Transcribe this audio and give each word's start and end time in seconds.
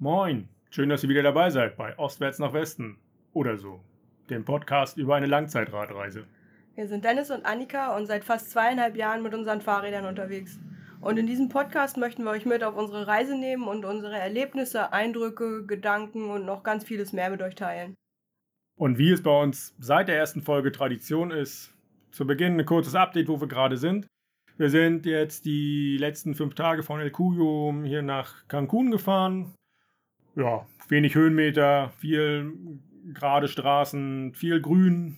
Moin, 0.00 0.48
schön, 0.70 0.90
dass 0.90 1.02
ihr 1.02 1.08
wieder 1.08 1.24
dabei 1.24 1.50
seid 1.50 1.76
bei 1.76 1.98
Ostwärts 1.98 2.38
nach 2.38 2.52
Westen 2.52 2.98
oder 3.32 3.56
so, 3.56 3.80
dem 4.30 4.44
Podcast 4.44 4.96
über 4.96 5.16
eine 5.16 5.26
Langzeitradreise. 5.26 6.24
Wir 6.76 6.86
sind 6.86 7.04
Dennis 7.04 7.32
und 7.32 7.44
Annika 7.44 7.96
und 7.96 8.06
seit 8.06 8.22
fast 8.22 8.52
zweieinhalb 8.52 8.94
Jahren 8.94 9.24
mit 9.24 9.34
unseren 9.34 9.60
Fahrrädern 9.60 10.04
unterwegs. 10.04 10.60
Und 11.00 11.18
in 11.18 11.26
diesem 11.26 11.48
Podcast 11.48 11.96
möchten 11.96 12.22
wir 12.22 12.30
euch 12.30 12.46
mit 12.46 12.62
auf 12.62 12.76
unsere 12.76 13.08
Reise 13.08 13.36
nehmen 13.36 13.66
und 13.66 13.84
unsere 13.84 14.16
Erlebnisse, 14.16 14.92
Eindrücke, 14.92 15.66
Gedanken 15.66 16.30
und 16.30 16.46
noch 16.46 16.62
ganz 16.62 16.84
vieles 16.84 17.12
mehr 17.12 17.30
mit 17.30 17.42
euch 17.42 17.56
teilen. 17.56 17.96
Und 18.78 18.98
wie 18.98 19.10
es 19.10 19.24
bei 19.24 19.42
uns 19.42 19.74
seit 19.80 20.06
der 20.06 20.16
ersten 20.16 20.42
Folge 20.42 20.70
Tradition 20.70 21.32
ist, 21.32 21.74
zu 22.12 22.24
Beginn 22.24 22.56
ein 22.60 22.66
kurzes 22.66 22.94
Update, 22.94 23.26
wo 23.26 23.40
wir 23.40 23.48
gerade 23.48 23.76
sind. 23.76 24.06
Wir 24.58 24.70
sind 24.70 25.06
jetzt 25.06 25.44
die 25.44 25.96
letzten 25.98 26.36
fünf 26.36 26.54
Tage 26.54 26.84
von 26.84 27.00
El 27.00 27.10
Cuyo 27.10 27.74
hier 27.82 28.02
nach 28.02 28.46
Cancun 28.46 28.92
gefahren, 28.92 29.54
ja, 30.38 30.66
wenig 30.88 31.14
Höhenmeter, 31.14 31.90
viel 31.98 32.52
gerade 33.12 33.48
Straßen, 33.48 34.34
viel 34.34 34.60
Grün. 34.60 35.16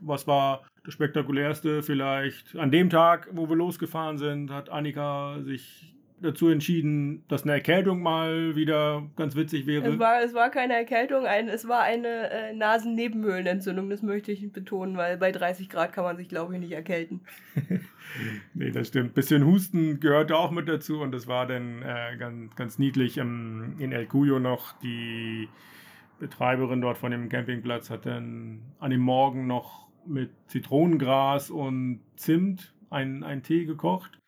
Was 0.00 0.26
war 0.26 0.62
das 0.84 0.94
Spektakulärste 0.94 1.82
vielleicht? 1.82 2.56
An 2.56 2.70
dem 2.70 2.90
Tag, 2.90 3.28
wo 3.32 3.48
wir 3.48 3.56
losgefahren 3.56 4.18
sind, 4.18 4.50
hat 4.50 4.70
Annika 4.70 5.38
sich 5.42 5.94
dazu 6.22 6.48
entschieden, 6.48 7.24
dass 7.28 7.42
eine 7.42 7.52
Erkältung 7.52 8.02
mal 8.02 8.56
wieder 8.56 9.02
ganz 9.16 9.36
witzig 9.36 9.66
wäre. 9.66 9.88
Es 9.88 9.98
war, 9.98 10.22
es 10.22 10.34
war 10.34 10.50
keine 10.50 10.74
Erkältung, 10.74 11.26
ein, 11.26 11.48
es 11.48 11.68
war 11.68 11.82
eine 11.82 12.30
äh, 12.30 12.54
Nasennebenhöhlenentzündung, 12.54 13.90
das 13.90 14.02
möchte 14.02 14.32
ich 14.32 14.50
betonen, 14.52 14.96
weil 14.96 15.18
bei 15.18 15.32
30 15.32 15.68
Grad 15.68 15.92
kann 15.92 16.04
man 16.04 16.16
sich, 16.16 16.28
glaube 16.28 16.54
ich, 16.54 16.60
nicht 16.60 16.72
erkälten. 16.72 17.20
nee, 18.54 18.70
das 18.70 18.88
stimmt. 18.88 19.14
Bisschen 19.14 19.44
Husten 19.44 20.00
gehörte 20.00 20.36
auch 20.36 20.50
mit 20.50 20.68
dazu 20.68 21.00
und 21.00 21.12
das 21.12 21.26
war 21.26 21.46
dann 21.46 21.82
äh, 21.82 22.16
ganz, 22.18 22.54
ganz 22.56 22.78
niedlich 22.78 23.18
ähm, 23.18 23.74
in 23.78 23.92
El 23.92 24.06
Cuyo 24.06 24.38
noch. 24.38 24.72
Die 24.80 25.48
Betreiberin 26.18 26.80
dort 26.80 26.98
von 26.98 27.10
dem 27.10 27.28
Campingplatz 27.28 27.90
hat 27.90 28.06
dann 28.06 28.62
an 28.78 28.90
dem 28.90 29.00
Morgen 29.00 29.46
noch 29.46 29.88
mit 30.06 30.30
Zitronengras 30.46 31.50
und 31.50 32.00
Zimt 32.16 32.74
einen 32.90 33.42
Tee 33.42 33.64
gekocht. 33.64 34.18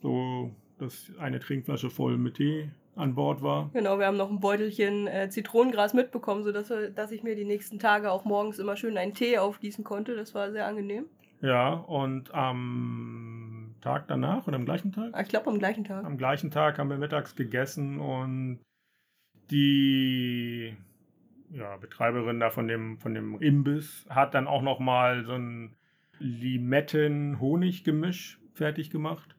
So 0.00 0.54
dass 0.78 1.10
eine 1.18 1.40
Trinkflasche 1.40 1.90
voll 1.90 2.16
mit 2.16 2.34
Tee 2.34 2.70
an 2.96 3.14
Bord 3.14 3.42
war. 3.42 3.70
Genau, 3.72 3.98
wir 3.98 4.06
haben 4.06 4.16
noch 4.16 4.30
ein 4.30 4.40
Beutelchen 4.40 5.06
äh, 5.06 5.28
Zitronengras 5.30 5.94
mitbekommen, 5.94 6.42
sodass 6.42 6.72
dass 6.94 7.12
ich 7.12 7.22
mir 7.22 7.36
die 7.36 7.44
nächsten 7.44 7.78
Tage 7.78 8.10
auch 8.10 8.24
morgens 8.24 8.58
immer 8.58 8.76
schön 8.76 8.98
einen 8.98 9.14
Tee 9.14 9.38
aufgießen 9.38 9.84
konnte. 9.84 10.16
Das 10.16 10.34
war 10.34 10.50
sehr 10.50 10.66
angenehm. 10.66 11.04
Ja, 11.40 11.74
und 11.74 12.34
am 12.34 13.76
Tag 13.80 14.08
danach 14.08 14.48
oder 14.48 14.56
am 14.56 14.64
gleichen 14.64 14.90
Tag? 14.90 15.10
Ah, 15.12 15.20
ich 15.20 15.28
glaube 15.28 15.50
am 15.50 15.58
gleichen 15.58 15.84
Tag. 15.84 16.04
Am 16.04 16.18
gleichen 16.18 16.50
Tag 16.50 16.78
haben 16.78 16.90
wir 16.90 16.98
mittags 16.98 17.36
gegessen 17.36 18.00
und 18.00 18.58
die 19.50 20.76
ja, 21.50 21.76
Betreiberin 21.76 22.40
da 22.40 22.50
von 22.50 22.66
dem, 22.66 22.98
von 22.98 23.14
dem 23.14 23.40
Imbiss 23.40 24.04
hat 24.10 24.34
dann 24.34 24.48
auch 24.48 24.62
noch 24.62 24.80
mal 24.80 25.24
so 25.24 25.34
ein 25.34 25.76
Limetten-Honig-Gemisch 26.18 28.40
fertig 28.54 28.90
gemacht. 28.90 29.36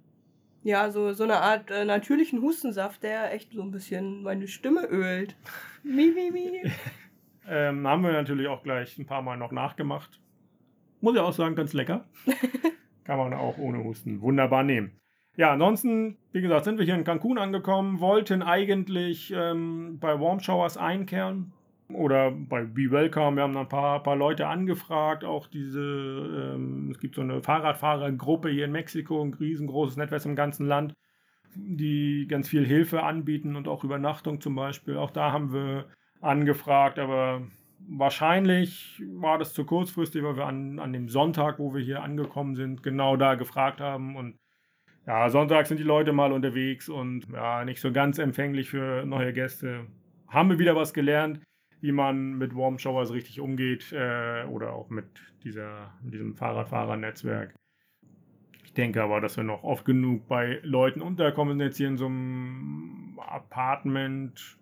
Ja, 0.63 0.91
so, 0.91 1.13
so 1.13 1.23
eine 1.23 1.37
Art 1.37 1.71
äh, 1.71 1.85
natürlichen 1.85 2.41
Hustensaft, 2.41 3.03
der 3.03 3.33
echt 3.33 3.53
so 3.53 3.61
ein 3.61 3.71
bisschen 3.71 4.23
meine 4.23 4.47
Stimme 4.47 4.85
ölt. 4.87 5.35
mi, 5.83 6.11
mi, 6.11 6.31
mi. 6.31 6.71
ähm, 7.47 7.87
haben 7.87 8.03
wir 8.03 8.11
natürlich 8.11 8.47
auch 8.47 8.63
gleich 8.63 8.97
ein 8.97 9.05
paar 9.05 9.21
Mal 9.21 9.37
noch 9.37 9.51
nachgemacht. 9.51 10.19
Muss 11.01 11.15
ich 11.15 11.21
auch 11.21 11.33
sagen, 11.33 11.55
ganz 11.55 11.73
lecker. 11.73 12.05
Kann 13.05 13.17
man 13.17 13.33
auch 13.33 13.57
ohne 13.57 13.83
Husten 13.83 14.21
wunderbar 14.21 14.63
nehmen. 14.63 14.99
Ja, 15.37 15.53
ansonsten, 15.53 16.17
wie 16.33 16.41
gesagt, 16.41 16.65
sind 16.65 16.77
wir 16.77 16.85
hier 16.85 16.95
in 16.95 17.05
Cancun 17.05 17.37
angekommen, 17.37 18.01
wollten 18.01 18.43
eigentlich 18.43 19.31
ähm, 19.33 19.97
bei 19.99 20.19
Warm 20.19 20.41
Showers 20.41 20.75
einkehren, 20.75 21.53
oder 21.93 22.31
bei 22.31 22.63
Be 22.63 22.91
Welcome, 22.91 23.37
wir 23.37 23.43
haben 23.43 23.57
ein 23.57 23.67
paar, 23.67 24.03
paar 24.03 24.15
Leute 24.15 24.47
angefragt, 24.47 25.23
auch 25.23 25.47
diese, 25.47 25.81
ähm, 25.81 26.91
es 26.91 26.99
gibt 26.99 27.15
so 27.15 27.21
eine 27.21 27.41
Fahrradfahrergruppe 27.41 28.49
hier 28.49 28.65
in 28.65 28.71
Mexiko, 28.71 29.23
ein 29.23 29.33
riesengroßes 29.33 29.97
Netzwerk 29.97 30.25
im 30.25 30.35
ganzen 30.35 30.67
Land, 30.67 30.93
die 31.55 32.27
ganz 32.29 32.47
viel 32.47 32.65
Hilfe 32.65 33.03
anbieten 33.03 33.55
und 33.55 33.67
auch 33.67 33.83
Übernachtung 33.83 34.39
zum 34.39 34.55
Beispiel. 34.55 34.97
Auch 34.97 35.11
da 35.11 35.31
haben 35.31 35.51
wir 35.51 35.85
angefragt, 36.21 36.99
aber 36.99 37.41
wahrscheinlich 37.87 39.01
war 39.13 39.39
das 39.39 39.53
zu 39.53 39.65
kurzfristig, 39.65 40.23
weil 40.23 40.37
wir 40.37 40.45
an, 40.45 40.77
an 40.77 40.93
dem 40.93 41.09
Sonntag, 41.09 41.57
wo 41.57 41.73
wir 41.73 41.81
hier 41.81 42.03
angekommen 42.03 42.55
sind, 42.55 42.83
genau 42.83 43.17
da 43.17 43.35
gefragt 43.35 43.81
haben 43.81 44.15
und 44.15 44.37
ja, 45.07 45.27
Sonntag 45.29 45.65
sind 45.65 45.79
die 45.79 45.83
Leute 45.83 46.13
mal 46.13 46.31
unterwegs 46.31 46.87
und 46.87 47.25
ja, 47.33 47.65
nicht 47.65 47.81
so 47.81 47.91
ganz 47.91 48.19
empfänglich 48.19 48.69
für 48.69 49.05
neue 49.05 49.33
Gäste. 49.33 49.87
Haben 50.27 50.51
wir 50.51 50.59
wieder 50.59 50.75
was 50.75 50.93
gelernt 50.93 51.39
wie 51.81 51.91
man 51.91 52.37
mit 52.37 52.55
Warm 52.55 52.77
Showers 52.77 53.13
richtig 53.13 53.39
umgeht 53.39 53.91
äh, 53.91 54.43
oder 54.45 54.73
auch 54.73 54.89
mit, 54.89 55.05
dieser, 55.43 55.93
diesem 56.01 56.35
Fahrradfahrernetzwerk. 56.35 57.53
Ich 58.63 58.73
denke 58.73 59.01
aber, 59.01 59.21
dass 59.21 59.37
wir 59.37 59.43
noch 59.43 59.63
oft 59.63 59.85
genug 59.85 60.27
bei 60.27 60.59
Leuten 60.63 61.01
unterkommen, 61.01 61.59
jetzt 61.59 61.77
hier 61.77 61.87
in 61.87 61.97
so 61.97 62.05
einem 62.05 63.19
Apartment, 63.19 64.57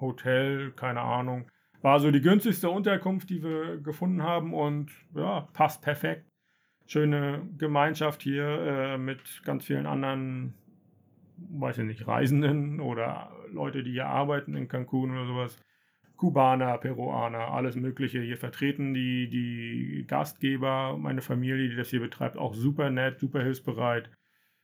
Hotel, 0.00 0.72
keine 0.72 1.00
Ahnung. 1.00 1.50
War 1.82 1.98
so 1.98 2.10
die 2.10 2.20
günstigste 2.20 2.70
Unterkunft, 2.70 3.30
die 3.30 3.42
wir 3.42 3.78
gefunden 3.78 4.22
haben 4.22 4.54
und 4.54 4.90
ja, 5.14 5.48
passt 5.52 5.82
perfekt. 5.82 6.26
Schöne 6.86 7.48
Gemeinschaft 7.58 8.22
hier 8.22 8.44
äh, 8.44 8.98
mit 8.98 9.42
ganz 9.44 9.64
vielen 9.64 9.86
anderen, 9.86 10.54
weiß 11.36 11.78
ich 11.78 11.84
nicht, 11.84 12.06
Reisenden 12.06 12.80
oder 12.80 13.32
Leute, 13.50 13.82
die 13.82 13.92
hier 13.92 14.06
arbeiten 14.06 14.54
in 14.54 14.68
Cancun 14.68 15.12
oder 15.12 15.26
sowas. 15.26 15.58
Kubaner, 16.20 16.76
Peruaner, 16.76 17.50
alles 17.50 17.76
Mögliche 17.76 18.20
hier 18.20 18.36
vertreten. 18.36 18.92
Die, 18.92 19.30
die 19.30 20.04
Gastgeber, 20.06 20.98
meine 20.98 21.22
Familie, 21.22 21.70
die 21.70 21.76
das 21.76 21.88
hier 21.88 22.00
betreibt, 22.00 22.36
auch 22.36 22.52
super 22.54 22.90
nett, 22.90 23.18
super 23.18 23.42
hilfsbereit. 23.42 24.10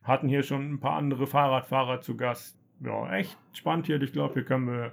Hatten 0.03 0.29
hier 0.29 0.43
schon 0.43 0.75
ein 0.75 0.81
paar 0.81 0.99
andere 0.99 1.27
Fahrradfahrer 1.27 2.03
zu 2.03 2.15
Gast. 2.15 2.59
Ja, 2.81 3.11
echt 3.15 3.39
spannend 3.55 3.87
hier. 3.87 4.03
Ich 4.03 4.13
glaube, 4.13 4.35
hier 4.35 4.45
können 4.45 4.67
wir 4.67 4.93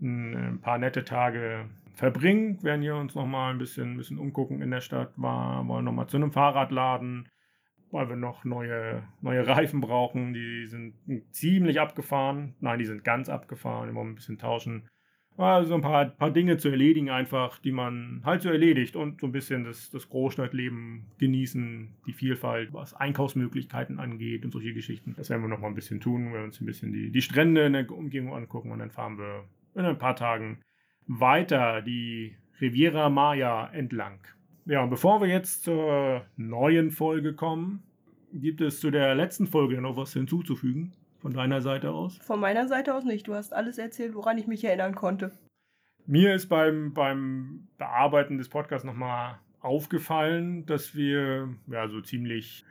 ein, 0.00 0.58
paar 0.62 0.78
nette 0.78 1.04
Tage 1.04 1.68
verbringen. 1.92 2.62
Werden 2.62 2.80
hier 2.80 2.96
uns 2.96 3.14
nochmal 3.14 3.52
ein 3.52 3.58
bisschen, 3.58 3.92
ein 3.92 3.96
bisschen 3.98 4.18
umgucken 4.18 4.62
in 4.62 4.70
der 4.70 4.80
Stadt. 4.80 5.12
War, 5.16 5.68
wollen 5.68 5.84
nochmal 5.84 6.06
zu 6.06 6.16
einem 6.16 6.32
Fahrradladen, 6.32 7.28
weil 7.90 8.08
wir 8.08 8.16
noch 8.16 8.46
neue, 8.46 9.02
neue 9.20 9.46
Reifen 9.46 9.82
brauchen. 9.82 10.32
Die 10.32 10.66
sind 10.66 10.94
ziemlich 11.30 11.78
abgefahren. 11.78 12.54
Nein, 12.60 12.78
die 12.78 12.86
sind 12.86 13.04
ganz 13.04 13.28
abgefahren. 13.28 13.88
Wir 13.88 13.94
wollen 13.94 14.12
ein 14.12 14.14
bisschen 14.14 14.38
tauschen 14.38 14.88
also 15.40 15.74
ein 15.74 15.80
paar, 15.80 16.06
paar 16.06 16.30
Dinge 16.30 16.58
zu 16.58 16.68
erledigen 16.68 17.10
einfach, 17.10 17.58
die 17.58 17.72
man 17.72 18.20
halt 18.24 18.42
so 18.42 18.50
erledigt 18.50 18.96
und 18.96 19.20
so 19.20 19.26
ein 19.26 19.32
bisschen 19.32 19.64
das, 19.64 19.90
das 19.90 20.08
Großstadtleben 20.08 21.06
genießen, 21.18 21.88
die 22.06 22.12
Vielfalt, 22.12 22.72
was 22.72 22.94
Einkaufsmöglichkeiten 22.94 23.98
angeht 23.98 24.44
und 24.44 24.52
solche 24.52 24.74
Geschichten. 24.74 25.14
Das 25.16 25.30
werden 25.30 25.42
wir 25.42 25.48
noch 25.48 25.60
mal 25.60 25.68
ein 25.68 25.74
bisschen 25.74 26.00
tun, 26.00 26.26
wenn 26.26 26.32
wir 26.32 26.44
uns 26.44 26.60
ein 26.60 26.66
bisschen 26.66 26.92
die, 26.92 27.10
die 27.10 27.22
Strände 27.22 27.66
in 27.66 27.72
der 27.72 27.90
Umgebung 27.90 28.34
angucken 28.34 28.70
und 28.70 28.80
dann 28.80 28.90
fahren 28.90 29.18
wir 29.18 29.44
in 29.74 29.84
ein 29.84 29.98
paar 29.98 30.16
Tagen 30.16 30.60
weiter 31.06 31.82
die 31.82 32.36
Riviera 32.60 33.08
Maya 33.08 33.70
entlang. 33.72 34.20
Ja, 34.66 34.82
und 34.82 34.90
bevor 34.90 35.20
wir 35.20 35.28
jetzt 35.28 35.64
zur 35.64 36.26
neuen 36.36 36.90
Folge 36.90 37.34
kommen, 37.34 37.82
gibt 38.32 38.60
es 38.60 38.80
zu 38.80 38.90
der 38.90 39.14
letzten 39.14 39.46
Folge 39.46 39.80
noch 39.80 39.96
was 39.96 40.12
hinzuzufügen. 40.12 40.92
Von 41.20 41.34
deiner 41.34 41.60
Seite 41.60 41.90
aus? 41.90 42.16
Von 42.18 42.40
meiner 42.40 42.66
Seite 42.66 42.94
aus 42.94 43.04
nicht. 43.04 43.28
Du 43.28 43.34
hast 43.34 43.52
alles 43.52 43.76
erzählt, 43.76 44.14
woran 44.14 44.38
ich 44.38 44.46
mich 44.46 44.64
erinnern 44.64 44.94
konnte. 44.94 45.32
Mir 46.06 46.34
ist 46.34 46.48
beim, 46.48 46.94
beim 46.94 47.68
Bearbeiten 47.76 48.38
des 48.38 48.48
Podcasts 48.48 48.86
nochmal 48.86 49.38
aufgefallen, 49.60 50.64
dass 50.64 50.94
wir 50.94 51.50
ja 51.66 51.88
so 51.88 52.00
ziemlich 52.00 52.64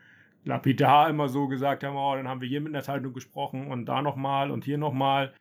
lapidar 0.46 1.10
immer 1.10 1.30
so 1.30 1.48
gesagt 1.48 1.84
haben, 1.84 1.96
oh, 1.96 2.16
dann 2.16 2.28
haben 2.28 2.42
wir 2.42 2.48
hier 2.48 2.62
mit 2.62 2.74
der 2.74 2.82
Zeitung 2.82 3.14
gesprochen 3.14 3.68
und 3.68 3.86
da 3.86 4.02
nochmal 4.02 4.50
und 4.50 4.66
hier 4.66 4.78
nochmal. 4.78 5.34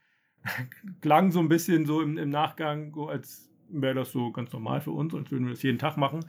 Klang 1.01 1.31
so 1.31 1.41
ein 1.41 1.49
bisschen 1.49 1.87
so 1.87 2.03
im, 2.03 2.19
im 2.19 2.29
Nachgang, 2.29 2.95
als 3.09 3.51
wäre 3.71 3.95
das 3.95 4.13
so 4.13 4.31
ganz 4.33 4.53
normal 4.53 4.81
für 4.81 4.91
uns, 4.91 5.15
als 5.15 5.31
würden 5.31 5.47
wir 5.47 5.55
das 5.55 5.63
jeden 5.63 5.79
Tag 5.79 5.97
machen. 5.97 6.21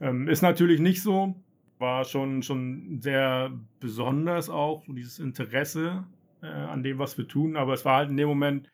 Ähm, 0.00 0.28
ist 0.28 0.42
natürlich 0.42 0.80
nicht 0.80 1.02
so. 1.02 1.36
War 1.78 2.04
schon, 2.04 2.42
schon 2.42 3.00
sehr 3.00 3.52
besonders 3.78 4.48
auch, 4.48 4.84
so 4.86 4.92
dieses 4.92 5.18
Interesse 5.18 6.04
äh, 6.44 6.46
an 6.46 6.82
dem, 6.82 6.98
was 6.98 7.18
wir 7.18 7.26
tun. 7.26 7.56
Aber 7.56 7.72
es 7.72 7.84
war 7.84 7.96
halt 7.96 8.10
in 8.10 8.16
dem 8.16 8.28
Moment, 8.28 8.70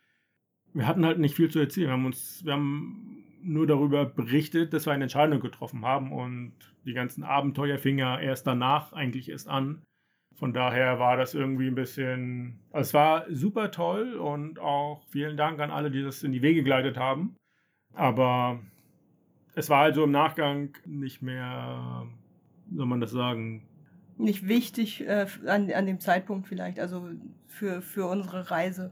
wir 0.74 0.86
hatten 0.86 1.06
halt 1.06 1.18
nicht 1.18 1.34
viel 1.34 1.50
zu 1.50 1.58
erzählen. 1.58 1.88
Wir 1.88 1.92
haben 1.92 2.06
uns, 2.06 2.44
wir 2.44 2.52
haben 2.52 3.24
nur 3.42 3.66
darüber 3.66 4.04
berichtet, 4.04 4.72
dass 4.72 4.86
wir 4.86 4.92
eine 4.92 5.04
Entscheidung 5.04 5.40
getroffen 5.40 5.84
haben 5.84 6.12
und 6.12 6.52
die 6.84 6.92
ganzen 6.92 7.24
Abenteuer 7.24 7.78
fingen 7.78 7.98
ja 7.98 8.18
erst 8.18 8.46
danach 8.46 8.92
eigentlich 8.92 9.30
erst 9.30 9.48
an. 9.48 9.82
Von 10.36 10.52
daher 10.52 10.98
war 10.98 11.16
das 11.16 11.34
irgendwie 11.34 11.66
ein 11.66 11.74
bisschen, 11.74 12.60
also 12.72 12.88
es 12.88 12.94
war 12.94 13.24
super 13.30 13.70
toll 13.70 14.14
und 14.14 14.58
auch 14.58 15.02
vielen 15.08 15.36
Dank 15.36 15.60
an 15.60 15.70
alle, 15.70 15.90
die 15.90 16.02
das 16.02 16.22
in 16.22 16.32
die 16.32 16.42
Wege 16.42 16.62
geleitet 16.62 16.96
haben. 16.96 17.36
Aber 17.94 18.60
es 19.54 19.68
war 19.68 19.82
also 19.82 20.04
im 20.04 20.12
Nachgang 20.12 20.76
nicht 20.86 21.22
mehr, 21.22 22.06
soll 22.72 22.86
man 22.86 23.00
das 23.00 23.10
sagen, 23.10 23.62
nicht 24.20 24.48
wichtig 24.48 25.06
äh, 25.06 25.26
an, 25.46 25.70
an 25.72 25.86
dem 25.86 26.00
Zeitpunkt 26.00 26.46
vielleicht, 26.46 26.78
also 26.78 27.08
für, 27.46 27.82
für 27.82 28.06
unsere 28.06 28.50
Reise. 28.50 28.90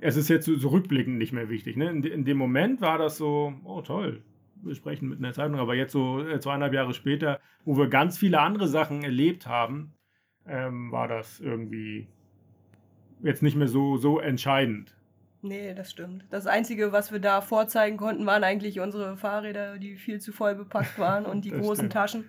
es 0.00 0.16
ist 0.16 0.28
jetzt 0.28 0.46
so, 0.46 0.56
so 0.56 0.68
rückblickend 0.68 1.18
nicht 1.18 1.32
mehr 1.32 1.48
wichtig. 1.48 1.76
Ne? 1.76 1.90
In, 1.90 2.04
in, 2.04 2.24
dem 2.24 2.36
Moment 2.36 2.80
war 2.80 2.98
das 2.98 3.16
so, 3.16 3.54
oh 3.64 3.82
toll, 3.82 4.22
wir 4.62 4.74
sprechen 4.74 5.08
mit 5.08 5.18
einer 5.18 5.32
Zeitung, 5.32 5.58
aber 5.58 5.74
jetzt 5.74 5.92
so 5.92 6.26
äh, 6.26 6.40
zweieinhalb 6.40 6.72
Jahre 6.72 6.94
später, 6.94 7.40
wo 7.64 7.76
wir 7.76 7.88
ganz 7.88 8.18
viele 8.18 8.40
andere 8.40 8.68
Sachen 8.68 9.02
erlebt 9.02 9.46
haben, 9.46 9.94
ähm, 10.46 10.90
war 10.90 11.08
das 11.08 11.40
irgendwie 11.40 12.08
jetzt 13.22 13.42
nicht 13.42 13.56
mehr 13.56 13.68
so, 13.68 13.96
so 13.96 14.18
entscheidend. 14.18 14.94
Nee, 15.40 15.72
das 15.74 15.90
stimmt. 15.90 16.24
Das 16.30 16.46
Einzige, 16.46 16.90
was 16.90 17.12
wir 17.12 17.20
da 17.20 17.40
vorzeigen 17.40 17.96
konnten, 17.96 18.26
waren 18.26 18.42
eigentlich 18.42 18.80
unsere 18.80 19.16
Fahrräder, 19.16 19.78
die 19.78 19.96
viel 19.96 20.20
zu 20.20 20.32
voll 20.32 20.56
bepackt 20.56 20.98
waren 20.98 21.26
und 21.26 21.44
die 21.44 21.50
großen 21.50 21.76
stimmt. 21.76 21.92
Taschen. 21.92 22.24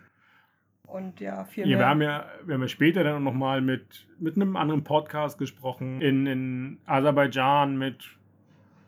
Und 0.92 1.20
ja, 1.20 1.46
viel 1.46 1.68
ja, 1.68 1.70
mehr. 1.70 1.80
Wir 1.80 1.88
haben 1.88 2.02
ja, 2.02 2.26
wir 2.46 2.54
haben 2.56 2.62
ja 2.62 2.68
später 2.68 3.04
dann 3.04 3.24
noch 3.24 3.34
mal 3.34 3.62
mit, 3.62 4.08
mit 4.20 4.36
einem 4.36 4.56
anderen 4.56 4.84
Podcast 4.84 5.38
gesprochen 5.38 6.02
in, 6.02 6.26
in 6.26 6.80
Aserbaidschan 6.86 7.78
mit 7.78 8.18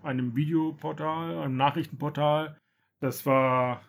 einem 0.02 0.36
Videoportal, 0.36 1.38
einem 1.38 1.58
Nachrichtenportal. 1.58 2.58
Das 3.02 3.26
war 3.26 3.82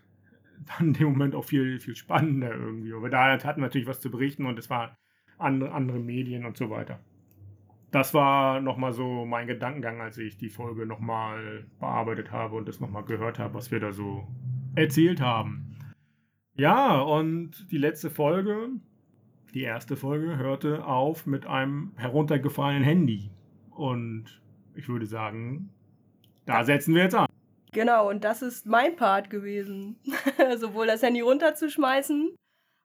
dann 0.66 0.88
in 0.88 0.92
dem 0.92 1.08
Moment 1.08 1.34
auch 1.34 1.44
viel, 1.44 1.80
viel 1.80 1.96
spannender 1.96 2.52
irgendwie. 2.52 2.92
Aber 2.92 3.08
da 3.08 3.32
hatten 3.32 3.60
wir 3.60 3.66
natürlich 3.66 3.88
was 3.88 4.00
zu 4.00 4.10
berichten 4.10 4.46
und 4.46 4.58
es 4.58 4.68
waren 4.68 4.90
andere, 5.38 5.72
andere 5.72 5.98
Medien 5.98 6.44
und 6.44 6.56
so 6.56 6.70
weiter. 6.70 7.00
Das 7.90 8.14
war 8.14 8.60
nochmal 8.60 8.92
so 8.92 9.26
mein 9.26 9.46
Gedankengang, 9.46 10.00
als 10.00 10.16
ich 10.16 10.38
die 10.38 10.48
Folge 10.48 10.86
nochmal 10.86 11.64
bearbeitet 11.78 12.30
habe 12.30 12.56
und 12.56 12.68
das 12.68 12.80
nochmal 12.80 13.04
gehört 13.04 13.38
habe, 13.38 13.54
was 13.54 13.70
wir 13.70 13.80
da 13.80 13.92
so 13.92 14.26
erzählt 14.74 15.20
haben. 15.20 15.71
Ja, 16.54 17.00
und 17.00 17.70
die 17.70 17.78
letzte 17.78 18.10
Folge, 18.10 18.68
die 19.54 19.62
erste 19.62 19.96
Folge, 19.96 20.36
hörte 20.36 20.84
auf 20.84 21.26
mit 21.26 21.46
einem 21.46 21.92
heruntergefallenen 21.96 22.84
Handy. 22.84 23.30
Und 23.70 24.42
ich 24.74 24.88
würde 24.88 25.06
sagen, 25.06 25.70
da 26.44 26.64
setzen 26.64 26.94
wir 26.94 27.04
jetzt 27.04 27.14
an. 27.14 27.26
Genau, 27.72 28.10
und 28.10 28.22
das 28.24 28.42
ist 28.42 28.66
mein 28.66 28.96
Part 28.96 29.30
gewesen. 29.30 29.96
Sowohl 30.58 30.86
das 30.86 31.02
Handy 31.02 31.22
runterzuschmeißen, 31.22 32.36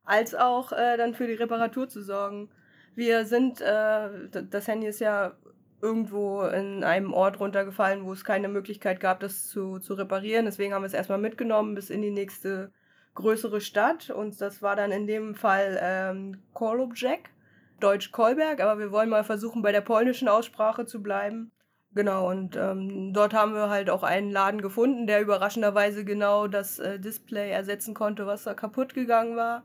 als 0.06 0.34
auch 0.34 0.72
äh, 0.72 0.96
dann 0.96 1.14
für 1.14 1.28
die 1.28 1.34
Reparatur 1.34 1.90
zu 1.90 2.02
sorgen. 2.02 2.50
Wir 2.96 3.26
sind, 3.26 3.60
äh, 3.60 4.10
das 4.50 4.68
Handy 4.70 4.88
ist 4.88 5.02
ja 5.02 5.34
irgendwo 5.82 6.44
in 6.44 6.86
einem 6.86 7.14
Ort 7.14 7.42
runtergefallen, 7.42 8.06
wo 8.06 8.14
es 8.14 8.24
keine 8.24 8.48
Möglichkeit 8.48 9.02
gab, 9.02 9.20
das 9.20 9.48
zu, 9.48 9.80
zu 9.80 9.94
reparieren. 9.94 10.46
Deswegen 10.46 10.74
haben 10.74 10.84
wir 10.84 10.88
es 10.88 10.94
erstmal 10.94 11.20
mitgenommen 11.20 11.76
bis 11.76 11.90
in 11.90 12.02
die 12.02 12.12
nächste 12.12 12.72
größere 13.18 13.62
Stadt 13.62 14.12
und 14.12 14.40
das 14.40 14.62
war 14.62 14.76
dann 14.76 14.92
in 14.92 15.08
dem 15.08 15.34
Fall 15.34 15.80
ähm, 15.82 16.38
Kolobjek, 16.54 17.32
Deutsch 17.80 18.12
Kolberg, 18.12 18.62
aber 18.62 18.80
wir 18.80 18.92
wollen 18.92 19.10
mal 19.10 19.24
versuchen, 19.24 19.64
bei 19.64 19.72
der 19.72 19.82
polnischen 19.82 20.28
Aussprache 20.28 20.86
zu 20.86 21.02
bleiben. 21.02 21.52
Genau, 21.94 22.30
und 22.30 22.56
ähm, 22.56 23.14
dort 23.14 23.34
haben 23.34 23.54
wir 23.54 23.70
halt 23.70 23.90
auch 23.90 24.04
einen 24.04 24.30
Laden 24.30 24.62
gefunden, 24.62 25.08
der 25.08 25.22
überraschenderweise 25.22 26.06
genau 26.06 26.48
das 26.48 26.78
äh, 26.78 27.00
Display 27.00 27.50
ersetzen 27.50 27.96
konnte, 27.96 28.28
was 28.28 28.44
da 28.44 28.54
kaputt 28.54 28.94
gegangen 28.94 29.36
war. 29.36 29.64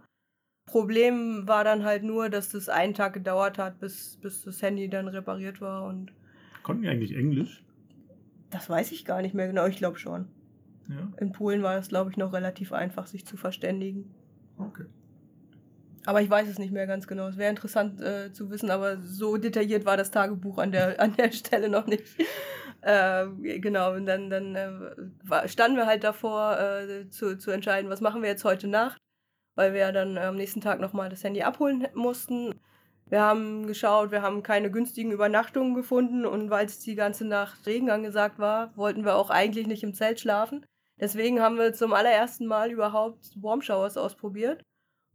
Problem 0.65 1.47
war 1.47 1.63
dann 1.63 1.85
halt 1.85 2.05
nur, 2.05 2.31
dass 2.31 2.49
das 2.49 2.71
einen 2.71 2.95
Tag 2.95 3.13
gedauert 3.13 3.59
hat, 3.59 3.81
bis, 3.81 4.17
bis 4.23 4.45
das 4.45 4.63
Handy 4.63 4.89
dann 4.89 5.09
repariert 5.09 5.61
war 5.61 5.85
und. 5.85 6.13
Konnten 6.63 6.85
die 6.85 6.89
eigentlich 6.89 7.15
Englisch? 7.15 7.63
Das 8.51 8.71
weiß 8.71 8.93
ich 8.93 9.05
gar 9.05 9.21
nicht 9.21 9.35
mehr 9.35 9.49
genau, 9.49 9.67
ich 9.67 9.77
glaube 9.77 9.99
schon. 9.99 10.29
Ja. 10.89 11.09
In 11.19 11.33
Polen 11.33 11.63
war 11.63 11.77
es, 11.77 11.89
glaube 11.89 12.11
ich, 12.11 12.17
noch 12.17 12.33
relativ 12.33 12.73
einfach, 12.73 13.07
sich 13.07 13.27
zu 13.27 13.37
verständigen. 13.37 14.15
Okay. 14.59 14.85
Aber 16.05 16.21
ich 16.21 16.29
weiß 16.29 16.49
es 16.49 16.59
nicht 16.59 16.73
mehr 16.73 16.87
ganz 16.87 17.07
genau. 17.07 17.29
Es 17.29 17.37
wäre 17.37 17.51
interessant 17.51 18.01
äh, 18.01 18.33
zu 18.33 18.51
wissen, 18.51 18.71
aber 18.71 18.99
so 18.99 19.37
detailliert 19.37 19.85
war 19.85 19.97
das 19.97 20.11
Tagebuch 20.11 20.59
an 20.59 20.73
der, 20.73 21.01
an 21.01 21.15
der 21.15 21.31
Stelle 21.33 21.69
noch 21.69 21.87
nicht. 21.87 22.05
äh, 22.81 23.27
genau, 23.37 23.95
und 23.95 24.07
dann, 24.07 24.29
dann 24.29 24.55
äh, 24.57 25.49
standen 25.49 25.77
wir 25.77 25.87
halt 25.87 26.05
davor, 26.05 26.59
äh, 26.59 27.09
zu, 27.09 27.39
zu 27.39 27.51
entscheiden, 27.51 27.91
was 27.91 28.01
machen 28.01 28.23
wir 28.23 28.29
jetzt 28.29 28.45
heute 28.45 28.67
Nacht, 28.67 28.99
weil 29.55 29.73
wir 29.73 29.81
ja 29.81 29.93
dann 29.93 30.19
am 30.19 30.37
nächsten 30.37 30.61
Tag 30.61 30.81
nochmal 30.81 31.09
das 31.09 31.23
Handy 31.23 31.43
abholen 31.43 31.87
mussten. 31.95 32.61
Wir 33.07 33.21
haben 33.21 33.67
geschaut, 33.67 34.11
wir 34.11 34.23
haben 34.23 34.43
keine 34.43 34.71
günstigen 34.71 35.13
Übernachtungen 35.13 35.75
gefunden 35.75 36.25
und 36.25 36.51
weil 36.51 36.67
es 36.67 36.79
die 36.79 36.95
ganze 36.95 37.27
Nacht 37.27 37.67
Regen 37.67 37.91
angesagt 37.91 38.39
war, 38.39 38.77
wollten 38.77 39.05
wir 39.05 39.17
auch 39.17 39.31
eigentlich 39.31 39.67
nicht 39.67 39.83
im 39.83 39.95
Zelt 39.95 40.19
schlafen. 40.19 40.65
Deswegen 41.03 41.41
haben 41.41 41.59
wir 41.59 41.73
zum 41.73 41.93
allerersten 41.95 42.47
Mal 42.47 42.71
überhaupt 42.71 43.33
Warm 43.43 43.61
Showers 43.61 43.97
ausprobiert. 43.97 44.63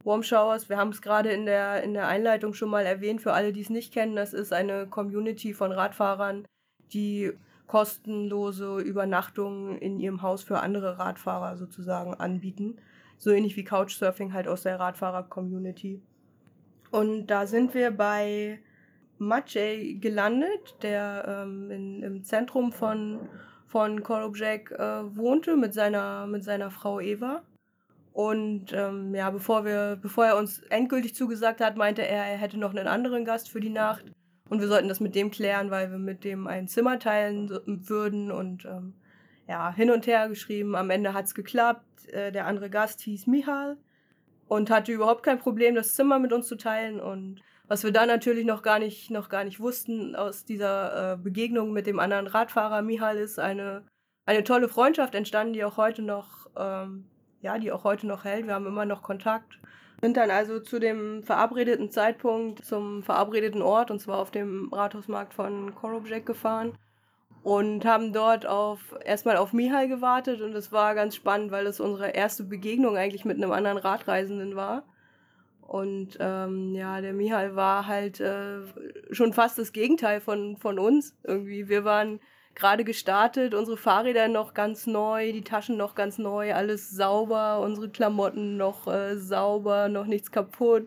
Warm 0.04 0.22
Showers, 0.22 0.68
wir 0.68 0.76
haben 0.76 0.90
es 0.90 1.00
gerade 1.00 1.30
in 1.30 1.46
der, 1.46 1.82
in 1.82 1.94
der 1.94 2.06
Einleitung 2.08 2.52
schon 2.52 2.68
mal 2.68 2.84
erwähnt, 2.84 3.22
für 3.22 3.32
alle, 3.32 3.54
die 3.54 3.62
es 3.62 3.70
nicht 3.70 3.94
kennen, 3.94 4.14
das 4.14 4.34
ist 4.34 4.52
eine 4.52 4.86
Community 4.86 5.54
von 5.54 5.72
Radfahrern, 5.72 6.46
die 6.92 7.32
kostenlose 7.66 8.80
Übernachtungen 8.80 9.78
in 9.78 9.98
ihrem 9.98 10.20
Haus 10.20 10.42
für 10.42 10.60
andere 10.60 10.98
Radfahrer 10.98 11.56
sozusagen 11.56 12.12
anbieten. 12.12 12.76
So 13.16 13.30
ähnlich 13.30 13.56
wie 13.56 13.64
Couchsurfing 13.64 14.34
halt 14.34 14.46
aus 14.46 14.64
der 14.64 14.78
Radfahrer-Community. 14.78 16.02
Und 16.90 17.28
da 17.28 17.46
sind 17.46 17.72
wir 17.72 17.92
bei 17.92 18.60
Maciej 19.16 19.94
gelandet, 20.00 20.76
der 20.82 21.24
ähm, 21.26 21.70
in, 21.70 22.02
im 22.02 22.24
Zentrum 22.24 22.72
von 22.72 23.28
von 23.68 24.02
Korobjek 24.02 24.72
äh, 24.72 25.16
wohnte 25.16 25.56
mit 25.56 25.74
seiner, 25.74 26.26
mit 26.26 26.42
seiner 26.42 26.70
Frau 26.70 27.00
Eva. 27.00 27.42
Und 28.12 28.72
ähm, 28.72 29.14
ja, 29.14 29.30
bevor, 29.30 29.64
wir, 29.64 29.98
bevor 30.00 30.26
er 30.26 30.36
uns 30.36 30.60
endgültig 30.70 31.14
zugesagt 31.14 31.60
hat, 31.60 31.76
meinte 31.76 32.02
er, 32.02 32.24
er 32.24 32.38
hätte 32.38 32.58
noch 32.58 32.74
einen 32.74 32.88
anderen 32.88 33.24
Gast 33.24 33.50
für 33.50 33.60
die 33.60 33.70
Nacht. 33.70 34.04
Und 34.48 34.60
wir 34.60 34.68
sollten 34.68 34.88
das 34.88 34.98
mit 34.98 35.14
dem 35.14 35.30
klären, 35.30 35.70
weil 35.70 35.90
wir 35.90 35.98
mit 35.98 36.24
dem 36.24 36.46
ein 36.46 36.66
Zimmer 36.66 36.98
teilen 36.98 37.50
würden. 37.66 38.32
Und 38.32 38.64
ähm, 38.64 38.94
ja, 39.46 39.72
hin 39.72 39.90
und 39.90 40.06
her 40.06 40.28
geschrieben. 40.28 40.74
Am 40.74 40.90
Ende 40.90 41.12
hat 41.12 41.26
es 41.26 41.34
geklappt. 41.34 42.08
Äh, 42.08 42.32
der 42.32 42.46
andere 42.46 42.70
Gast 42.70 43.02
hieß 43.02 43.26
Michal 43.26 43.76
und 44.48 44.70
hatte 44.70 44.92
überhaupt 44.92 45.22
kein 45.22 45.38
Problem, 45.38 45.74
das 45.74 45.94
Zimmer 45.94 46.18
mit 46.18 46.32
uns 46.32 46.48
zu 46.48 46.56
teilen. 46.56 47.00
Und 47.00 47.42
was 47.68 47.84
wir 47.84 47.92
da 47.92 48.06
natürlich 48.06 48.46
noch 48.46 48.62
gar 48.62 48.78
nicht, 48.78 49.10
noch 49.10 49.28
gar 49.28 49.44
nicht 49.44 49.60
wussten 49.60 50.16
aus 50.16 50.44
dieser 50.44 51.12
äh, 51.12 51.16
Begegnung 51.16 51.72
mit 51.72 51.86
dem 51.86 52.00
anderen 52.00 52.26
Radfahrer 52.26 52.82
Mihal 52.82 53.18
ist 53.18 53.38
eine, 53.38 53.84
eine 54.26 54.42
tolle 54.42 54.68
Freundschaft 54.68 55.14
entstanden, 55.14 55.52
die 55.52 55.64
auch 55.64 55.76
heute 55.76 56.02
noch, 56.02 56.48
ähm, 56.56 57.04
ja, 57.42 57.58
die 57.58 57.70
auch 57.70 57.84
heute 57.84 58.06
noch 58.06 58.24
hält. 58.24 58.46
Wir 58.46 58.54
haben 58.54 58.66
immer 58.66 58.86
noch 58.86 59.02
Kontakt. 59.02 59.58
Sind 60.00 60.16
dann 60.16 60.30
also 60.30 60.60
zu 60.60 60.78
dem 60.78 61.22
verabredeten 61.24 61.90
Zeitpunkt 61.90 62.64
zum 62.64 63.02
verabredeten 63.02 63.62
Ort, 63.62 63.90
und 63.90 64.00
zwar 64.00 64.18
auf 64.18 64.30
dem 64.30 64.72
Rathausmarkt 64.72 65.34
von 65.34 65.74
Korobjek 65.74 66.24
gefahren 66.24 66.72
und 67.42 67.84
haben 67.84 68.12
dort 68.12 68.46
auf 68.46 68.94
erstmal 69.04 69.36
auf 69.36 69.52
Mihal 69.52 69.88
gewartet 69.88 70.40
und 70.40 70.54
es 70.54 70.72
war 70.72 70.94
ganz 70.94 71.16
spannend, 71.16 71.50
weil 71.50 71.66
es 71.66 71.80
unsere 71.80 72.10
erste 72.10 72.44
Begegnung 72.44 72.96
eigentlich 72.96 73.24
mit 73.24 73.36
einem 73.36 73.52
anderen 73.52 73.78
Radreisenden 73.78 74.56
war. 74.56 74.84
Und 75.68 76.16
ähm, 76.18 76.74
ja, 76.74 77.02
der 77.02 77.12
Mihal 77.12 77.54
war 77.54 77.86
halt 77.86 78.20
äh, 78.20 78.60
schon 79.10 79.34
fast 79.34 79.58
das 79.58 79.74
Gegenteil 79.74 80.22
von, 80.22 80.56
von 80.56 80.78
uns. 80.78 81.14
Irgendwie, 81.24 81.68
wir 81.68 81.84
waren 81.84 82.20
gerade 82.54 82.84
gestartet, 82.84 83.52
unsere 83.52 83.76
Fahrräder 83.76 84.28
noch 84.28 84.54
ganz 84.54 84.86
neu, 84.86 85.30
die 85.30 85.44
Taschen 85.44 85.76
noch 85.76 85.94
ganz 85.94 86.16
neu, 86.16 86.54
alles 86.54 86.90
sauber, 86.90 87.60
unsere 87.60 87.90
Klamotten 87.90 88.56
noch 88.56 88.86
äh, 88.86 89.18
sauber, 89.18 89.90
noch 89.90 90.06
nichts 90.06 90.32
kaputt. 90.32 90.86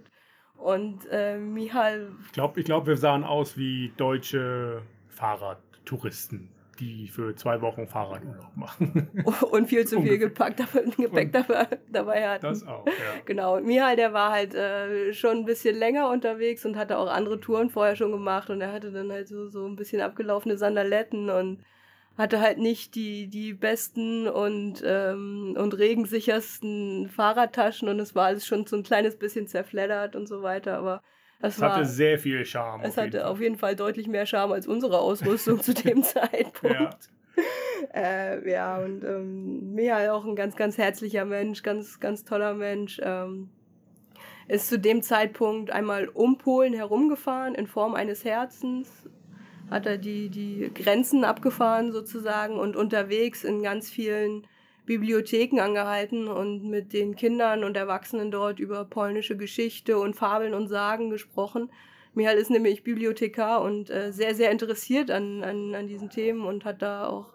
Und 0.57 1.05
äh, 1.11 1.37
Mihal. 1.37 2.13
Ich 2.25 2.31
glaube, 2.31 2.59
ich 2.59 2.65
glaub, 2.65 2.87
wir 2.87 2.97
sahen 2.97 3.23
aus 3.23 3.57
wie 3.57 3.93
deutsche 3.97 4.81
Fahrradtouristen 5.09 6.49
die 6.81 7.07
für 7.07 7.35
zwei 7.35 7.61
Wochen 7.61 7.87
Fahrradurlaub 7.87 8.55
machen. 8.55 9.09
Und 9.51 9.67
viel 9.67 9.85
zu 9.85 10.01
viel 10.01 10.17
gepackt, 10.17 10.61
Gepäck 10.97 11.31
dabei, 11.31 11.67
dabei 11.89 12.27
hatten. 12.27 12.47
Das 12.47 12.67
auch, 12.67 12.85
ja. 12.87 13.21
Genau. 13.25 13.57
Und 13.57 13.65
Mihal, 13.65 13.95
der 13.95 14.13
war 14.13 14.31
halt 14.31 14.55
äh, 14.55 15.13
schon 15.13 15.37
ein 15.37 15.45
bisschen 15.45 15.77
länger 15.77 16.09
unterwegs 16.09 16.65
und 16.65 16.75
hatte 16.75 16.97
auch 16.97 17.09
andere 17.09 17.39
Touren 17.39 17.69
vorher 17.69 17.95
schon 17.95 18.11
gemacht 18.11 18.49
und 18.49 18.59
er 18.61 18.73
hatte 18.73 18.91
dann 18.91 19.11
halt 19.11 19.27
so, 19.27 19.47
so 19.47 19.65
ein 19.65 19.75
bisschen 19.75 20.01
abgelaufene 20.01 20.57
Sandaletten 20.57 21.29
und 21.29 21.63
hatte 22.17 22.41
halt 22.41 22.57
nicht 22.57 22.95
die, 22.95 23.27
die 23.27 23.53
besten 23.53 24.27
und, 24.27 24.83
ähm, 24.85 25.55
und 25.57 25.77
regensichersten 25.77 27.09
Fahrradtaschen 27.09 27.87
und 27.87 27.99
es 27.99 28.15
war 28.15 28.25
alles 28.25 28.45
schon 28.45 28.65
so 28.65 28.75
ein 28.75 28.83
kleines 28.83 29.17
bisschen 29.17 29.47
zerfleddert 29.47 30.15
und 30.15 30.27
so 30.27 30.41
weiter, 30.41 30.77
aber 30.77 31.03
es 31.41 31.59
war, 31.59 31.75
hatte 31.75 31.85
sehr 31.85 32.19
viel 32.19 32.45
Charme. 32.45 32.83
Es 32.83 32.97
hatte 32.97 33.27
auf 33.27 33.39
jeden 33.41 33.57
Fall 33.57 33.75
deutlich 33.75 34.07
mehr 34.07 34.25
Charme 34.25 34.53
als 34.53 34.67
unsere 34.67 34.99
Ausrüstung 34.99 35.59
zu 35.61 35.73
dem 35.73 36.03
Zeitpunkt. 36.03 36.75
Ja. 36.75 36.89
Äh, 37.93 38.49
ja, 38.49 38.77
und 38.77 39.03
ähm, 39.03 39.73
Mia 39.73 40.13
auch 40.13 40.25
ein 40.25 40.35
ganz, 40.35 40.55
ganz 40.55 40.77
herzlicher 40.77 41.25
Mensch, 41.25 41.63
ganz, 41.63 41.99
ganz 41.99 42.23
toller 42.23 42.53
Mensch. 42.53 42.99
Ähm, 43.03 43.49
ist 44.47 44.67
zu 44.67 44.77
dem 44.77 45.01
Zeitpunkt 45.01 45.71
einmal 45.71 46.09
um 46.09 46.37
Polen 46.37 46.73
herumgefahren 46.73 47.55
in 47.55 47.67
Form 47.67 47.95
eines 47.95 48.25
Herzens, 48.25 49.09
hat 49.69 49.85
er 49.85 49.97
die, 49.97 50.29
die 50.29 50.69
Grenzen 50.73 51.23
abgefahren 51.23 51.91
sozusagen 51.93 52.59
und 52.59 52.75
unterwegs 52.75 53.43
in 53.45 53.63
ganz 53.63 53.89
vielen 53.89 54.45
Bibliotheken 54.85 55.59
angehalten 55.59 56.27
und 56.27 56.63
mit 56.63 56.93
den 56.93 57.15
Kindern 57.15 57.63
und 57.63 57.77
Erwachsenen 57.77 58.31
dort 58.31 58.59
über 58.59 58.85
polnische 58.85 59.37
Geschichte 59.37 59.97
und 59.97 60.15
Fabeln 60.15 60.53
und 60.53 60.67
Sagen 60.67 61.09
gesprochen. 61.09 61.69
Michael 62.13 62.37
ist 62.37 62.49
nämlich 62.49 62.83
Bibliothekar 62.83 63.61
und 63.61 63.89
äh, 63.89 64.11
sehr, 64.11 64.35
sehr 64.35 64.51
interessiert 64.51 65.11
an, 65.11 65.43
an, 65.43 65.75
an 65.75 65.87
diesen 65.87 66.09
Themen 66.09 66.45
und 66.45 66.65
hat 66.65 66.81
da 66.81 67.07
auch 67.07 67.33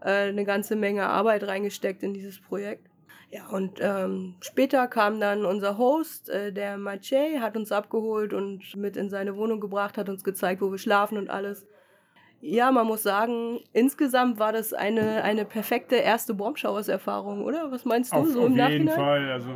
äh, 0.00 0.28
eine 0.28 0.44
ganze 0.44 0.76
Menge 0.76 1.06
Arbeit 1.06 1.46
reingesteckt 1.46 2.02
in 2.02 2.14
dieses 2.14 2.40
Projekt. 2.40 2.88
Ja, 3.30 3.46
und 3.48 3.78
ähm, 3.80 4.36
später 4.40 4.86
kam 4.86 5.20
dann 5.20 5.44
unser 5.44 5.76
Host, 5.76 6.30
äh, 6.30 6.50
der 6.52 6.78
Maciej, 6.78 7.40
hat 7.40 7.56
uns 7.56 7.70
abgeholt 7.72 8.32
und 8.32 8.74
mit 8.74 8.96
in 8.96 9.10
seine 9.10 9.36
Wohnung 9.36 9.60
gebracht, 9.60 9.98
hat 9.98 10.08
uns 10.08 10.24
gezeigt, 10.24 10.62
wo 10.62 10.70
wir 10.70 10.78
schlafen 10.78 11.18
und 11.18 11.28
alles. 11.28 11.66
Ja, 12.40 12.70
man 12.70 12.86
muss 12.86 13.02
sagen, 13.02 13.58
insgesamt 13.72 14.38
war 14.38 14.52
das 14.52 14.72
eine, 14.72 15.24
eine 15.24 15.44
perfekte 15.44 15.96
erste 15.96 16.34
Bombshowers-Erfahrung, 16.34 17.42
oder? 17.42 17.72
Was 17.72 17.84
meinst 17.84 18.12
du 18.12 18.16
auf, 18.16 18.28
so 18.28 18.40
auf 18.40 18.46
im 18.46 18.52
jeden 18.52 18.84
Nachhinein? 18.84 18.96
Fall. 18.96 19.32
Also 19.32 19.50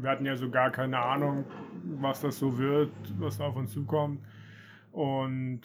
wir 0.00 0.10
hatten 0.10 0.26
ja 0.26 0.36
so 0.36 0.50
gar 0.50 0.70
keine 0.70 0.98
Ahnung, 0.98 1.44
was 2.00 2.20
das 2.20 2.38
so 2.38 2.58
wird, 2.58 2.90
was 3.18 3.38
da 3.38 3.46
auf 3.46 3.56
uns 3.56 3.72
zukommt. 3.72 4.20
Und 4.92 5.62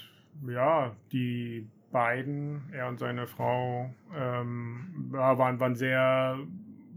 ja, 0.48 0.96
die 1.12 1.67
beiden, 1.91 2.62
er 2.72 2.88
und 2.88 3.00
seine 3.00 3.27
Frau, 3.27 3.93
ähm, 4.15 5.08
waren, 5.12 5.60
waren 5.60 5.75
sehr 5.75 6.38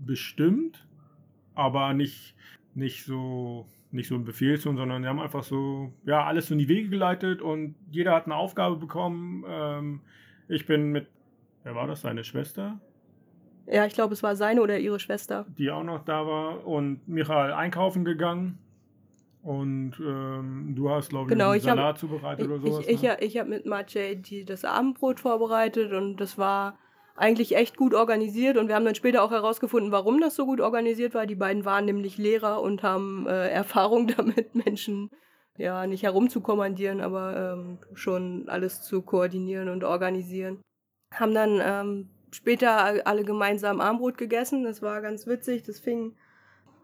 bestimmt, 0.04 0.86
aber 1.54 1.94
nicht, 1.94 2.36
nicht 2.74 3.04
so 3.04 3.66
nicht 3.92 4.08
so 4.08 4.14
ein 4.14 4.24
Befehlston, 4.24 4.76
sondern 4.76 5.02
die 5.02 5.08
haben 5.08 5.20
einfach 5.20 5.42
so, 5.44 5.92
ja, 6.04 6.24
alles 6.24 6.46
so 6.48 6.54
in 6.54 6.58
die 6.58 6.68
Wege 6.68 6.88
geleitet 6.88 7.42
und 7.42 7.74
jeder 7.90 8.12
hat 8.12 8.24
eine 8.26 8.36
Aufgabe 8.36 8.76
bekommen. 8.76 9.44
Ähm, 9.46 10.00
ich 10.48 10.66
bin 10.66 10.90
mit, 10.92 11.06
wer 11.62 11.74
war 11.74 11.86
das, 11.86 12.00
seine 12.00 12.24
Schwester, 12.24 12.80
Ja, 13.66 13.86
ich 13.86 13.94
glaube, 13.94 14.14
es 14.14 14.22
war 14.22 14.34
seine 14.34 14.60
oder 14.62 14.78
ihre 14.78 14.98
Schwester. 14.98 15.46
die 15.58 15.70
auch 15.70 15.84
noch 15.84 16.04
da 16.04 16.26
war 16.26 16.66
und 16.66 17.06
Michael 17.06 17.52
einkaufen 17.52 18.04
gegangen. 18.04 18.58
Und 19.42 19.94
ähm, 20.00 20.72
du 20.76 20.88
hast, 20.90 21.08
glaube 21.10 21.24
ich, 21.24 21.32
Genau, 21.32 21.50
einen 21.50 21.58
ich 21.60 21.68
hab- 21.68 21.76
Salat 21.76 21.98
zubereitet 21.98 22.44
Ich, 22.46 22.50
oder 22.50 22.60
sowas. 22.60 22.84
ich, 22.86 22.94
ich, 22.94 23.02
ne? 23.02 23.16
ich 23.20 23.38
habe 23.38 23.50
mit 23.50 23.66
Maciej 23.66 24.44
das 24.46 24.64
Abendbrot 24.64 25.18
vorbereitet 25.20 25.92
und 25.92 26.16
das 26.18 26.38
war 26.38 26.78
eigentlich 27.14 27.56
echt 27.56 27.76
gut 27.76 27.94
organisiert 27.94 28.56
und 28.56 28.68
wir 28.68 28.74
haben 28.74 28.84
dann 28.84 28.94
später 28.94 29.22
auch 29.22 29.30
herausgefunden, 29.30 29.92
warum 29.92 30.20
das 30.20 30.34
so 30.34 30.46
gut 30.46 30.60
organisiert 30.60 31.14
war. 31.14 31.26
Die 31.26 31.34
beiden 31.34 31.64
waren 31.64 31.84
nämlich 31.84 32.18
Lehrer 32.18 32.62
und 32.62 32.82
haben 32.82 33.26
äh, 33.26 33.48
Erfahrung 33.48 34.06
damit, 34.16 34.54
Menschen 34.54 35.10
ja 35.58 35.86
nicht 35.86 36.02
herumzukommandieren, 36.02 37.00
aber 37.00 37.54
ähm, 37.54 37.78
schon 37.94 38.48
alles 38.48 38.82
zu 38.82 39.02
koordinieren 39.02 39.68
und 39.68 39.84
organisieren. 39.84 40.62
Haben 41.12 41.34
dann 41.34 41.60
ähm, 41.62 42.08
später 42.30 43.06
alle 43.06 43.24
gemeinsam 43.24 43.80
Armbrot 43.80 44.16
gegessen. 44.16 44.64
Das 44.64 44.80
war 44.80 45.02
ganz 45.02 45.26
witzig. 45.26 45.62
Das 45.62 45.78
fing 45.78 46.16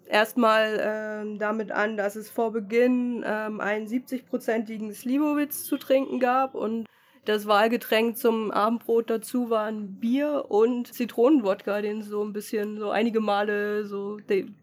erstmal 0.06 0.78
ähm, 0.80 1.38
damit 1.38 1.72
an, 1.72 1.96
dass 1.96 2.16
es 2.16 2.30
vor 2.30 2.52
Beginn 2.52 3.24
ähm, 3.26 3.60
einen 3.60 3.86
70-prozentigen 3.86 4.92
Slivovitz 4.92 5.64
zu 5.64 5.78
trinken 5.78 6.20
gab 6.20 6.54
und 6.54 6.86
das 7.28 7.46
Wahlgetränk 7.46 8.16
zum 8.16 8.50
Abendbrot 8.50 9.10
dazu 9.10 9.50
waren 9.50 10.00
Bier 10.00 10.46
und 10.48 10.86
Zitronenwodka, 10.86 11.82
den 11.82 12.02
so 12.02 12.24
ein 12.24 12.32
bisschen 12.32 12.78
so 12.78 12.90
einige 12.90 13.20
Male 13.20 13.84
so 13.84 14.18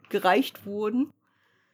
gereicht 0.10 0.66
wurden. 0.66 1.14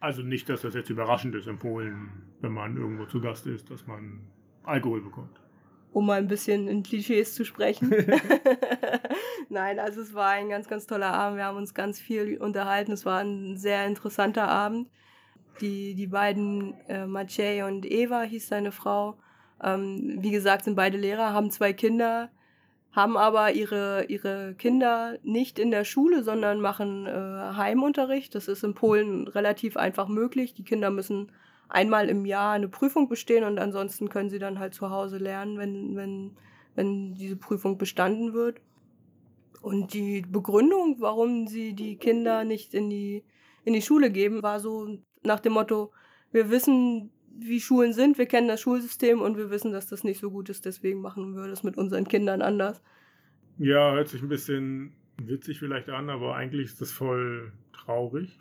Also 0.02 0.22
nicht, 0.22 0.50
dass 0.50 0.62
das 0.62 0.74
jetzt 0.74 0.90
überraschend 0.90 1.34
ist 1.36 1.48
in 1.48 1.60
Polen, 1.60 2.10
wenn 2.42 2.52
man 2.52 2.76
irgendwo 2.76 3.06
zu 3.06 3.22
Gast 3.22 3.48
ist, 3.48 3.72
dass 3.72 3.88
man 3.88 4.20
Alkohol 4.64 5.02
bekommt. 5.02 5.40
um 5.94 6.06
mal 6.08 6.18
ein 6.20 6.28
bisschen 6.28 6.68
in 6.68 6.84
Klischees 6.84 7.36
zu 7.36 7.46
sprechen. 7.46 7.90
Nein, 9.50 9.80
also 9.80 10.02
es 10.02 10.14
war 10.14 10.32
ein 10.32 10.50
ganz, 10.50 10.68
ganz 10.68 10.88
toller 10.88 11.14
Abend. 11.14 11.38
Wir 11.38 11.46
haben 11.46 11.58
uns 11.58 11.74
ganz 11.74 12.02
viel 12.02 12.38
unterhalten. 12.38 12.92
Es 12.92 13.06
war 13.06 13.20
ein 13.20 13.56
sehr 13.58 13.86
interessanter 13.88 14.50
Abend. 14.50 14.90
Die, 15.62 15.96
die 15.96 16.08
beiden, 16.08 16.74
äh, 16.90 17.06
Maciej 17.06 17.64
und 17.64 17.86
Eva 17.86 18.24
hieß 18.24 18.48
seine 18.48 18.72
Frau, 18.72 19.18
ähm, 19.64 20.18
wie 20.20 20.32
gesagt, 20.32 20.66
sind 20.66 20.76
beide 20.76 20.98
Lehrer, 20.98 21.34
haben 21.34 21.52
zwei 21.52 21.74
Kinder, 21.74 22.30
haben 22.92 23.16
aber 23.16 23.54
ihre, 23.54 24.06
ihre 24.06 24.54
Kinder 24.56 25.18
nicht 25.24 25.60
in 25.60 25.72
der 25.72 25.86
Schule, 25.86 26.24
sondern 26.24 26.60
machen 26.60 27.06
äh, 27.06 27.56
Heimunterricht. 27.56 28.36
Das 28.36 28.48
ist 28.48 28.64
in 28.64 28.74
Polen 28.74 29.28
relativ 29.28 29.78
einfach 29.78 30.08
möglich. 30.08 30.54
Die 30.54 30.64
Kinder 30.64 30.90
müssen 30.90 31.32
einmal 31.70 32.10
im 32.10 32.26
Jahr 32.26 32.54
eine 32.54 32.68
Prüfung 32.68 33.08
bestehen 33.08 33.46
und 33.46 33.60
ansonsten 33.60 34.10
können 34.10 34.30
sie 34.30 34.40
dann 34.40 34.60
halt 34.60 34.74
zu 34.74 34.90
Hause 34.90 35.18
lernen, 35.18 35.58
wenn, 35.58 35.96
wenn, 35.96 36.32
wenn 36.76 37.14
diese 37.14 37.38
Prüfung 37.38 37.78
bestanden 37.78 38.34
wird. 38.34 38.60
Und 39.62 39.94
die 39.94 40.24
Begründung, 40.24 40.98
warum 41.00 41.48
sie 41.48 41.74
die 41.74 41.96
Kinder 41.96 42.44
nicht 42.44 42.74
in 42.74 42.90
die, 42.90 43.24
in 43.64 43.74
die 43.74 43.82
Schule 43.82 44.12
geben, 44.12 44.44
war 44.44 44.60
so 44.60 44.98
nach 45.24 45.40
dem 45.40 45.54
Motto, 45.54 45.92
wir 46.32 46.50
wissen, 46.50 47.12
wie 47.40 47.60
Schulen 47.60 47.94
sind, 47.94 48.18
wir 48.18 48.26
kennen 48.26 48.48
das 48.48 48.62
Schulsystem 48.62 49.22
und 49.22 49.38
wir 49.38 49.50
wissen, 49.50 49.72
dass 49.72 49.88
das 49.88 50.04
nicht 50.04 50.20
so 50.20 50.32
gut 50.32 50.50
ist, 50.50 50.66
deswegen 50.66 51.02
machen 51.02 51.36
wir 51.36 51.48
das 51.48 51.64
mit 51.64 51.78
unseren 51.78 52.08
Kindern 52.08 52.42
anders. 52.42 52.82
Ja, 53.58 53.94
hört 53.94 54.08
sich 54.08 54.22
ein 54.22 54.30
bisschen 54.30 54.94
witzig 55.22 55.60
vielleicht 55.60 55.90
an, 55.90 56.10
aber 56.10 56.36
eigentlich 56.36 56.66
ist 56.66 56.82
das 56.82 56.92
voll 56.92 57.52
traurig. 57.74 58.38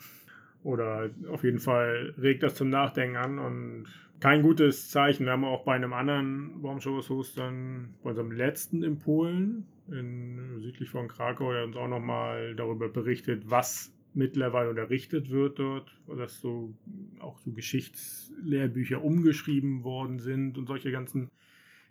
Oder 0.62 1.11
auf 1.30 1.42
jeden 1.42 1.59
Fall 1.59 2.14
regt 2.20 2.42
das 2.42 2.54
zum 2.54 2.68
Nachdenken 2.68 3.16
an 3.16 3.38
und 3.38 3.87
kein 4.20 4.42
gutes 4.42 4.90
Zeichen. 4.90 5.25
Wir 5.25 5.32
haben 5.32 5.44
auch 5.44 5.64
bei 5.64 5.75
einem 5.75 5.94
anderen 5.94 6.61
Baumshows 6.61 7.35
dann, 7.35 7.94
bei 8.02 8.11
unserem 8.11 8.32
letzten 8.32 8.82
in 8.82 8.99
Polen, 8.99 9.66
in, 9.88 10.61
südlich 10.61 10.90
von 10.90 11.09
Krakau, 11.09 11.52
der 11.52 11.64
uns 11.64 11.76
auch 11.76 11.88
nochmal 11.88 12.54
darüber 12.54 12.90
berichtet, 12.90 13.44
was 13.47 13.94
mittlerweile 14.14 14.71
unterrichtet 14.71 15.31
wird 15.31 15.59
dort, 15.59 16.00
dass 16.17 16.40
so 16.40 16.75
auch 17.21 17.38
so 17.38 17.52
Geschichtslehrbücher 17.52 19.02
umgeschrieben 19.02 19.85
worden 19.85 20.19
sind 20.19 20.59
und 20.59 20.67
solche 20.67 20.90
ganzen 20.90 21.31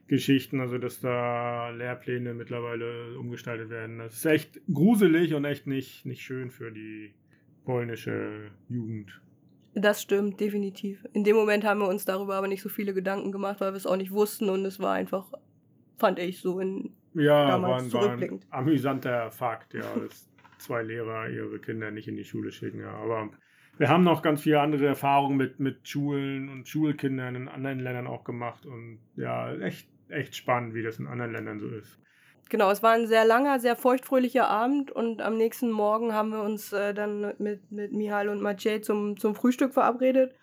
Geschichten, 0.08 0.60
also 0.60 0.78
dass 0.78 1.00
da 1.02 1.70
Lehrpläne 1.70 2.34
mittlerweile 2.34 3.18
umgestaltet 3.18 3.70
werden. 3.70 4.00
Das 4.00 4.16
ist 4.16 4.26
echt 4.26 4.60
gruselig 4.74 5.34
und 5.36 5.46
echt 5.46 5.68
nicht, 5.68 6.06
nicht 6.06 6.22
schön 6.22 6.50
für 6.50 6.72
die 6.72 7.14
polnische 7.64 8.50
Jugend. 8.70 9.22
Das 9.76 10.02
stimmt, 10.02 10.40
definitiv. 10.40 11.06
In 11.14 11.24
dem 11.24 11.36
Moment 11.36 11.64
haben 11.64 11.80
wir 11.80 11.88
uns 11.88 12.04
darüber 12.06 12.36
aber 12.36 12.48
nicht 12.48 12.64
so 12.64 12.70
viele 12.70 12.94
Gedanken 12.94 13.32
gemacht, 13.32 13.62
weil 13.62 13.72
wir 13.72 13.78
es 13.78 13.86
auch 13.86 13.98
nicht 13.98 14.12
wussten 14.12 14.50
und 14.50 14.66
es 14.66 14.80
war 14.80 14.94
einfach, 14.94 15.32
fand 15.98 16.18
ich 16.20 16.40
so 16.40 16.60
in. 16.60 16.96
Ja, 17.14 17.48
Damals 17.48 17.94
war, 17.94 18.12
ein- 18.14 18.22
war 18.22 18.28
ein 18.30 18.40
amüsanter 18.50 19.32
Fakt, 19.32 19.74
ja, 19.76 19.82
dass 20.00 20.29
zwei 20.62 20.84
Lehrer 20.84 21.30
ihre 21.30 21.60
Kinder 21.60 21.92
nicht 21.92 22.08
in 22.08 22.16
die 22.16 22.26
Schule 22.26 22.52
schicken. 22.52 22.82
Ja. 22.82 22.92
Aber 22.92 23.30
wir 23.78 23.90
haben 23.90 24.04
noch 24.04 24.22
ganz 24.22 24.42
viele 24.42 24.60
andere 24.60 24.88
Erfahrungen 24.88 25.38
mit, 25.38 25.60
mit 25.60 25.88
Schulen 25.88 26.50
und 26.50 26.68
Schulkindern 26.68 27.36
in 27.36 27.48
anderen 27.48 27.80
Ländern 27.80 28.08
auch 28.08 28.24
gemacht 28.24 28.66
und 28.66 29.00
ja, 29.16 29.54
echt, 29.56 29.88
echt 30.10 30.36
spannend, 30.36 30.74
wie 30.74 30.84
das 30.84 31.00
in 31.00 31.08
anderen 31.08 31.32
Ländern 31.32 31.60
so 31.60 31.68
ist. 31.70 31.98
Genau, 32.50 32.72
es 32.72 32.82
war 32.82 32.94
ein 32.94 33.08
sehr 33.08 33.26
langer, 33.26 33.60
sehr 33.60 33.76
feuchtfröhlicher 33.76 34.50
Abend 34.50 34.92
und 34.92 35.22
am 35.22 35.38
nächsten 35.38 35.70
Morgen 35.70 36.14
haben 36.14 36.32
wir 36.32 36.42
uns 36.42 36.74
äh, 36.74 36.96
dann 36.96 37.34
mit, 37.38 37.72
mit 37.72 37.94
Mihal 37.94 38.28
und 38.28 38.42
Maciej 38.42 38.82
zum, 38.82 39.18
zum 39.18 39.36
Frühstück 39.36 39.74
verabredet. 39.74 40.34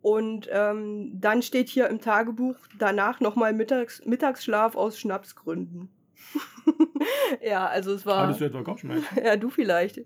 Und 0.00 0.48
ähm, 0.50 1.20
dann 1.20 1.42
steht 1.42 1.68
hier 1.68 1.88
im 1.88 2.00
Tagebuch 2.00 2.56
danach 2.78 3.20
nochmal 3.20 3.52
Mittags, 3.52 4.04
Mittagsschlaf 4.06 4.76
aus 4.76 4.98
Schnapsgründen. 4.98 5.90
ja, 7.42 7.66
also 7.66 7.92
es 7.92 8.06
war. 8.06 8.26
Hattest 8.26 8.40
du 8.40 8.44
etwa 8.46 8.62
Kopfschmerzen? 8.62 9.06
Ja, 9.24 9.36
du 9.36 9.50
vielleicht. 9.50 10.02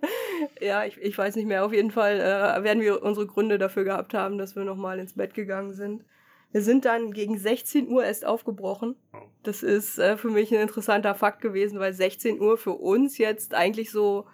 ja, 0.60 0.84
ich, 0.84 0.98
ich 0.98 1.16
weiß 1.16 1.36
nicht 1.36 1.46
mehr. 1.46 1.64
Auf 1.64 1.72
jeden 1.72 1.90
Fall 1.90 2.18
äh, 2.18 2.64
werden 2.64 2.82
wir 2.82 3.02
unsere 3.02 3.26
Gründe 3.26 3.58
dafür 3.58 3.84
gehabt 3.84 4.14
haben, 4.14 4.38
dass 4.38 4.56
wir 4.56 4.64
nochmal 4.64 4.98
ins 4.98 5.14
Bett 5.14 5.34
gegangen 5.34 5.72
sind. 5.72 6.04
Wir 6.52 6.62
sind 6.62 6.84
dann 6.84 7.12
gegen 7.12 7.38
16 7.38 7.88
Uhr 7.88 8.04
erst 8.04 8.26
aufgebrochen. 8.26 8.96
Das 9.42 9.62
ist 9.62 9.98
äh, 9.98 10.16
für 10.16 10.30
mich 10.30 10.52
ein 10.52 10.60
interessanter 10.60 11.14
Fakt 11.14 11.40
gewesen, 11.40 11.78
weil 11.78 11.92
16 11.92 12.40
Uhr 12.40 12.56
für 12.56 12.72
uns 12.72 13.18
jetzt 13.18 13.54
eigentlich 13.54 13.90
so, 13.92 14.26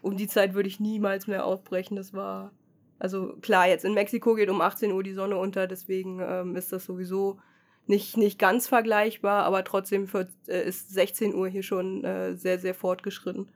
um 0.00 0.16
die 0.16 0.28
Zeit 0.28 0.54
würde 0.54 0.68
ich 0.68 0.78
niemals 0.78 1.26
mehr 1.26 1.44
aufbrechen. 1.44 1.96
Das 1.96 2.14
war, 2.14 2.52
also 3.00 3.34
klar, 3.42 3.68
jetzt 3.68 3.84
in 3.84 3.94
Mexiko 3.94 4.34
geht 4.34 4.50
um 4.50 4.60
18 4.60 4.92
Uhr 4.92 5.02
die 5.02 5.14
Sonne 5.14 5.36
unter, 5.36 5.66
deswegen 5.66 6.20
ähm, 6.20 6.54
ist 6.54 6.72
das 6.72 6.84
sowieso 6.84 7.40
nicht, 7.86 8.16
nicht 8.16 8.38
ganz 8.38 8.66
vergleichbar, 8.66 9.44
aber 9.44 9.64
trotzdem 9.64 10.08
für, 10.08 10.28
äh, 10.48 10.66
ist 10.66 10.90
16 10.90 11.34
Uhr 11.34 11.48
hier 11.48 11.62
schon 11.62 12.04
äh, 12.04 12.34
sehr, 12.34 12.58
sehr 12.58 12.74
fortgeschritten, 12.74 13.48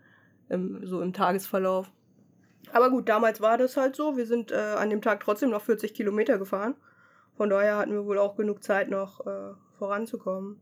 im, 0.49 0.87
so 0.87 1.01
im 1.01 1.13
Tagesverlauf. 1.13 1.91
Aber 2.73 2.91
gut, 2.91 3.09
damals 3.09 3.41
war 3.41 3.57
das 3.57 3.77
halt 3.77 3.97
so. 3.97 4.17
Wir 4.17 4.27
sind 4.27 4.53
äh, 4.53 4.57
an 4.57 4.91
dem 4.91 5.01
Tag 5.01 5.21
trotzdem 5.21 5.51
noch 5.51 5.63
40 5.63 5.95
Kilometer 5.95 6.39
gefahren. 6.39 6.75
Von 7.37 7.51
daher 7.51 7.79
hatten 7.79 7.93
wir 7.93 8.05
wohl 8.05 8.19
auch 8.19 8.37
genug 8.37 8.63
Zeit, 8.63 8.91
noch 8.91 9.27
äh, 9.27 9.55
voranzukommen. 9.79 10.61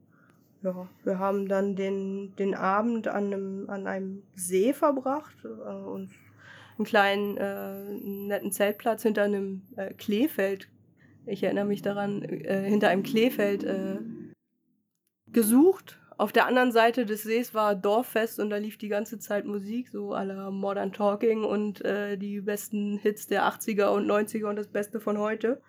Ja, 0.63 0.89
wir 1.05 1.19
haben 1.19 1.49
dann 1.49 1.75
den, 1.75 2.35
den 2.37 2.55
Abend 2.55 3.09
an 3.09 3.27
einem, 3.27 3.71
an 3.71 3.87
einem 3.87 4.23
See 4.35 4.73
verbracht 4.73 5.37
äh, 5.45 5.49
und 5.49 6.11
einen 6.79 6.85
kleinen, 6.85 7.37
äh, 7.39 7.83
netten 7.95 8.53
Zeltplatz 8.53 9.03
hinter 9.03 9.23
einem 9.23 9.63
Kleefeld. 9.97 10.69
Ich 11.27 11.43
erinnere 11.43 11.65
mich 11.65 11.83
daran, 11.83 12.23
äh, 12.23 12.63
hinter 12.69 12.89
einem 12.89 13.03
Kleefeld 13.03 13.65
äh, 13.65 13.99
gesucht. 15.27 15.99
Auf 16.19 16.33
der 16.33 16.47
anderen 16.47 16.73
Seite 16.73 17.05
des 17.05 17.25
Sees 17.25 17.53
war 17.53 17.75
Dorffest 17.75 18.41
und 18.41 18.49
da 18.49 18.57
lief 18.57 18.79
die 18.79 18.89
ganze 18.89 19.19
Zeit 19.19 19.45
Musik, 19.45 19.89
so 19.89 20.13
la 20.15 20.51
Modern 20.51 20.93
Talking 20.93 21.45
und 21.45 21.85
äh, 21.85 22.17
die 22.17 22.41
besten 22.41 22.97
Hits 22.99 23.27
der 23.27 23.43
80er 23.43 23.89
und 23.89 24.11
90er 24.11 24.49
und 24.49 24.57
das 24.57 24.69
Beste 24.69 24.99
von 24.99 25.19
heute. 25.19 25.61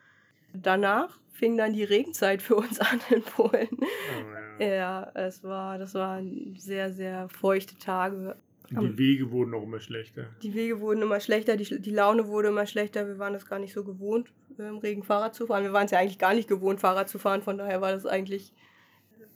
danach 0.54 1.20
fing 1.34 1.58
dann 1.58 1.74
die 1.74 1.84
Regenzeit 1.84 2.42
für 2.42 2.56
uns 2.56 2.80
an 2.80 3.00
in 3.10 3.24
Polen. 3.24 3.68
Oh, 3.72 4.64
ja. 4.64 4.76
Ja, 4.76 5.12
es 5.14 5.44
war, 5.44 5.78
das 5.78 5.94
waren 5.94 6.56
sehr, 6.58 6.92
sehr 6.92 7.30
feuchte 7.30 7.78
Tage. 7.78 8.38
Die 8.70 8.98
Wege 8.98 9.32
wurden 9.32 9.54
auch 9.54 9.64
immer 9.64 9.80
schlechter. 9.80 10.26
Die 10.44 10.54
Wege 10.54 10.80
wurden 10.82 11.02
immer 11.02 11.20
schlechter, 11.20 11.56
die, 11.56 11.82
die 11.82 11.92
Laune 11.92 12.28
wurde 12.28 12.50
immer 12.50 12.66
schlechter. 12.66 13.08
Wir 13.08 13.18
waren 13.18 13.34
das 13.34 13.46
gar 13.46 13.60
nicht 13.60 13.74
so 13.74 13.84
gewohnt, 13.84 14.32
im 14.58 14.78
Regen 14.78 15.04
Fahrrad 15.04 15.36
zu 15.36 15.48
fahren. 15.48 15.64
Wir 15.64 15.74
waren 15.74 15.86
es 15.86 15.92
ja 15.92 16.00
eigentlich 16.00 16.20
gar 16.20 16.34
nicht 16.34 16.50
gewohnt, 16.50 16.80
Fahrrad 16.80 17.10
zu 17.10 17.20
fahren. 17.20 17.42
Von 17.42 17.58
daher 17.58 17.82
war 17.82 17.92
das 17.92 18.06
eigentlich 18.06 18.54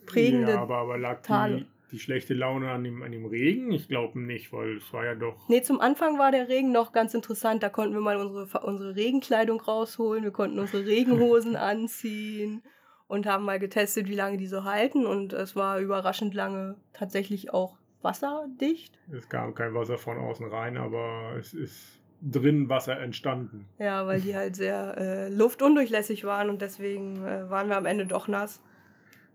prägende. 0.05 0.53
Ja, 0.53 0.61
aber, 0.61 0.77
aber 0.77 0.97
lag 0.97 1.21
die, 1.21 1.65
die 1.91 1.99
schlechte 1.99 2.33
Laune 2.33 2.71
an 2.71 2.83
dem, 2.83 3.03
an 3.03 3.11
dem 3.11 3.25
Regen? 3.25 3.71
Ich 3.71 3.87
glaube 3.87 4.19
nicht, 4.19 4.51
weil 4.51 4.77
es 4.77 4.93
war 4.93 5.05
ja 5.05 5.15
doch. 5.15 5.47
Nee, 5.47 5.61
zum 5.61 5.79
Anfang 5.79 6.19
war 6.19 6.31
der 6.31 6.49
Regen 6.49 6.71
noch 6.71 6.91
ganz 6.91 7.13
interessant. 7.13 7.63
Da 7.63 7.69
konnten 7.69 7.93
wir 7.93 8.01
mal 8.01 8.17
unsere, 8.17 8.65
unsere 8.65 8.95
Regenkleidung 8.95 9.61
rausholen. 9.61 10.23
Wir 10.23 10.31
konnten 10.31 10.59
unsere 10.59 10.85
Regenhosen 10.85 11.55
anziehen 11.57 12.63
und 13.07 13.25
haben 13.25 13.45
mal 13.45 13.59
getestet, 13.59 14.07
wie 14.07 14.15
lange 14.15 14.37
die 14.37 14.47
so 14.47 14.63
halten. 14.63 15.05
Und 15.05 15.33
es 15.33 15.55
war 15.55 15.79
überraschend 15.79 16.33
lange 16.33 16.75
tatsächlich 16.93 17.53
auch 17.53 17.77
wasserdicht. 18.03 18.97
Es 19.11 19.29
kam 19.29 19.53
kein 19.53 19.73
Wasser 19.73 19.97
von 19.97 20.17
außen 20.17 20.47
rein, 20.47 20.77
aber 20.77 21.35
es 21.39 21.53
ist 21.53 21.99
drin 22.21 22.69
Wasser 22.69 22.99
entstanden. 22.99 23.65
Ja, 23.79 24.05
weil 24.05 24.21
die 24.21 24.35
halt 24.35 24.55
sehr 24.55 24.97
äh, 24.97 25.29
luftundurchlässig 25.29 26.23
waren 26.23 26.49
und 26.49 26.61
deswegen 26.61 27.25
äh, 27.25 27.49
waren 27.49 27.69
wir 27.69 27.77
am 27.77 27.85
Ende 27.85 28.05
doch 28.05 28.27
nass. 28.27 28.61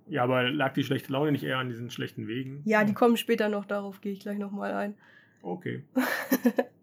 Ja, 0.08 0.22
aber 0.22 0.44
lag 0.44 0.72
die 0.74 0.84
schlechte 0.84 1.12
Laune 1.12 1.32
nicht 1.32 1.42
eher 1.42 1.58
an 1.58 1.68
diesen 1.68 1.90
schlechten 1.90 2.28
Wegen? 2.28 2.62
Ja, 2.64 2.84
die 2.84 2.94
kommen 2.94 3.16
später 3.16 3.48
noch, 3.48 3.64
darauf 3.64 4.00
gehe 4.00 4.12
ich 4.12 4.20
gleich 4.20 4.38
nochmal 4.38 4.72
ein. 4.72 4.94
Okay. 5.42 5.84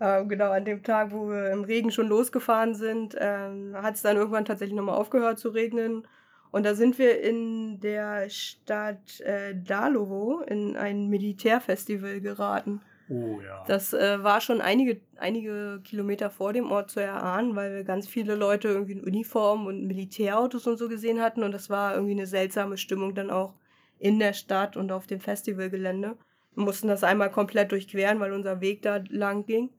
Ähm, 0.00 0.28
genau, 0.30 0.50
an 0.50 0.64
dem 0.64 0.82
Tag, 0.82 1.12
wo 1.12 1.28
wir 1.28 1.50
im 1.50 1.62
Regen 1.62 1.90
schon 1.90 2.08
losgefahren 2.08 2.74
sind, 2.74 3.14
ähm, 3.18 3.76
hat 3.76 3.96
es 3.96 4.02
dann 4.02 4.16
irgendwann 4.16 4.46
tatsächlich 4.46 4.76
nochmal 4.76 4.96
aufgehört 4.96 5.38
zu 5.38 5.50
regnen. 5.50 6.06
Und 6.50 6.66
da 6.66 6.74
sind 6.74 6.98
wir 6.98 7.20
in 7.20 7.80
der 7.80 8.28
Stadt 8.28 9.20
äh, 9.20 9.54
Dalovo 9.54 10.40
in 10.40 10.76
ein 10.76 11.08
Militärfestival 11.08 12.20
geraten. 12.20 12.80
Oh 13.08 13.40
ja. 13.44 13.64
Das 13.66 13.92
äh, 13.92 14.22
war 14.22 14.40
schon 14.40 14.60
einige, 14.60 15.00
einige 15.16 15.80
Kilometer 15.82 16.30
vor 16.30 16.52
dem 16.52 16.70
Ort 16.70 16.90
zu 16.90 17.00
erahnen, 17.00 17.56
weil 17.56 17.74
wir 17.74 17.84
ganz 17.84 18.06
viele 18.06 18.36
Leute 18.36 18.68
irgendwie 18.68 18.92
in 18.92 19.04
Uniform 19.04 19.66
und 19.66 19.86
Militärautos 19.86 20.66
und 20.66 20.76
so 20.76 20.88
gesehen 20.88 21.20
hatten. 21.20 21.42
Und 21.42 21.52
das 21.52 21.70
war 21.70 21.94
irgendwie 21.94 22.12
eine 22.12 22.26
seltsame 22.26 22.78
Stimmung 22.78 23.14
dann 23.14 23.30
auch 23.30 23.54
in 23.98 24.18
der 24.18 24.32
Stadt 24.32 24.76
und 24.76 24.92
auf 24.92 25.06
dem 25.06 25.20
Festivalgelände. 25.20 26.16
Wir 26.54 26.64
mussten 26.64 26.88
das 26.88 27.04
einmal 27.04 27.30
komplett 27.30 27.72
durchqueren, 27.72 28.20
weil 28.20 28.32
unser 28.32 28.60
Weg 28.60 28.82
da 28.82 29.02
lang 29.08 29.44
ging. 29.44 29.70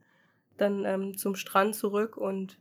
Dann 0.57 0.85
ähm, 0.85 1.17
zum 1.17 1.35
Strand 1.35 1.75
zurück 1.75 2.17
und 2.17 2.59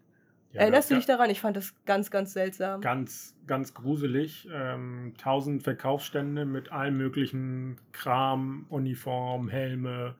Ja, 0.52 0.62
erinnerst 0.62 0.90
du 0.90 0.96
dich 0.96 1.06
daran? 1.06 1.30
Ich 1.30 1.40
fand 1.40 1.56
das 1.56 1.74
ganz, 1.84 2.10
ganz 2.10 2.32
seltsam. 2.32 2.80
Ganz, 2.80 3.36
ganz 3.46 3.72
gruselig. 3.72 4.48
Ähm, 4.52 5.14
tausend 5.16 5.62
Verkaufsstände 5.62 6.44
mit 6.44 6.72
allem 6.72 6.96
möglichen 6.96 7.78
Kram, 7.92 8.66
Uniform, 8.68 9.48
Helme, 9.48 10.16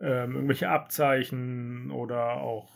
ähm, 0.00 0.34
irgendwelche 0.34 0.68
Abzeichen 0.68 1.90
oder 1.90 2.40
auch, 2.40 2.70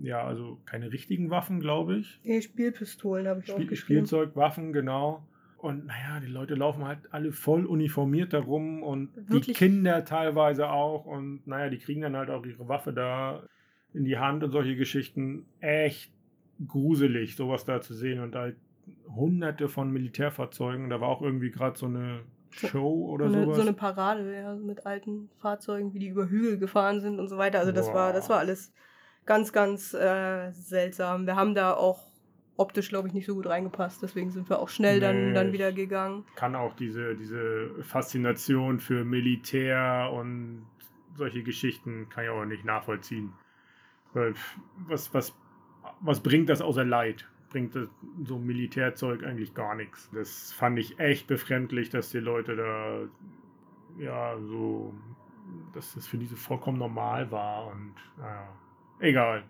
ja, 0.00 0.22
also 0.22 0.60
keine 0.64 0.92
richtigen 0.92 1.30
Waffen, 1.30 1.58
glaube 1.58 1.96
ich. 1.96 2.20
Nee, 2.22 2.40
Spielpistolen 2.40 3.26
habe 3.26 3.40
ich 3.40 3.46
Spiel 3.46 3.64
aufgeschrieben. 3.64 4.06
Spielzeugwaffen, 4.06 4.72
genau. 4.72 5.26
Und 5.58 5.86
naja, 5.86 6.20
die 6.20 6.28
Leute 6.30 6.54
laufen 6.54 6.84
halt 6.84 7.00
alle 7.10 7.32
voll 7.32 7.66
uniformiert 7.66 8.32
darum 8.32 8.84
und 8.84 9.10
die 9.16 9.30
Wirklich? 9.30 9.56
Kinder 9.56 10.04
teilweise 10.04 10.70
auch. 10.70 11.06
Und 11.06 11.46
naja, 11.46 11.70
die 11.70 11.78
kriegen 11.78 12.02
dann 12.02 12.16
halt 12.16 12.30
auch 12.30 12.44
ihre 12.44 12.68
Waffe 12.68 12.92
da 12.92 13.42
in 13.96 14.04
die 14.04 14.18
Hand 14.18 14.44
und 14.44 14.50
solche 14.50 14.76
Geschichten. 14.76 15.46
Echt 15.60 16.12
gruselig, 16.66 17.36
sowas 17.36 17.64
da 17.64 17.80
zu 17.80 17.94
sehen. 17.94 18.20
Und 18.20 18.34
halt 18.34 18.56
hunderte 19.14 19.68
von 19.68 19.90
Militärfahrzeugen. 19.90 20.90
Da 20.90 21.00
war 21.00 21.08
auch 21.08 21.22
irgendwie 21.22 21.50
gerade 21.50 21.78
so 21.78 21.86
eine 21.86 22.20
Show 22.50 23.06
oder 23.10 23.28
so, 23.28 23.36
eine, 23.36 23.44
sowas. 23.44 23.56
so 23.56 23.62
eine 23.62 23.72
Parade 23.72 24.34
ja, 24.34 24.54
mit 24.54 24.86
alten 24.86 25.30
Fahrzeugen, 25.38 25.92
wie 25.94 25.98
die 25.98 26.08
über 26.08 26.28
Hügel 26.28 26.58
gefahren 26.58 27.00
sind 27.00 27.18
und 27.18 27.28
so 27.28 27.36
weiter. 27.36 27.58
Also 27.58 27.72
das 27.72 27.88
war, 27.88 28.10
Boah. 28.10 28.12
das 28.12 28.28
war 28.28 28.38
alles 28.38 28.72
ganz, 29.24 29.52
ganz 29.52 29.92
äh, 29.94 30.52
seltsam. 30.52 31.26
Wir 31.26 31.36
haben 31.36 31.54
da 31.54 31.74
auch 31.74 32.06
optisch, 32.56 32.88
glaube 32.88 33.08
ich, 33.08 33.14
nicht 33.14 33.26
so 33.26 33.34
gut 33.34 33.46
reingepasst. 33.46 34.02
Deswegen 34.02 34.30
sind 34.30 34.48
wir 34.48 34.58
auch 34.58 34.68
schnell 34.68 35.00
dann, 35.00 35.28
Nee, 35.28 35.34
dann 35.34 35.52
wieder 35.52 35.72
gegangen. 35.72 36.24
kann 36.36 36.54
auch 36.54 36.74
diese, 36.74 37.14
diese 37.16 37.70
Faszination 37.82 38.78
für 38.80 39.04
Militär 39.04 40.10
und 40.14 40.66
solche 41.16 41.42
Geschichten 41.42 42.08
kann 42.08 42.24
ich 42.24 42.30
auch 42.30 42.44
nicht 42.44 42.64
nachvollziehen. 42.64 43.32
Weil 44.16 44.34
was, 44.88 45.12
was, 45.12 45.34
was 46.00 46.20
bringt 46.20 46.48
das 46.48 46.62
außer 46.62 46.84
Leid? 46.84 47.28
Bringt 47.50 47.76
das, 47.76 47.88
so 48.24 48.38
Militärzeug 48.38 49.22
eigentlich 49.24 49.52
gar 49.54 49.74
nichts. 49.74 50.10
Das 50.12 50.52
fand 50.52 50.78
ich 50.78 50.98
echt 50.98 51.26
befremdlich, 51.26 51.90
dass 51.90 52.10
die 52.10 52.18
Leute 52.18 52.56
da 52.56 53.02
ja 54.02 54.38
so, 54.40 54.94
dass 55.74 55.94
das 55.94 56.06
für 56.06 56.16
diese 56.16 56.34
vollkommen 56.36 56.78
normal 56.78 57.30
war 57.30 57.66
und 57.68 57.94
naja, 58.18 58.48
egal. 59.00 59.44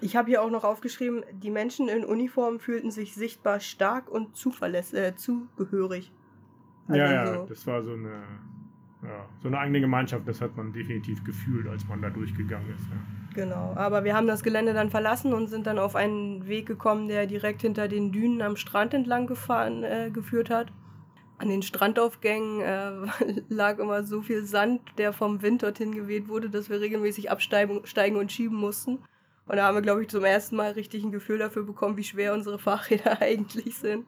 Ich 0.00 0.16
habe 0.16 0.28
hier 0.28 0.42
auch 0.42 0.50
noch 0.50 0.64
aufgeschrieben, 0.64 1.24
die 1.32 1.50
Menschen 1.50 1.88
in 1.88 2.04
Uniform 2.04 2.60
fühlten 2.60 2.90
sich 2.90 3.14
sichtbar 3.14 3.60
stark 3.60 4.08
und 4.08 4.36
zuverlässig, 4.36 4.98
äh, 4.98 5.14
zugehörig. 5.16 6.12
Also 6.88 7.00
ja, 7.00 7.12
ja, 7.12 7.34
so- 7.38 7.46
das 7.46 7.66
war 7.66 7.82
so 7.82 7.92
eine, 7.92 8.22
ja, 9.02 9.26
so 9.42 9.48
eine 9.48 9.58
eigene 9.58 9.80
Gemeinschaft, 9.80 10.26
das 10.26 10.40
hat 10.40 10.56
man 10.56 10.72
definitiv 10.72 11.22
gefühlt, 11.24 11.68
als 11.68 11.86
man 11.86 12.02
da 12.02 12.10
durchgegangen 12.10 12.68
ist. 12.70 12.88
Ja. 12.90 12.96
Genau, 13.34 13.72
aber 13.76 14.02
wir 14.02 14.16
haben 14.16 14.26
das 14.26 14.42
Gelände 14.42 14.74
dann 14.74 14.90
verlassen 14.90 15.32
und 15.32 15.48
sind 15.48 15.66
dann 15.66 15.78
auf 15.78 15.94
einen 15.94 16.48
Weg 16.48 16.66
gekommen, 16.66 17.06
der 17.06 17.26
direkt 17.26 17.62
hinter 17.62 17.86
den 17.86 18.10
Dünen 18.10 18.42
am 18.42 18.56
Strand 18.56 18.94
entlang 18.94 19.26
gefahren, 19.28 19.84
äh, 19.84 20.10
geführt 20.12 20.50
hat. 20.50 20.72
An 21.38 21.48
den 21.48 21.62
Strandaufgängen 21.62 22.60
äh, 22.60 22.90
lag 23.48 23.78
immer 23.78 24.02
so 24.02 24.22
viel 24.22 24.44
Sand, 24.44 24.80
der 24.98 25.12
vom 25.12 25.42
Wind 25.42 25.62
dorthin 25.62 25.94
geweht 25.94 26.28
wurde, 26.28 26.50
dass 26.50 26.68
wir 26.68 26.80
regelmäßig 26.80 27.30
absteigen 27.30 27.82
steigen 27.84 28.16
und 28.16 28.32
schieben 28.32 28.56
mussten. 28.56 28.98
Und 29.46 29.56
da 29.56 29.66
haben 29.66 29.76
wir, 29.76 29.82
glaube 29.82 30.02
ich, 30.02 30.08
zum 30.08 30.24
ersten 30.24 30.56
Mal 30.56 30.72
richtig 30.72 31.04
ein 31.04 31.12
Gefühl 31.12 31.38
dafür 31.38 31.62
bekommen, 31.62 31.96
wie 31.96 32.04
schwer 32.04 32.34
unsere 32.34 32.58
Fahrräder 32.58 33.20
eigentlich 33.22 33.76
sind. 33.76 34.06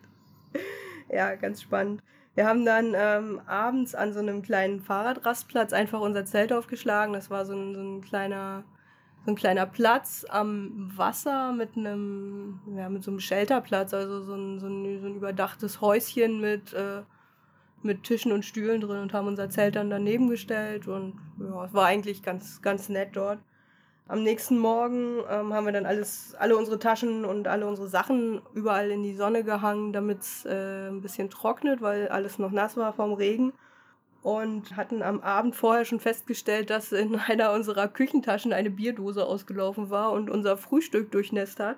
ja, 1.09 1.37
ganz 1.37 1.63
spannend. 1.63 2.03
Wir 2.41 2.47
haben 2.47 2.65
dann 2.65 2.95
ähm, 2.97 3.43
abends 3.45 3.95
an 3.95 4.15
so 4.15 4.19
einem 4.19 4.41
kleinen 4.41 4.81
Fahrradrastplatz 4.81 5.75
einfach 5.75 6.01
unser 6.01 6.25
Zelt 6.25 6.55
aufgeschlagen. 6.55 7.13
Das 7.13 7.29
war 7.29 7.45
so 7.45 7.53
ein, 7.53 7.75
so 7.75 7.81
ein 7.83 8.01
kleiner 8.01 8.65
so 9.27 9.33
ein 9.33 9.35
kleiner 9.35 9.67
Platz 9.67 10.25
am 10.27 10.91
Wasser 10.97 11.53
mit 11.53 11.77
einem, 11.77 12.61
ja, 12.75 12.89
mit 12.89 13.05
so 13.05 13.11
einem 13.11 13.21
Shelterplatz, 13.21 13.93
also 13.93 14.23
so 14.23 14.35
ein, 14.37 14.59
so 14.59 14.69
ein, 14.69 15.01
so 15.03 15.07
ein 15.09 15.17
überdachtes 15.17 15.83
Häuschen 15.83 16.41
mit, 16.41 16.73
äh, 16.73 17.03
mit 17.83 18.05
Tischen 18.05 18.33
und 18.33 18.47
Stühlen 18.47 18.81
drin 18.81 19.03
und 19.03 19.13
haben 19.13 19.27
unser 19.29 19.51
Zelt 19.51 19.77
dann 19.77 19.91
daneben 19.91 20.31
gestellt 20.31 20.89
und 20.89 21.21
ja, 21.39 21.67
es 21.67 21.75
war 21.75 21.85
eigentlich 21.85 22.23
ganz, 22.23 22.63
ganz 22.63 22.89
nett 22.89 23.11
dort. 23.17 23.41
Am 24.11 24.25
nächsten 24.25 24.59
Morgen 24.59 25.19
ähm, 25.31 25.55
haben 25.55 25.67
wir 25.67 25.73
dann 25.73 25.87
alles, 25.87 26.35
alle 26.37 26.57
unsere 26.57 26.81
Taschen 26.81 27.25
und 27.25 27.47
alle 27.47 27.65
unsere 27.65 27.87
Sachen 27.87 28.43
überall 28.55 28.91
in 28.91 29.05
die 29.05 29.15
Sonne 29.15 29.45
gehangen, 29.45 29.93
damit 29.93 30.23
es 30.23 30.45
äh, 30.47 30.89
ein 30.89 31.01
bisschen 31.01 31.31
trocknet, 31.31 31.81
weil 31.81 32.09
alles 32.09 32.41
noch 32.41 32.51
nass 32.51 32.77
war 32.77 32.93
vom 32.93 33.13
Regen 33.13 33.53
und 34.25 34.77
hatten 34.77 35.05
am 35.05 35.21
Abend 35.21 35.55
vorher 35.55 35.85
schon 35.85 36.01
festgestellt, 36.01 36.71
dass 36.71 36.91
in 36.91 37.21
einer 37.29 37.53
unserer 37.53 37.87
Küchentaschen 37.87 38.53
eine 38.53 38.71
Bierdose 38.71 39.25
ausgelaufen 39.25 39.91
war 39.91 40.11
und 40.11 40.29
unser 40.29 40.57
Frühstück 40.57 41.13
durchnässt 41.13 41.61
hat. 41.61 41.77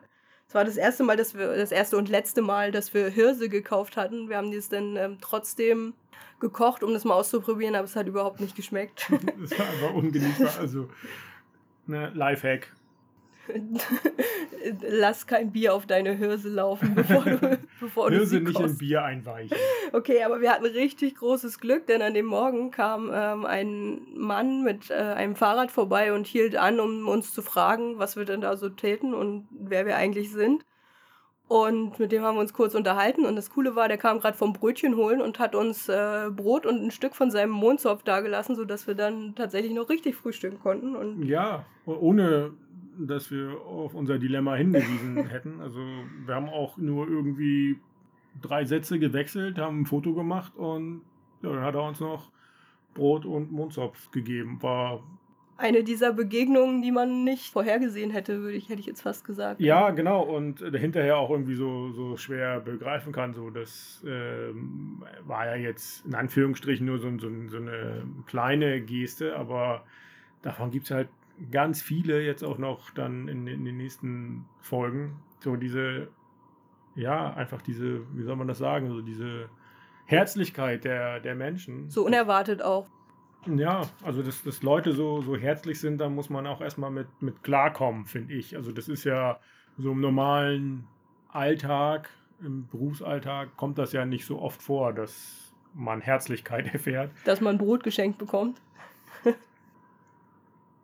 Es 0.48 0.54
war 0.54 0.64
das 0.64 0.78
erste 0.78 1.04
Mal, 1.04 1.18
dass 1.18 1.34
wir, 1.34 1.54
das 1.54 1.70
erste 1.70 1.98
und 1.98 2.08
letzte 2.08 2.40
Mal, 2.40 2.72
dass 2.72 2.94
wir 2.94 3.10
Hirse 3.10 3.50
gekauft 3.50 3.98
hatten. 3.98 4.30
Wir 4.30 4.38
haben 4.38 4.52
das 4.52 4.70
dann 4.70 4.96
ähm, 4.96 5.18
trotzdem 5.20 5.92
gekocht, 6.40 6.82
um 6.82 6.94
das 6.94 7.04
mal 7.04 7.12
auszuprobieren, 7.12 7.74
aber 7.74 7.84
es 7.84 7.94
hat 7.94 8.06
überhaupt 8.06 8.40
nicht 8.40 8.56
geschmeckt. 8.56 9.10
Das 9.38 9.58
war 9.58 9.66
einfach 9.66 9.92
ungenießbar. 9.92 10.60
Also, 10.60 10.88
ne, 11.86 12.10
Lifehack. 12.14 12.72
Lass 14.88 15.26
kein 15.26 15.50
Bier 15.50 15.74
auf 15.74 15.86
deine 15.86 16.14
Hirse 16.14 16.48
laufen, 16.48 16.94
bevor 16.94 17.24
du, 17.24 17.58
bevor 17.80 18.10
du 18.10 18.16
Hirse 18.16 18.30
sie 18.30 18.40
nicht 18.40 18.58
in 18.58 18.66
kochst. 18.66 18.78
Bier 18.78 19.02
einweichen. 19.02 19.56
Okay, 19.92 20.22
aber 20.22 20.40
wir 20.40 20.52
hatten 20.52 20.64
richtig 20.64 21.16
großes 21.16 21.58
Glück, 21.58 21.86
denn 21.86 22.02
an 22.02 22.14
dem 22.14 22.26
Morgen 22.26 22.70
kam 22.70 23.10
ähm, 23.12 23.44
ein 23.44 24.02
Mann 24.14 24.62
mit 24.62 24.90
äh, 24.90 24.94
einem 24.94 25.34
Fahrrad 25.34 25.70
vorbei 25.70 26.12
und 26.12 26.26
hielt 26.26 26.56
an, 26.56 26.78
um 26.78 27.08
uns 27.08 27.34
zu 27.34 27.42
fragen, 27.42 27.98
was 27.98 28.16
wir 28.16 28.24
denn 28.24 28.40
da 28.40 28.56
so 28.56 28.68
täten 28.68 29.12
und 29.12 29.48
wer 29.50 29.86
wir 29.86 29.96
eigentlich 29.96 30.30
sind. 30.30 30.64
Und 31.52 31.98
mit 31.98 32.12
dem 32.12 32.22
haben 32.22 32.36
wir 32.36 32.40
uns 32.40 32.54
kurz 32.54 32.74
unterhalten. 32.74 33.26
Und 33.26 33.36
das 33.36 33.50
Coole 33.50 33.76
war, 33.76 33.86
der 33.86 33.98
kam 33.98 34.20
gerade 34.20 34.38
vom 34.38 34.54
Brötchen 34.54 34.96
holen 34.96 35.20
und 35.20 35.38
hat 35.38 35.54
uns 35.54 35.86
äh, 35.86 36.30
Brot 36.34 36.64
und 36.64 36.82
ein 36.82 36.90
Stück 36.90 37.14
von 37.14 37.30
seinem 37.30 37.50
Mondzopf 37.50 38.02
dagelassen, 38.04 38.56
sodass 38.56 38.86
wir 38.86 38.94
dann 38.94 39.34
tatsächlich 39.34 39.74
noch 39.74 39.90
richtig 39.90 40.16
frühstücken 40.16 40.60
konnten. 40.60 40.96
Und 40.96 41.24
Ja, 41.24 41.66
ohne 41.84 42.52
dass 42.96 43.30
wir 43.30 43.60
auf 43.66 43.94
unser 43.94 44.18
Dilemma 44.18 44.54
hingewiesen 44.54 45.26
hätten. 45.28 45.60
Also 45.60 45.78
wir 46.24 46.34
haben 46.34 46.48
auch 46.48 46.78
nur 46.78 47.06
irgendwie 47.06 47.78
drei 48.40 48.64
Sätze 48.64 48.98
gewechselt, 48.98 49.58
haben 49.58 49.82
ein 49.82 49.86
Foto 49.86 50.14
gemacht 50.14 50.56
und 50.56 51.02
ja, 51.42 51.50
dann 51.50 51.64
hat 51.64 51.74
er 51.74 51.82
uns 51.82 52.00
noch 52.00 52.30
Brot 52.94 53.26
und 53.26 53.52
Mondzopf 53.52 54.10
gegeben. 54.10 54.56
War 54.62 55.02
eine 55.56 55.84
dieser 55.84 56.12
Begegnungen, 56.12 56.82
die 56.82 56.90
man 56.90 57.24
nicht 57.24 57.52
vorhergesehen 57.52 58.10
hätte, 58.10 58.40
würde 58.40 58.56
ich, 58.56 58.68
hätte 58.68 58.80
ich 58.80 58.86
jetzt 58.86 59.02
fast 59.02 59.24
gesagt. 59.24 59.60
Ja, 59.60 59.90
genau. 59.90 60.22
Und 60.22 60.60
hinterher 60.60 61.18
auch 61.18 61.30
irgendwie 61.30 61.54
so, 61.54 61.92
so 61.92 62.16
schwer 62.16 62.60
begreifen 62.60 63.12
kann. 63.12 63.34
So, 63.34 63.50
das 63.50 64.02
ähm, 64.06 65.04
war 65.24 65.46
ja 65.46 65.56
jetzt 65.56 66.04
in 66.06 66.14
Anführungsstrichen 66.14 66.86
nur 66.86 66.98
so, 66.98 67.10
so, 67.18 67.28
so 67.48 67.56
eine 67.56 68.02
kleine 68.26 68.80
Geste, 68.80 69.36
aber 69.36 69.84
davon 70.42 70.70
gibt 70.70 70.86
es 70.86 70.90
halt 70.90 71.08
ganz 71.50 71.82
viele 71.82 72.22
jetzt 72.22 72.42
auch 72.42 72.58
noch 72.58 72.90
dann 72.90 73.28
in, 73.28 73.46
in 73.46 73.64
den 73.64 73.76
nächsten 73.76 74.44
Folgen. 74.60 75.16
So 75.40 75.56
diese, 75.56 76.08
ja, 76.94 77.34
einfach 77.34 77.62
diese, 77.62 78.00
wie 78.16 78.22
soll 78.22 78.36
man 78.36 78.48
das 78.48 78.58
sagen, 78.58 78.88
so 78.88 79.00
diese 79.00 79.48
Herzlichkeit 80.06 80.84
der, 80.84 81.20
der 81.20 81.34
Menschen. 81.34 81.88
So 81.90 82.04
unerwartet 82.04 82.62
auch. 82.62 82.88
Ja, 83.46 83.82
also 84.02 84.22
dass, 84.22 84.42
dass 84.44 84.62
Leute 84.62 84.92
so, 84.92 85.20
so 85.20 85.36
herzlich 85.36 85.80
sind, 85.80 85.98
da 85.98 86.08
muss 86.08 86.30
man 86.30 86.46
auch 86.46 86.60
erstmal 86.60 86.90
mit, 86.90 87.08
mit 87.20 87.42
klarkommen, 87.42 88.06
finde 88.06 88.34
ich. 88.34 88.56
Also 88.56 88.70
das 88.70 88.88
ist 88.88 89.04
ja 89.04 89.40
so 89.78 89.92
im 89.92 90.00
normalen 90.00 90.86
Alltag, 91.28 92.08
im 92.40 92.68
Berufsalltag 92.68 93.56
kommt 93.56 93.78
das 93.78 93.92
ja 93.92 94.04
nicht 94.04 94.26
so 94.26 94.40
oft 94.40 94.62
vor, 94.62 94.92
dass 94.92 95.54
man 95.74 96.00
Herzlichkeit 96.00 96.66
erfährt. 96.72 97.10
Dass 97.24 97.40
man 97.40 97.58
Brot 97.58 97.82
geschenkt 97.82 98.18
bekommt. 98.18 98.60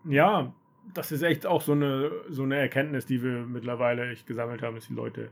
ja, 0.05 0.53
das 0.95 1.13
ist 1.13 1.23
echt 1.23 1.47
auch 1.47 1.63
so 1.63 1.73
eine, 1.73 2.11
so 2.29 2.43
eine 2.43 2.57
Erkenntnis, 2.57 3.07
die 3.07 3.23
wir 3.23 3.47
mittlerweile 3.47 4.11
echt 4.11 4.27
gesammelt 4.27 4.63
haben, 4.63 4.75
dass 4.75 4.89
die 4.89 4.95
Leute, 4.95 5.31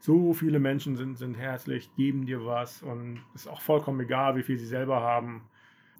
so 0.00 0.32
viele 0.32 0.58
Menschen 0.58 0.96
sind, 0.96 1.16
sind 1.16 1.34
herzlich, 1.34 1.94
geben 1.94 2.26
dir 2.26 2.44
was 2.44 2.82
und 2.82 3.20
es 3.34 3.42
ist 3.42 3.48
auch 3.48 3.60
vollkommen 3.60 4.00
egal, 4.00 4.36
wie 4.36 4.42
viel 4.42 4.58
sie 4.58 4.66
selber 4.66 5.00
haben 5.00 5.42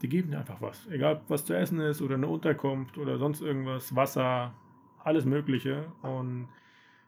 die 0.04 0.08
geben 0.10 0.32
dir 0.32 0.38
einfach 0.38 0.60
was. 0.60 0.86
Egal, 0.88 1.22
was 1.28 1.46
zu 1.46 1.54
essen 1.54 1.80
ist 1.80 2.02
oder 2.02 2.16
eine 2.16 2.28
Unterkunft 2.28 2.98
oder 2.98 3.16
sonst 3.16 3.40
irgendwas, 3.40 3.96
Wasser, 3.96 4.52
alles 5.02 5.24
Mögliche. 5.24 5.86
Und 6.02 6.48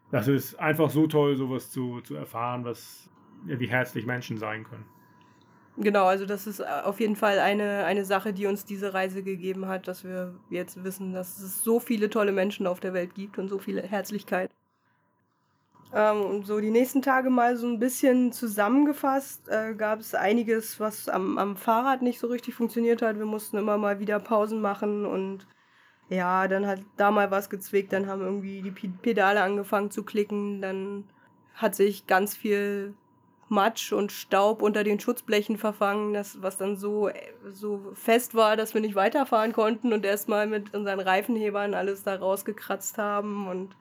das 0.09 0.27
ist 0.27 0.55
einfach 0.55 0.89
so 0.89 1.05
toll, 1.05 1.35
sowas 1.35 1.69
zu, 1.69 2.01
zu 2.01 2.15
erfahren, 2.15 2.65
was, 2.65 3.07
wie 3.45 3.67
herzlich 3.67 4.07
Menschen 4.07 4.37
sein 4.37 4.63
können. 4.63 4.85
Genau, 5.77 6.05
also 6.05 6.25
das 6.25 6.47
ist 6.47 6.65
auf 6.65 6.99
jeden 6.99 7.15
Fall 7.15 7.37
eine, 7.37 7.85
eine 7.85 8.03
Sache, 8.03 8.33
die 8.33 8.47
uns 8.47 8.65
diese 8.65 8.95
Reise 8.95 9.21
gegeben 9.21 9.67
hat, 9.67 9.87
dass 9.87 10.03
wir 10.03 10.33
jetzt 10.49 10.83
wissen, 10.83 11.13
dass 11.13 11.37
es 11.37 11.63
so 11.63 11.79
viele 11.79 12.09
tolle 12.09 12.31
Menschen 12.31 12.65
auf 12.65 12.79
der 12.79 12.95
Welt 12.95 13.13
gibt 13.13 13.37
und 13.37 13.47
so 13.47 13.59
viele 13.59 13.83
Herzlichkeit. 13.83 14.49
Ähm, 15.93 16.43
so 16.43 16.59
die 16.59 16.69
nächsten 16.69 17.01
Tage 17.01 17.29
mal 17.29 17.55
so 17.55 17.67
ein 17.67 17.79
bisschen 17.79 18.31
zusammengefasst, 18.33 19.47
äh, 19.47 19.73
gab 19.73 20.01
es 20.01 20.13
einiges, 20.13 20.79
was 20.79 21.07
am, 21.07 21.37
am 21.37 21.55
Fahrrad 21.55 22.01
nicht 22.01 22.19
so 22.19 22.27
richtig 22.27 22.55
funktioniert 22.55 23.01
hat. 23.01 23.17
Wir 23.17 23.25
mussten 23.25 23.57
immer 23.57 23.77
mal 23.77 23.99
wieder 23.99 24.19
Pausen 24.19 24.61
machen 24.61 25.05
und 25.05 25.47
ja, 26.09 26.47
dann 26.47 26.67
hat 26.67 26.79
da 26.97 27.11
mal 27.11 27.31
was 27.31 27.49
gezwickt, 27.49 27.93
dann 27.93 28.07
haben 28.07 28.21
irgendwie 28.21 28.61
die 28.61 28.71
Pedale 28.71 29.41
angefangen 29.41 29.91
zu 29.91 30.03
klicken, 30.03 30.61
dann 30.61 31.05
hat 31.55 31.75
sich 31.75 32.07
ganz 32.07 32.35
viel 32.35 32.93
Matsch 33.49 33.93
und 33.93 34.11
Staub 34.11 34.61
unter 34.61 34.83
den 34.83 34.99
Schutzblechen 34.99 35.57
verfangen, 35.57 36.13
das, 36.13 36.41
was 36.41 36.57
dann 36.57 36.75
so, 36.75 37.09
so 37.51 37.91
fest 37.93 38.35
war, 38.35 38.57
dass 38.57 38.73
wir 38.73 38.81
nicht 38.81 38.95
weiterfahren 38.95 39.53
konnten 39.53 39.93
und 39.93 40.05
erstmal 40.05 40.47
mit 40.47 40.73
unseren 40.73 40.99
Reifenhebern 40.99 41.73
alles 41.73 42.03
da 42.03 42.15
rausgekratzt 42.15 42.97
haben 42.97 43.47
und 43.47 43.75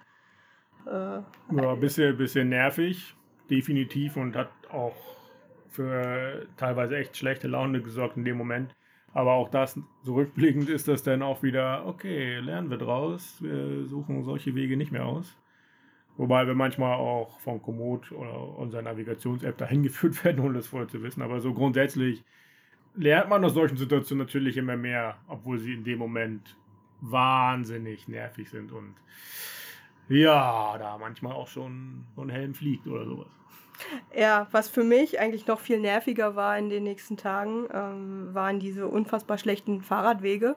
äh, 0.86 1.20
ja, 1.56 1.72
ein 1.72 1.80
bisschen, 1.80 2.16
bisschen 2.16 2.48
nervig, 2.48 3.14
definitiv, 3.50 4.16
und 4.16 4.36
hat 4.36 4.50
auch 4.70 4.96
für 5.68 6.46
teilweise 6.56 6.96
echt 6.96 7.16
schlechte 7.16 7.48
Laune 7.48 7.82
gesorgt 7.82 8.16
in 8.16 8.24
dem 8.24 8.38
Moment. 8.38 8.74
Aber 9.12 9.32
auch 9.32 9.48
das, 9.48 9.78
zurückblickend 10.04 10.68
ist 10.68 10.88
das 10.88 11.02
dann 11.02 11.22
auch 11.22 11.42
wieder, 11.42 11.86
okay, 11.86 12.38
lernen 12.38 12.70
wir 12.70 12.78
draus, 12.78 13.38
wir 13.40 13.86
suchen 13.86 14.24
solche 14.24 14.54
Wege 14.54 14.76
nicht 14.76 14.92
mehr 14.92 15.06
aus. 15.06 15.38
Wobei 16.18 16.46
wir 16.46 16.54
manchmal 16.54 16.94
auch 16.94 17.38
von 17.40 17.60
Komoot 17.60 18.10
oder 18.12 18.58
unserer 18.58 18.82
Navigations-App 18.82 19.58
dahin 19.58 19.82
geführt 19.84 20.24
werden, 20.24 20.44
ohne 20.44 20.54
das 20.54 20.66
vorher 20.66 20.88
zu 20.88 21.02
wissen. 21.02 21.22
Aber 21.22 21.40
so 21.40 21.52
grundsätzlich 21.52 22.24
lernt 22.94 23.28
man 23.28 23.44
aus 23.44 23.54
solchen 23.54 23.76
Situationen 23.76 24.26
natürlich 24.26 24.56
immer 24.56 24.76
mehr, 24.76 25.18
obwohl 25.28 25.58
sie 25.58 25.74
in 25.74 25.84
dem 25.84 25.98
Moment 25.98 26.56
wahnsinnig 27.00 28.08
nervig 28.08 28.48
sind 28.48 28.72
und 28.72 28.94
ja, 30.08 30.76
da 30.78 30.98
manchmal 30.98 31.32
auch 31.32 31.48
schon 31.48 32.04
so 32.14 32.22
ein 32.22 32.28
Helm 32.28 32.54
fliegt 32.54 32.86
oder 32.86 33.04
sowas. 33.04 33.26
Ja, 34.16 34.46
was 34.52 34.68
für 34.68 34.84
mich 34.84 35.20
eigentlich 35.20 35.46
noch 35.46 35.60
viel 35.60 35.80
nerviger 35.80 36.34
war 36.34 36.56
in 36.58 36.70
den 36.70 36.84
nächsten 36.84 37.16
Tagen, 37.16 37.68
ähm, 37.72 38.34
waren 38.34 38.58
diese 38.58 38.86
unfassbar 38.86 39.38
schlechten 39.38 39.82
Fahrradwege. 39.82 40.56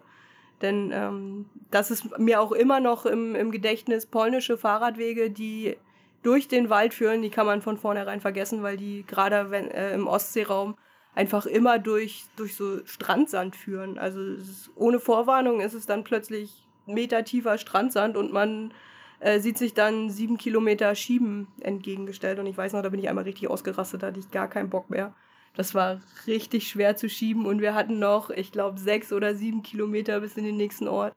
Denn 0.61 0.91
ähm, 0.93 1.45
das 1.71 1.91
ist 1.91 2.17
mir 2.17 2.41
auch 2.41 2.51
immer 2.51 2.79
noch 2.79 3.05
im, 3.05 3.35
im 3.35 3.51
Gedächtnis, 3.51 4.05
polnische 4.05 4.57
Fahrradwege, 4.57 5.29
die 5.31 5.77
durch 6.21 6.47
den 6.47 6.69
Wald 6.69 6.93
führen, 6.93 7.21
die 7.21 7.29
kann 7.29 7.45
man 7.45 7.61
von 7.61 7.77
vornherein 7.77 8.19
vergessen, 8.19 8.61
weil 8.61 8.75
die 8.75 9.05
gerade 9.07 9.49
äh, 9.53 9.93
im 9.93 10.07
Ostseeraum 10.07 10.75
einfach 11.15 11.45
immer 11.45 11.79
durch, 11.79 12.25
durch 12.35 12.55
so 12.55 12.85
Strandsand 12.85 13.55
führen. 13.55 13.97
Also 13.97 14.21
ist, 14.21 14.69
ohne 14.75 14.99
Vorwarnung 14.99 15.61
ist 15.61 15.73
es 15.73 15.85
dann 15.85 16.03
plötzlich 16.03 16.65
meter 16.85 17.23
tiefer 17.23 17.57
Strandsand 17.57 18.17
und 18.17 18.33
man 18.33 18.73
äh, 19.19 19.39
sieht 19.39 19.57
sich 19.57 19.73
dann 19.73 20.09
sieben 20.09 20.37
Kilometer 20.37 20.95
Schieben 20.95 21.47
entgegengestellt. 21.61 22.39
Und 22.39 22.45
ich 22.45 22.57
weiß 22.57 22.73
noch, 22.73 22.81
da 22.81 22.89
bin 22.89 22.99
ich 22.99 23.09
einmal 23.09 23.25
richtig 23.25 23.49
ausgerastet, 23.49 24.03
da 24.03 24.07
hatte 24.07 24.19
ich 24.19 24.31
gar 24.31 24.47
keinen 24.47 24.69
Bock 24.69 24.89
mehr. 24.89 25.13
Das 25.55 25.75
war 25.75 25.99
richtig 26.27 26.69
schwer 26.69 26.95
zu 26.95 27.09
schieben 27.09 27.45
und 27.45 27.59
wir 27.59 27.73
hatten 27.73 27.99
noch, 27.99 28.29
ich 28.29 28.51
glaube, 28.51 28.79
sechs 28.79 29.11
oder 29.11 29.35
sieben 29.35 29.63
Kilometer 29.63 30.19
bis 30.21 30.37
in 30.37 30.45
den 30.45 30.57
nächsten 30.57 30.87
Ort. 30.87 31.13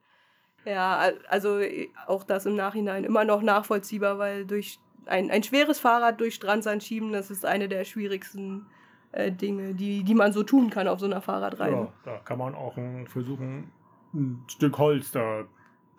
Ja, 0.65 1.11
also 1.29 1.59
auch 2.07 2.23
das 2.23 2.45
im 2.45 2.55
Nachhinein 2.55 3.03
immer 3.03 3.25
noch 3.25 3.41
nachvollziehbar, 3.41 4.17
weil 4.17 4.45
durch 4.45 4.79
ein, 5.05 5.29
ein 5.29 5.43
schweres 5.43 5.79
Fahrrad 5.79 6.19
durch 6.19 6.35
Strandsand 6.35 6.83
schieben, 6.83 7.11
das 7.11 7.31
ist 7.31 7.45
eine 7.45 7.69
der 7.69 7.83
schwierigsten 7.83 8.65
äh, 9.11 9.31
Dinge, 9.31 9.75
die, 9.75 10.03
die 10.03 10.15
man 10.15 10.33
so 10.33 10.43
tun 10.43 10.69
kann 10.69 10.87
auf 10.87 10.99
so 10.99 11.05
einer 11.05 11.21
Fahrradreise. 11.21 11.75
Ja, 11.75 11.93
da 12.03 12.17
kann 12.19 12.39
man 12.39 12.55
auch 12.55 12.75
versuchen, 13.07 13.71
ein 14.13 14.43
Stück 14.47 14.77
Holz 14.77 15.11
da 15.11 15.45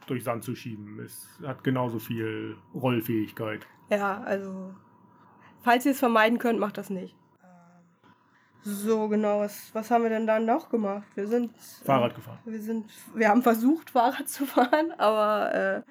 durch 0.07 0.25
Sand 0.25 0.45
zu 0.45 0.55
schieben. 0.55 1.01
Es 1.01 1.40
hat 1.45 1.64
genauso 1.64 1.99
viel 1.99 2.57
Rollfähigkeit. 2.75 3.67
Ja, 3.90 4.21
also 4.23 4.75
falls 5.62 5.87
ihr 5.87 5.93
es 5.93 5.99
vermeiden 5.99 6.38
könnt, 6.38 6.59
macht 6.59 6.79
das 6.79 6.90
nicht. 6.90 7.14
So, 8.67 9.09
genau, 9.09 9.40
was, 9.40 9.75
was 9.75 9.90
haben 9.90 10.05
wir 10.05 10.11
denn 10.11 10.27
dann 10.27 10.47
noch 10.47 10.71
gemacht? 10.71 11.07
Wir 11.14 11.27
sind. 11.27 11.53
Fahrrad 11.85 12.14
gefahren. 12.14 12.38
Wir 12.47 12.62
sind. 12.62 12.90
Wir 13.14 13.29
haben 13.29 13.43
versucht, 13.43 13.90
Fahrrad 13.90 14.27
zu 14.27 14.47
fahren, 14.47 14.90
aber 14.97 15.85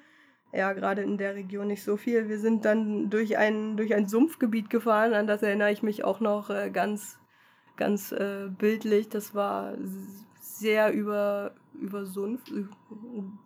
äh, 0.52 0.58
ja, 0.58 0.72
gerade 0.72 1.02
in 1.02 1.16
der 1.16 1.36
Region 1.36 1.68
nicht 1.68 1.84
so 1.84 1.96
viel. 1.96 2.28
Wir 2.28 2.40
sind 2.40 2.64
dann 2.64 3.10
durch 3.10 3.38
ein, 3.38 3.76
durch 3.76 3.94
ein 3.94 4.08
Sumpfgebiet 4.08 4.70
gefahren, 4.70 5.14
an 5.14 5.28
das 5.28 5.42
erinnere 5.42 5.70
ich 5.70 5.84
mich 5.84 6.04
auch 6.04 6.18
noch 6.18 6.50
äh, 6.50 6.70
ganz, 6.70 7.20
ganz 7.76 8.10
äh, 8.10 8.48
bildlich. 8.48 9.08
Das 9.08 9.36
war 9.36 9.74
sehr 10.40 10.92
über, 10.92 11.54
über 11.74 12.06
Sumpf, 12.06 12.42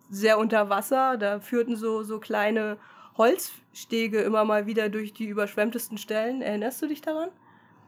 sehr 0.09 0.37
unter 0.39 0.69
Wasser. 0.69 1.17
Da 1.17 1.39
führten 1.39 1.75
so, 1.75 2.03
so 2.03 2.19
kleine 2.19 2.77
Holzstege 3.17 4.21
immer 4.21 4.45
mal 4.45 4.65
wieder 4.65 4.89
durch 4.89 5.13
die 5.13 5.25
überschwemmtesten 5.25 5.97
Stellen. 5.97 6.41
Erinnerst 6.41 6.81
du 6.81 6.87
dich 6.87 7.01
daran? 7.01 7.29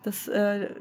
Das, 0.03 0.27
äh, 0.27 0.73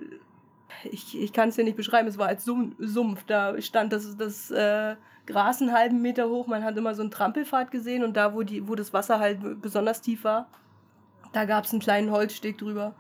ich, 0.85 1.21
ich 1.21 1.33
kann 1.33 1.51
es 1.51 1.57
dir 1.57 1.65
nicht 1.65 1.77
beschreiben, 1.77 2.09
es 2.09 2.19
war 2.19 2.29
als 2.29 2.45
Sumpf. 2.45 3.25
Da 3.27 3.61
stand 3.61 3.93
das, 3.93 4.17
das 4.17 4.51
äh, 4.51 4.97
Gras 5.27 5.61
einen 5.61 5.73
halben 5.73 6.03
Meter 6.03 6.29
hoch, 6.29 6.47
man 6.47 6.65
hat 6.65 6.77
immer 6.77 6.95
so 6.95 7.03
einen 7.03 7.11
Trampelpfad 7.11 7.71
gesehen 7.71 8.03
und 8.05 8.17
da, 8.17 8.35
wo, 8.35 8.43
die, 8.43 8.67
wo 8.69 8.75
das 8.75 8.93
Wasser 8.93 9.21
halt 9.21 9.61
besonders 9.61 10.01
tief 10.01 10.25
war, 10.25 10.49
da 11.33 11.45
gab 11.45 11.65
es 11.65 11.73
einen 11.73 11.81
kleinen 11.81 12.11
Holzsteg 12.11 12.59
drüber. 12.59 12.95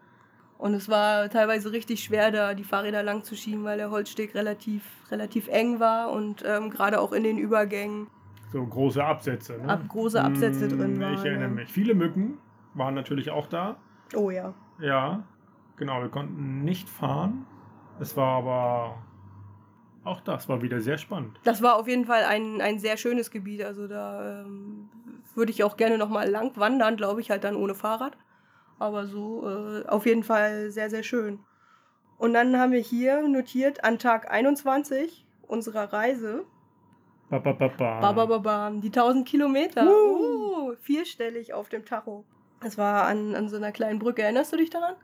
Und 0.60 0.74
es 0.74 0.90
war 0.90 1.30
teilweise 1.30 1.72
richtig 1.72 2.04
schwer, 2.04 2.30
da 2.30 2.52
die 2.52 2.64
Fahrräder 2.64 3.02
lang 3.02 3.22
zu 3.22 3.34
schieben, 3.34 3.64
weil 3.64 3.78
der 3.78 3.90
Holzsteg 3.90 4.34
relativ, 4.34 4.82
relativ 5.10 5.48
eng 5.48 5.80
war 5.80 6.12
und 6.12 6.44
ähm, 6.46 6.68
gerade 6.68 7.00
auch 7.00 7.12
in 7.12 7.24
den 7.24 7.38
Übergängen. 7.38 8.08
So 8.52 8.66
große 8.66 9.02
Absätze, 9.02 9.56
ne? 9.56 9.66
Ab, 9.70 9.88
große 9.88 10.22
Absätze 10.22 10.68
hm, 10.68 10.78
drin 10.78 11.00
waren. 11.00 11.14
Ich 11.14 11.24
erinnere 11.24 11.48
ja. 11.48 11.54
mich. 11.54 11.72
Viele 11.72 11.94
Mücken 11.94 12.36
waren 12.74 12.94
natürlich 12.94 13.30
auch 13.30 13.46
da. 13.46 13.76
Oh 14.14 14.30
ja. 14.30 14.52
Ja, 14.80 15.22
genau. 15.76 16.02
Wir 16.02 16.10
konnten 16.10 16.62
nicht 16.62 16.90
fahren. 16.90 17.46
Es 17.98 18.14
war 18.18 18.36
aber 18.36 18.98
auch 20.04 20.20
das 20.20 20.46
war 20.50 20.60
wieder 20.60 20.82
sehr 20.82 20.98
spannend. 20.98 21.40
Das 21.44 21.62
war 21.62 21.76
auf 21.76 21.88
jeden 21.88 22.04
Fall 22.04 22.24
ein, 22.24 22.60
ein 22.60 22.78
sehr 22.78 22.98
schönes 22.98 23.30
Gebiet. 23.30 23.64
Also 23.64 23.88
da 23.88 24.42
ähm, 24.42 24.90
würde 25.34 25.52
ich 25.52 25.64
auch 25.64 25.78
gerne 25.78 25.96
nochmal 25.96 26.28
lang 26.28 26.54
wandern, 26.56 26.98
glaube 26.98 27.22
ich, 27.22 27.30
halt 27.30 27.44
dann 27.44 27.56
ohne 27.56 27.74
Fahrrad. 27.74 28.18
Aber 28.80 29.06
so 29.06 29.48
äh, 29.48 29.86
auf 29.86 30.06
jeden 30.06 30.24
Fall 30.24 30.70
sehr, 30.70 30.90
sehr 30.90 31.04
schön. 31.04 31.38
Und 32.18 32.34
dann 32.34 32.58
haben 32.58 32.72
wir 32.72 32.80
hier 32.80 33.28
notiert 33.28 33.84
an 33.84 33.98
Tag 33.98 34.30
21 34.30 35.24
unserer 35.46 35.92
Reise. 35.92 36.44
Ba, 37.28 37.38
ba, 37.38 37.52
ba, 37.52 37.68
ba. 37.68 38.12
Ba, 38.12 38.26
ba, 38.26 38.38
ba. 38.38 38.70
Die 38.70 38.88
1000 38.88 39.28
Kilometer. 39.28 39.86
Uh. 39.86 40.70
Uh, 40.70 40.76
vierstellig 40.80 41.54
auf 41.54 41.68
dem 41.68 41.84
Tacho. 41.84 42.24
Das 42.60 42.76
war 42.76 43.04
an, 43.04 43.34
an 43.34 43.48
so 43.48 43.56
einer 43.56 43.70
kleinen 43.70 43.98
Brücke. 43.98 44.22
Erinnerst 44.22 44.52
du 44.52 44.56
dich 44.56 44.70
daran? 44.70 44.94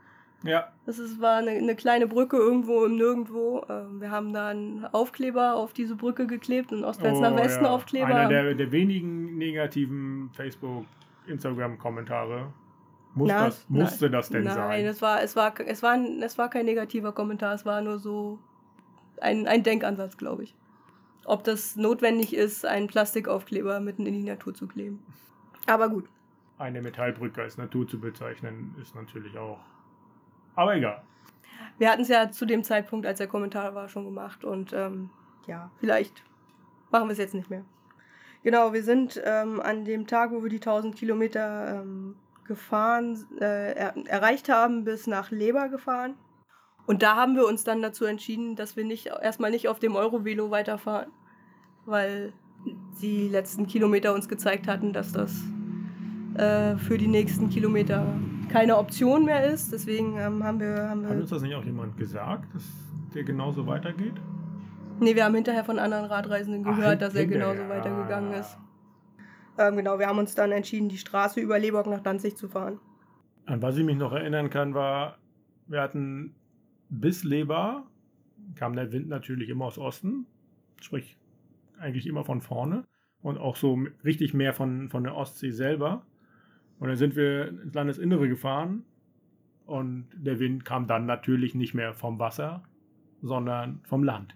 Ja. 0.42 0.72
Das 0.84 0.98
ist, 0.98 1.20
war 1.20 1.38
eine, 1.38 1.50
eine 1.50 1.76
kleine 1.76 2.06
Brücke 2.06 2.36
irgendwo 2.36 2.84
im 2.84 2.96
Nirgendwo. 2.96 3.64
Ähm, 3.68 4.00
wir 4.00 4.10
haben 4.10 4.32
da 4.32 4.48
einen 4.48 4.84
Aufkleber 4.86 5.54
auf 5.54 5.72
diese 5.72 5.96
Brücke 5.96 6.26
geklebt, 6.26 6.72
einen 6.72 6.84
Ostwärts 6.84 7.20
nach 7.20 7.36
Westen 7.36 7.64
Oh, 7.64 7.68
ja. 7.68 7.74
Aufkleber. 7.74 8.06
Einer 8.06 8.28
der, 8.28 8.54
der 8.54 8.72
wenigen 8.72 9.36
negativen 9.38 10.30
Facebook, 10.34 10.86
Instagram-Kommentare. 11.26 12.52
Muss 13.16 13.28
Na, 13.30 13.46
das, 13.46 13.64
musste 13.68 14.10
das 14.10 14.28
denn 14.28 14.44
Nein, 14.44 14.54
sein? 14.54 14.84
es 14.84 15.00
war, 15.02 15.22
es, 15.22 15.34
war, 15.34 15.58
es, 15.58 15.82
war, 15.82 15.92
ein- 15.92 16.22
es 16.22 16.36
war 16.38 16.50
kein 16.50 16.66
negativer 16.66 17.12
Kommentar, 17.12 17.54
es 17.54 17.64
war 17.64 17.80
nur 17.80 17.98
so 17.98 18.38
ein, 19.20 19.48
ein 19.48 19.62
Denkansatz, 19.62 20.16
glaube 20.18 20.44
ich. 20.44 20.54
Ob 21.24 21.42
das 21.42 21.76
notwendig 21.76 22.34
ist, 22.36 22.64
einen 22.66 22.86
Plastikaufkleber 22.86 23.80
mitten 23.80 24.06
in 24.06 24.12
die 24.12 24.22
Natur 24.22 24.54
zu 24.54 24.68
kleben. 24.68 25.02
Aber 25.66 25.88
gut. 25.88 26.04
Eine 26.58 26.80
Metallbrücke 26.82 27.42
als 27.42 27.56
Natur 27.58 27.88
zu 27.88 27.98
bezeichnen, 27.98 28.74
ist 28.80 28.94
natürlich 28.94 29.36
auch. 29.36 29.58
Aber 30.54 30.76
egal. 30.76 31.02
Wir 31.78 31.90
hatten 31.90 32.02
es 32.02 32.08
ja 32.08 32.30
zu 32.30 32.46
dem 32.46 32.62
Zeitpunkt, 32.64 33.06
als 33.06 33.18
der 33.18 33.26
Kommentar 33.26 33.74
war, 33.74 33.88
schon 33.88 34.04
gemacht 34.04 34.44
und 34.44 34.72
ähm, 34.72 35.10
ja, 35.46 35.70
vielleicht 35.80 36.22
machen 36.90 37.08
wir 37.08 37.12
es 37.12 37.18
jetzt 37.18 37.34
nicht 37.34 37.50
mehr. 37.50 37.64
Genau, 38.42 38.72
wir 38.72 38.82
sind 38.82 39.20
ähm, 39.24 39.60
an 39.60 39.84
dem 39.84 40.06
Tag, 40.06 40.30
wo 40.32 40.42
wir 40.42 40.50
die 40.50 40.56
1000 40.60 40.94
Kilometer 40.96 41.80
ähm, 41.82 42.14
gefahren, 42.46 43.24
äh, 43.40 43.72
er, 43.72 43.94
erreicht 44.06 44.48
haben, 44.48 44.84
bis 44.84 45.06
nach 45.06 45.30
Leber 45.30 45.68
gefahren. 45.68 46.14
Und 46.86 47.02
da 47.02 47.16
haben 47.16 47.34
wir 47.34 47.46
uns 47.46 47.64
dann 47.64 47.82
dazu 47.82 48.04
entschieden, 48.04 48.56
dass 48.56 48.76
wir 48.76 48.84
nicht 48.84 49.06
erstmal 49.06 49.50
nicht 49.50 49.68
auf 49.68 49.78
dem 49.78 49.96
Eurovelo 49.96 50.50
weiterfahren, 50.50 51.10
weil 51.84 52.32
die 53.00 53.28
letzten 53.28 53.66
Kilometer 53.66 54.14
uns 54.14 54.28
gezeigt 54.28 54.68
hatten, 54.68 54.92
dass 54.92 55.12
das 55.12 55.42
äh, 56.34 56.76
für 56.76 56.96
die 56.98 57.08
nächsten 57.08 57.48
Kilometer 57.48 58.06
keine 58.48 58.76
Option 58.76 59.24
mehr 59.24 59.44
ist. 59.44 59.72
Deswegen 59.72 60.16
ähm, 60.18 60.44
haben 60.44 60.60
wir, 60.60 60.88
haben 60.88 61.04
Hat 61.04 61.14
wir 61.14 61.20
uns 61.20 61.30
das 61.30 61.42
nicht 61.42 61.54
auch 61.54 61.64
jemand 61.64 61.96
gesagt, 61.96 62.54
dass 62.54 62.64
der 63.14 63.24
genauso 63.24 63.66
weitergeht? 63.66 64.14
Nee, 65.00 65.14
wir 65.14 65.24
haben 65.24 65.34
hinterher 65.34 65.64
von 65.64 65.78
anderen 65.78 66.06
Radreisenden 66.06 66.62
gehört, 66.62 66.96
Ach, 66.96 67.06
dass 67.06 67.14
er 67.14 67.26
genauso 67.26 67.68
weitergegangen 67.68 68.32
ist. 68.32 68.56
Ähm, 69.58 69.76
genau, 69.76 69.98
wir 69.98 70.06
haben 70.06 70.18
uns 70.18 70.34
dann 70.34 70.52
entschieden, 70.52 70.88
die 70.88 70.98
Straße 70.98 71.40
über 71.40 71.58
Leborg 71.58 71.86
nach 71.86 72.02
Danzig 72.02 72.36
zu 72.36 72.48
fahren. 72.48 72.80
An 73.46 73.62
was 73.62 73.76
ich 73.76 73.84
mich 73.84 73.96
noch 73.96 74.12
erinnern 74.12 74.50
kann, 74.50 74.74
war, 74.74 75.18
wir 75.66 75.80
hatten 75.80 76.34
bis 76.88 77.24
Leber, 77.24 77.86
kam 78.54 78.74
der 78.74 78.92
Wind 78.92 79.08
natürlich 79.08 79.48
immer 79.48 79.66
aus 79.66 79.78
Osten, 79.78 80.26
sprich 80.80 81.16
eigentlich 81.78 82.06
immer 82.06 82.24
von 82.24 82.40
vorne 82.40 82.84
und 83.22 83.38
auch 83.38 83.56
so 83.56 83.78
richtig 84.04 84.34
mehr 84.34 84.52
von, 84.52 84.88
von 84.88 85.04
der 85.04 85.16
Ostsee 85.16 85.50
selber. 85.50 86.04
Und 86.78 86.88
dann 86.88 86.96
sind 86.96 87.16
wir 87.16 87.48
ins 87.48 87.74
Landesinnere 87.74 88.28
gefahren 88.28 88.84
und 89.64 90.08
der 90.14 90.38
Wind 90.38 90.64
kam 90.64 90.86
dann 90.86 91.06
natürlich 91.06 91.54
nicht 91.54 91.74
mehr 91.74 91.94
vom 91.94 92.18
Wasser, 92.18 92.62
sondern 93.22 93.80
vom 93.84 94.04
Land. 94.04 94.34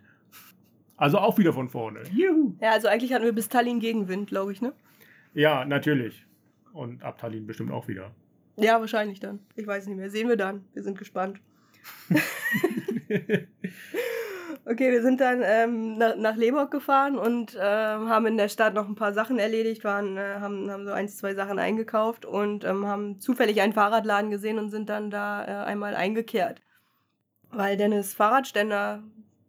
Also 0.97 1.19
auch 1.19 1.39
wieder 1.39 1.53
von 1.53 1.69
vorne. 1.69 2.03
Juhu. 2.13 2.57
Ja, 2.61 2.73
also 2.73 2.89
eigentlich 2.89 3.13
hatten 3.13 3.25
wir 3.25 3.33
bis 3.33 3.49
Tallinn 3.49 3.81
Gegenwind, 3.81 4.29
glaube 4.29 4.53
ich, 4.53 4.61
ne? 4.61 4.75
Ja, 5.35 5.65
natürlich. 5.65 6.27
Und 6.73 7.03
ab 7.03 7.19
Tallinn 7.19 7.47
bestimmt 7.47 7.73
auch 7.73 7.89
wieder. 7.89 8.11
Ja, 8.57 8.81
wahrscheinlich 8.81 9.21
dann. 9.21 9.41
Ich 9.57 9.67
weiß 9.67 9.87
nicht 9.87 9.97
mehr. 9.97 10.11
Sehen 10.11 10.29
wir 10.29 10.37
dann. 10.37 10.65
Wir 10.75 10.83
sind 10.83 10.99
gespannt. 10.99 11.41
Okay, 14.67 14.93
wir 14.93 15.03
sind 15.03 15.21
dann 15.21 15.41
ähm, 15.43 15.97
nach, 15.97 16.17
nach 16.17 16.37
Leborg 16.37 16.71
gefahren 16.71 17.17
und 17.17 17.57
ähm, 17.59 18.09
haben 18.09 18.27
in 18.27 18.37
der 18.37 18.49
Stadt 18.49 18.75
noch 18.75 18.87
ein 18.87 18.95
paar 18.95 19.13
Sachen 19.13 19.39
erledigt, 19.39 19.83
waren, 19.85 20.17
äh, 20.17 20.37
haben, 20.39 20.71
haben 20.71 20.85
so 20.85 20.93
ein, 20.93 21.09
zwei 21.09 21.35
Sachen 21.35 21.59
eingekauft 21.59 22.25
und 22.25 22.65
ähm, 22.65 22.87
haben 22.87 23.19
zufällig 23.21 23.61
einen 23.63 23.73
Fahrradladen 23.73 24.31
gesehen 24.31 24.59
und 24.59 24.71
sind 24.71 24.89
dann 24.89 25.11
da 25.11 25.45
äh, 25.45 25.65
einmal 25.67 25.97
eingekehrt, 25.97 26.61
weil 27.51 27.77
Dennis 27.77 28.15
Fahrradständer 28.15 29.03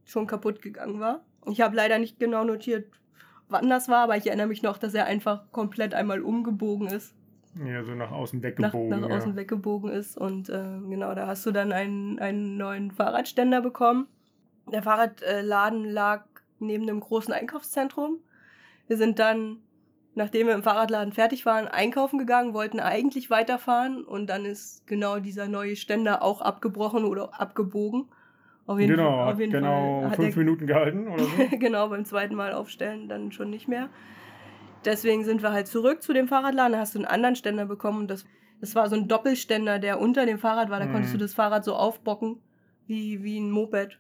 schon 0.06 0.28
kaputt 0.28 0.62
gegangen 0.62 1.00
war. 1.00 1.24
Ich 1.46 1.62
habe 1.62 1.76
leider 1.76 2.00
nicht 2.00 2.20
genau 2.20 2.44
notiert, 2.44 2.90
wann 3.52 3.70
das 3.70 3.90
war, 3.90 4.04
aber 4.04 4.18
ich 4.18 4.28
erinnere 4.28 4.48
mich 4.48 4.64
noch, 4.64 4.78
dass 4.78 4.94
er 4.94 5.06
einfach 5.06 5.52
komplett 5.52 5.94
einmal 5.94 6.22
umgebogen 6.22 6.88
ist 6.88 7.14
ja, 7.56 7.84
so 7.84 7.92
nach 7.92 8.12
außen 8.12 8.40
nach, 8.40 8.44
weggebogen. 8.46 8.90
nach 9.02 9.10
ja. 9.10 9.18
außen 9.18 9.36
weggebogen 9.36 9.92
ist. 9.92 10.18
Und 10.18 10.50
äh, 10.50 10.80
genau, 10.90 11.14
da 11.14 11.28
hast 11.28 11.46
du 11.46 11.52
dann 11.52 11.72
einen, 11.72 12.20
einen 12.20 12.58
neuen 12.58 12.92
Fahrradständer 12.92 13.62
bekommen. 13.62 14.08
Der 14.72 14.84
Fahrradladen 14.84 15.86
lag 15.86 16.24
neben 16.60 16.84
einem 16.84 17.00
großen 17.00 17.34
Einkaufszentrum. 17.34 18.20
Wir 18.88 18.98
sind 18.98 19.20
dann, 19.20 19.58
nachdem 20.16 20.48
wir 20.48 20.54
im 20.54 20.64
Fahrradladen 20.64 21.12
fertig 21.12 21.46
waren, 21.46 21.68
einkaufen 21.68 22.20
gegangen, 22.20 22.54
wollten 22.54 22.80
eigentlich 22.80 23.30
weiterfahren 23.30 24.04
und 24.04 24.28
dann 24.28 24.46
ist 24.46 24.86
genau 24.88 25.20
dieser 25.20 25.48
neue 25.48 25.76
Ständer 25.76 26.22
auch 26.22 26.42
abgebrochen 26.42 27.04
oder 27.04 27.40
abgebogen. 27.40 28.06
Auf 28.72 28.80
jeden 28.80 28.96
genau, 28.96 29.10
Fall, 29.12 29.34
auf 29.34 29.40
jeden 29.40 29.52
genau 29.52 30.02
Fall 30.02 30.12
fünf 30.16 30.36
Minuten 30.36 30.68
gehalten 30.68 31.08
oder 31.08 31.24
so. 31.24 31.30
genau, 31.60 31.90
beim 31.90 32.06
zweiten 32.06 32.36
Mal 32.36 32.54
aufstellen 32.54 33.08
dann 33.10 33.32
schon 33.32 33.50
nicht 33.50 33.68
mehr. 33.68 33.90
Deswegen 34.86 35.24
sind 35.24 35.44
wir 35.44 35.52
halt 35.52 35.68
zurück 35.68 36.02
zu 36.02 36.14
dem 36.14 36.28
Fahrradladen. 36.28 36.74
Da 36.74 36.80
hast 36.80 36.96
du 36.96 37.00
einen 37.00 37.06
anderen 37.06 37.36
Ständer 37.36 37.66
bekommen. 37.66 38.08
Das, 38.08 38.26
das 38.60 38.74
war 38.76 38.90
so 38.90 38.96
ein 38.96 39.08
Doppelständer, 39.08 39.78
der 39.80 40.00
unter 40.00 40.26
dem 40.26 40.40
Fahrrad 40.40 40.70
war. 40.70 40.80
Da 40.80 40.86
Mhm. 40.88 40.92
konntest 40.94 41.14
du 41.14 41.18
das 41.18 41.34
Fahrrad 41.34 41.64
so 41.64 41.76
aufbocken, 41.76 42.38
wie, 42.88 43.24
wie 43.24 43.40
ein 43.40 43.52
Moped. 43.52 44.00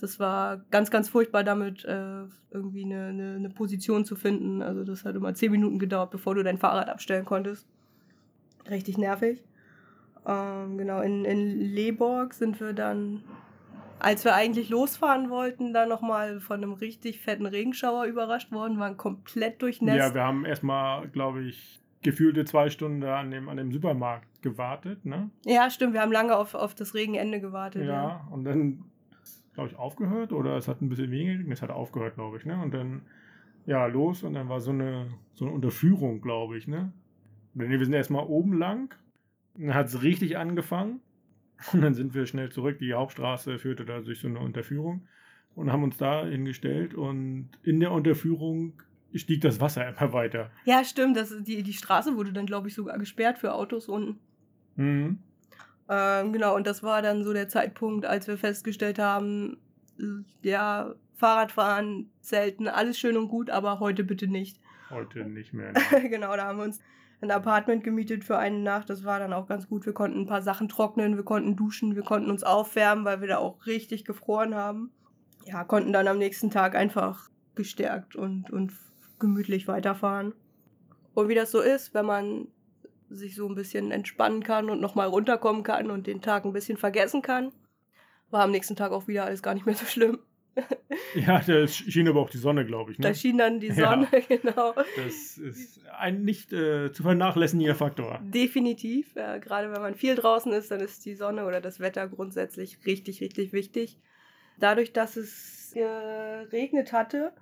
Das 0.00 0.18
war 0.18 0.58
ganz, 0.70 0.90
ganz 0.90 1.08
furchtbar, 1.08 1.44
damit 1.44 1.84
äh, 1.84 2.24
irgendwie 2.50 2.84
eine, 2.84 3.06
eine, 3.06 3.34
eine 3.36 3.50
Position 3.50 4.04
zu 4.04 4.16
finden. 4.16 4.60
Also 4.60 4.84
das 4.84 5.04
hat 5.04 5.14
immer 5.14 5.32
zehn 5.34 5.52
Minuten 5.52 5.78
gedauert, 5.78 6.10
bevor 6.10 6.34
du 6.34 6.42
dein 6.42 6.58
Fahrrad 6.58 6.88
abstellen 6.88 7.24
konntest. 7.24 7.66
Richtig 8.68 8.98
nervig. 8.98 9.42
Ähm, 10.26 10.76
genau, 10.78 11.00
in, 11.00 11.24
in 11.24 11.58
Leborg 11.60 12.34
sind 12.34 12.60
wir 12.60 12.72
dann, 12.72 13.22
als 14.02 14.24
wir 14.24 14.34
eigentlich 14.34 14.68
losfahren 14.68 15.30
wollten, 15.30 15.72
dann 15.72 15.88
nochmal 15.88 16.40
von 16.40 16.56
einem 16.56 16.72
richtig 16.72 17.20
fetten 17.20 17.46
Regenschauer 17.46 18.06
überrascht 18.06 18.50
worden, 18.50 18.78
waren 18.78 18.96
komplett 18.96 19.62
durchnässt. 19.62 19.96
Ja, 19.96 20.12
wir 20.12 20.24
haben 20.24 20.44
erstmal, 20.44 21.08
glaube 21.08 21.44
ich, 21.44 21.80
gefühlte 22.02 22.44
zwei 22.44 22.68
Stunden 22.68 23.04
an 23.04 23.30
dem, 23.30 23.48
an 23.48 23.56
dem 23.56 23.70
Supermarkt 23.70 24.42
gewartet, 24.42 25.06
ne? 25.06 25.30
Ja, 25.44 25.70
stimmt, 25.70 25.94
wir 25.94 26.02
haben 26.02 26.10
lange 26.10 26.36
auf, 26.36 26.54
auf 26.54 26.74
das 26.74 26.94
Regenende 26.94 27.40
gewartet. 27.40 27.86
Ja, 27.86 28.26
und 28.32 28.44
dann, 28.44 28.84
glaube 29.54 29.70
ich, 29.70 29.76
aufgehört 29.76 30.32
oder 30.32 30.56
es 30.56 30.66
hat 30.66 30.82
ein 30.82 30.88
bisschen 30.88 31.12
weniger, 31.12 31.34
gegeben. 31.34 31.52
es 31.52 31.62
hat 31.62 31.70
aufgehört, 31.70 32.16
glaube 32.16 32.38
ich, 32.38 32.44
ne? 32.44 32.60
Und 32.60 32.74
dann, 32.74 33.02
ja, 33.66 33.86
los 33.86 34.24
und 34.24 34.34
dann 34.34 34.48
war 34.48 34.60
so 34.60 34.72
eine, 34.72 35.10
so 35.34 35.44
eine 35.44 35.54
Unterführung, 35.54 36.20
glaube 36.20 36.58
ich, 36.58 36.66
ne? 36.66 36.92
Wir 37.54 37.84
sind 37.84 37.92
erstmal 37.92 38.24
oben 38.24 38.58
lang, 38.58 38.94
und 39.54 39.66
dann 39.66 39.74
hat 39.74 39.86
es 39.86 40.02
richtig 40.02 40.38
angefangen 40.38 41.00
und 41.72 41.82
dann 41.82 41.94
sind 41.94 42.14
wir 42.14 42.26
schnell 42.26 42.50
zurück. 42.50 42.78
Die 42.78 42.94
Hauptstraße 42.94 43.58
führte 43.58 43.84
da 43.84 44.00
durch 44.00 44.20
so 44.20 44.28
eine 44.28 44.40
Unterführung 44.40 45.06
und 45.54 45.70
haben 45.70 45.82
uns 45.82 45.96
da 45.96 46.24
hingestellt 46.24 46.94
und 46.94 47.50
in 47.62 47.80
der 47.80 47.92
Unterführung 47.92 48.74
stieg 49.14 49.40
das 49.42 49.60
Wasser 49.60 49.88
immer 49.88 50.12
weiter. 50.12 50.50
Ja, 50.64 50.84
stimmt, 50.84 51.16
das, 51.16 51.34
die, 51.42 51.62
die 51.62 51.72
Straße 51.72 52.16
wurde 52.16 52.32
dann, 52.32 52.46
glaube 52.46 52.68
ich, 52.68 52.74
sogar 52.74 52.98
gesperrt 52.98 53.38
für 53.38 53.54
Autos 53.54 53.88
unten. 53.88 54.18
Mhm. 54.76 55.18
Ähm, 55.88 56.32
genau, 56.32 56.56
und 56.56 56.66
das 56.66 56.82
war 56.82 57.02
dann 57.02 57.24
so 57.24 57.32
der 57.32 57.48
Zeitpunkt, 57.48 58.06
als 58.06 58.26
wir 58.26 58.38
festgestellt 58.38 58.98
haben, 58.98 59.58
ja, 60.42 60.94
Fahrradfahren, 61.16 62.10
Zelten, 62.20 62.66
alles 62.66 62.98
schön 62.98 63.16
und 63.16 63.28
gut, 63.28 63.50
aber 63.50 63.78
heute 63.78 64.02
bitte 64.02 64.26
nicht. 64.26 64.58
Heute 64.92 65.24
nicht 65.24 65.52
mehr. 65.52 65.72
genau, 66.08 66.36
da 66.36 66.46
haben 66.46 66.58
wir 66.58 66.64
uns 66.64 66.80
ein 67.22 67.30
Apartment 67.30 67.82
gemietet 67.82 68.24
für 68.24 68.36
eine 68.36 68.58
Nacht. 68.58 68.90
Das 68.90 69.04
war 69.04 69.18
dann 69.18 69.32
auch 69.32 69.46
ganz 69.46 69.68
gut. 69.68 69.86
Wir 69.86 69.92
konnten 69.92 70.20
ein 70.20 70.26
paar 70.26 70.42
Sachen 70.42 70.68
trocknen, 70.68 71.16
wir 71.16 71.24
konnten 71.24 71.56
duschen, 71.56 71.96
wir 71.96 72.02
konnten 72.02 72.30
uns 72.30 72.42
aufwärmen, 72.42 73.04
weil 73.04 73.20
wir 73.20 73.28
da 73.28 73.38
auch 73.38 73.66
richtig 73.66 74.04
gefroren 74.04 74.54
haben. 74.54 74.92
Ja, 75.46 75.64
konnten 75.64 75.92
dann 75.92 76.08
am 76.08 76.18
nächsten 76.18 76.50
Tag 76.50 76.74
einfach 76.74 77.30
gestärkt 77.54 78.16
und, 78.16 78.50
und 78.50 78.72
gemütlich 79.18 79.66
weiterfahren. 79.66 80.34
Und 81.14 81.28
wie 81.28 81.34
das 81.34 81.50
so 81.50 81.60
ist, 81.60 81.94
wenn 81.94 82.06
man 82.06 82.48
sich 83.08 83.34
so 83.34 83.48
ein 83.48 83.54
bisschen 83.54 83.90
entspannen 83.90 84.42
kann 84.42 84.70
und 84.70 84.80
nochmal 84.80 85.08
runterkommen 85.08 85.62
kann 85.62 85.90
und 85.90 86.06
den 86.06 86.22
Tag 86.22 86.44
ein 86.44 86.52
bisschen 86.52 86.78
vergessen 86.78 87.22
kann, 87.22 87.52
war 88.30 88.42
am 88.42 88.50
nächsten 88.50 88.76
Tag 88.76 88.92
auch 88.92 89.08
wieder 89.08 89.24
alles 89.24 89.42
gar 89.42 89.54
nicht 89.54 89.66
mehr 89.66 89.74
so 89.74 89.86
schlimm. 89.86 90.18
Ja, 91.14 91.40
da 91.40 91.66
schien 91.66 92.08
aber 92.08 92.20
auch 92.20 92.30
die 92.30 92.38
Sonne, 92.38 92.64
glaube 92.66 92.92
ich. 92.92 92.98
Ne? 92.98 93.08
Da 93.08 93.14
schien 93.14 93.38
dann 93.38 93.60
die 93.60 93.68
Ja. 93.68 93.90
Sonne, 93.90 94.08
genau. 94.28 94.74
Das 94.96 95.38
ist 95.38 95.80
ein 95.98 96.22
nicht 96.22 96.52
äh, 96.52 96.92
zu 96.92 97.02
vernachlässigender 97.02 97.74
Faktor. 97.74 98.20
Definitiv. 98.22 99.14
Ja, 99.14 99.38
gerade 99.38 99.72
wenn 99.72 99.80
man 99.80 99.94
viel 99.94 100.14
draußen 100.14 100.52
ist, 100.52 100.70
dann 100.70 100.80
ist 100.80 101.04
die 101.04 101.14
Sonne 101.14 101.46
oder 101.46 101.60
das 101.60 101.80
Wetter 101.80 102.08
grundsätzlich 102.08 102.78
richtig, 102.86 103.20
richtig 103.20 103.52
wichtig. 103.52 103.98
Dadurch, 104.58 104.92
dass 104.92 105.16
es 105.16 105.72
geregnet 105.74 106.92
hatte, 106.92 107.32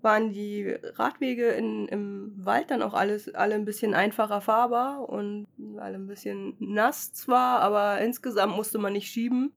waren 0.00 0.30
die 0.32 0.68
Radwege 0.94 1.48
in, 1.48 1.88
im 1.88 2.32
Wald 2.44 2.70
dann 2.70 2.82
auch 2.82 2.94
alles, 2.94 3.32
alle 3.34 3.54
ein 3.54 3.64
bisschen 3.64 3.94
einfacher 3.94 4.40
fahrbar 4.40 5.08
und 5.08 5.46
alle 5.78 5.94
ein 5.96 6.06
bisschen 6.06 6.56
nass 6.58 7.12
zwar, 7.12 7.60
aber 7.60 8.00
insgesamt 8.00 8.56
musste 8.56 8.78
man 8.78 8.92
nicht 8.92 9.10
schieben. 9.10 9.52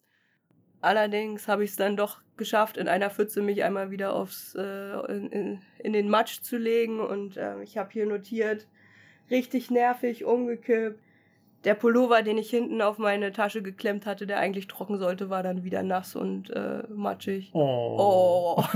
Allerdings 0.82 1.48
habe 1.48 1.64
ich 1.64 1.72
es 1.72 1.76
dann 1.78 1.98
doch 1.98 2.22
geschafft, 2.38 2.78
in 2.78 2.88
einer 2.88 3.10
Pfütze 3.10 3.42
mich 3.42 3.64
einmal 3.64 3.92
wieder 3.92 4.14
aufs, 4.14 4.56
äh, 4.56 5.14
in, 5.14 5.30
in, 5.32 5.62
in 5.80 5.94
den 5.94 6.10
Matsch 6.10 6.42
zu 6.42 6.58
legen. 6.58 7.00
Und 7.00 7.38
äh, 7.38 7.62
ich 7.62 7.78
habe 7.78 7.90
hier 7.92 8.06
notiert, 8.06 8.68
richtig 9.30 9.72
nervig, 9.72 10.26
umgekippt, 10.26 11.00
der 11.66 11.74
Pullover, 11.74 12.22
den 12.22 12.38
ich 12.38 12.50
hinten 12.50 12.82
auf 12.82 13.00
meine 13.00 13.32
Tasche 13.32 13.64
geklemmt 13.64 14.06
hatte, 14.06 14.28
der 14.28 14.40
eigentlich 14.40 14.68
trocken 14.68 15.00
sollte, 15.00 15.32
war 15.32 15.42
dann 15.42 15.64
wieder 15.64 15.82
nass 15.82 16.16
und 16.16 16.52
äh, 16.52 16.84
matschig. 16.90 17.50
Oh. 17.54 18.58
Oh. 18.60 18.64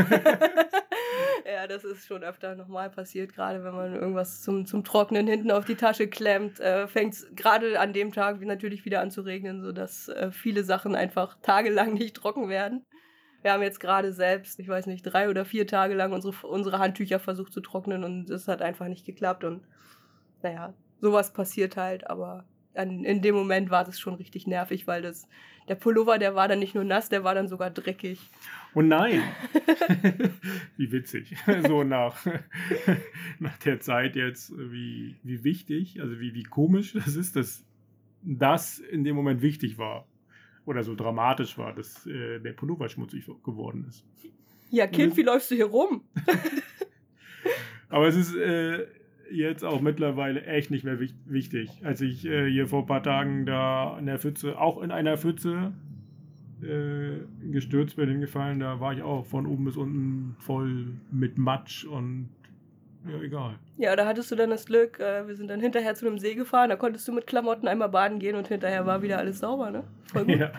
ja, 1.46 1.68
das 1.68 1.84
ist 1.84 2.08
schon 2.08 2.24
öfter 2.24 2.56
nochmal 2.56 2.90
passiert, 2.90 3.34
gerade 3.34 3.64
wenn 3.64 3.76
man 3.76 3.96
irgendwas 3.96 4.42
zum, 4.42 4.66
zum 4.66 4.84
Trocknen 4.84 5.28
hinten 5.28 5.52
auf 5.52 5.66
die 5.66 5.76
Tasche 5.76 6.08
klemmt, 6.08 6.60
äh, 6.60 6.88
fängt 6.88 7.14
es 7.14 7.28
gerade 7.36 7.80
an 7.80 7.94
dem 7.94 8.12
Tag 8.12 8.42
natürlich 8.42 8.86
wieder 8.86 9.02
an 9.02 9.12
zu 9.12 9.22
regnen, 9.22 9.62
sodass 9.62 10.10
äh, 10.10 10.32
viele 10.32 10.64
Sachen 10.64 10.96
einfach 10.96 11.38
tagelang 11.42 11.94
nicht 11.94 12.16
trocken 12.16 12.50
werden. 12.50 12.86
Wir 13.42 13.54
haben 13.54 13.64
jetzt 13.64 13.80
gerade 13.80 14.12
selbst, 14.12 14.60
ich 14.60 14.68
weiß 14.68 14.88
nicht, 14.88 15.04
drei 15.04 15.30
oder 15.30 15.46
vier 15.46 15.66
Tage 15.66 15.94
lang 15.94 16.12
unsere, 16.12 16.46
unsere 16.46 16.80
Handtücher 16.80 17.20
versucht 17.20 17.54
zu 17.54 17.62
trocknen 17.62 18.04
und 18.04 18.30
es 18.30 18.48
hat 18.48 18.62
einfach 18.62 18.88
nicht 18.88 19.06
geklappt. 19.06 19.44
Und 19.44 19.64
naja, 20.44 20.74
sowas 21.00 21.32
passiert 21.32 21.78
halt, 21.78 22.10
aber 22.10 22.46
an, 22.76 23.04
in 23.04 23.22
dem 23.22 23.36
Moment 23.36 23.70
war 23.70 23.84
das 23.84 24.00
schon 24.00 24.16
richtig 24.16 24.48
nervig, 24.48 24.88
weil 24.88 25.02
das, 25.02 25.28
der 25.68 25.76
Pullover, 25.76 26.18
der 26.18 26.36
war 26.36 26.48
dann 26.48 26.60
nicht 26.60 26.76
nur 26.76 26.84
nass, 26.84 27.10
der 27.10 27.24
war 27.24 27.36
dann 27.36 27.48
sogar 27.48 27.70
dreckig. 27.70 28.20
Oh 28.74 28.82
nein! 28.82 29.22
wie 30.78 30.92
witzig. 30.92 31.36
So 31.68 31.84
nach, 31.84 32.26
nach 33.40 33.58
der 33.60 33.80
Zeit 33.80 34.16
jetzt, 34.16 34.52
wie, 34.58 35.16
wie 35.24 35.44
wichtig, 35.44 36.02
also 36.02 36.20
wie, 36.20 36.34
wie 36.34 36.44
komisch 36.44 36.94
das 36.94 37.16
ist, 37.16 37.36
dass 37.36 37.66
das 38.22 38.80
in 38.80 39.04
dem 39.04 39.16
Moment 39.16 39.42
wichtig 39.42 39.78
war. 39.78 40.06
Oder 40.70 40.84
so 40.84 40.94
dramatisch 40.94 41.58
war, 41.58 41.74
dass 41.74 42.06
äh, 42.06 42.40
der 42.40 42.54
Pullover 42.54 42.88
schmutzig 42.90 43.26
geworden 43.44 43.88
ist. 43.90 44.06
Ja, 44.70 44.86
Kind, 44.86 45.18
wie 45.18 45.24
läufst 45.24 45.50
du 45.50 45.56
hier 45.56 45.66
rum? 45.66 46.04
Aber 47.90 48.08
es 48.08 48.16
ist 48.16 48.36
äh, 48.36 48.86
jetzt 49.32 49.66
auch 49.66 49.82
mittlerweile 49.82 50.46
echt 50.46 50.70
nicht 50.70 50.84
mehr 50.84 51.00
wich 51.00 51.16
wichtig. 51.26 51.72
Als 51.84 52.02
ich 52.02 52.24
äh, 52.24 52.48
hier 52.52 52.68
vor 52.68 52.82
ein 52.82 52.86
paar 52.86 53.02
Tagen 53.02 53.48
da 53.48 53.98
in 53.98 54.06
der 54.06 54.20
Pfütze, 54.20 54.60
auch 54.60 54.80
in 54.84 54.92
einer 54.92 55.18
Pfütze 55.18 55.74
äh, 56.62 57.18
gestürzt 57.52 57.96
bin, 57.96 58.08
hingefallen, 58.08 58.60
da 58.60 58.80
war 58.80 58.94
ich 58.94 59.02
auch 59.02 59.26
von 59.26 59.48
oben 59.48 59.66
bis 59.66 59.76
unten 59.76 60.36
voll 60.38 60.86
mit 61.12 61.40
Matsch 61.40 61.84
und 61.84 62.30
ja, 63.08 63.22
egal. 63.22 63.56
Ja, 63.78 63.96
da 63.96 64.06
hattest 64.06 64.32
du 64.32 64.36
dann 64.36 64.50
das 64.50 64.66
Glück, 64.66 65.00
äh, 65.00 65.28
wir 65.28 65.36
sind 65.36 65.50
dann 65.50 65.60
hinterher 65.60 65.96
zu 65.96 66.06
einem 66.06 66.20
See 66.20 66.36
gefahren, 66.36 66.70
da 66.70 66.76
konntest 66.76 67.08
du 67.08 67.12
mit 67.12 67.28
Klamotten 67.28 67.68
einmal 67.68 67.90
baden 67.90 68.20
gehen 68.20 68.36
und 68.36 68.48
hinterher 68.48 68.86
war 68.86 69.02
wieder 69.02 69.18
alles 69.18 69.40
sauber, 69.40 69.72
ne? 69.72 69.84
Voll 70.12 70.26
gut. 70.26 70.36
Ja. 70.40 70.52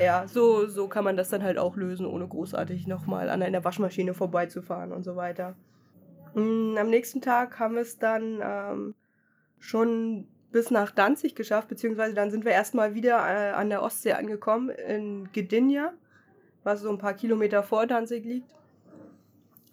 Ja, 0.00 0.26
so, 0.26 0.66
so 0.66 0.88
kann 0.88 1.04
man 1.04 1.16
das 1.16 1.28
dann 1.28 1.44
halt 1.44 1.56
auch 1.56 1.76
lösen, 1.76 2.04
ohne 2.06 2.26
großartig 2.26 2.86
nochmal 2.88 3.30
an 3.30 3.42
einer 3.42 3.62
Waschmaschine 3.62 4.12
vorbeizufahren 4.12 4.92
und 4.92 5.04
so 5.04 5.14
weiter. 5.14 5.54
Mm, 6.34 6.76
Am 6.76 6.90
nächsten 6.90 7.20
Tag 7.20 7.60
haben 7.60 7.74
wir 7.74 7.82
es 7.82 7.98
dann 7.98 8.40
ähm, 8.42 8.94
schon 9.60 10.26
bis 10.50 10.70
nach 10.70 10.90
Danzig 10.90 11.34
geschafft, 11.34 11.68
beziehungsweise 11.68 12.14
dann 12.14 12.30
sind 12.30 12.44
wir 12.44 12.52
erstmal 12.52 12.94
wieder 12.94 13.18
äh, 13.18 13.52
an 13.52 13.70
der 13.70 13.82
Ostsee 13.82 14.12
angekommen, 14.12 14.70
in 14.70 15.28
Gdynia, 15.32 15.92
was 16.64 16.80
so 16.80 16.90
ein 16.90 16.98
paar 16.98 17.14
Kilometer 17.14 17.62
vor 17.62 17.86
Danzig 17.86 18.24
liegt. 18.24 18.52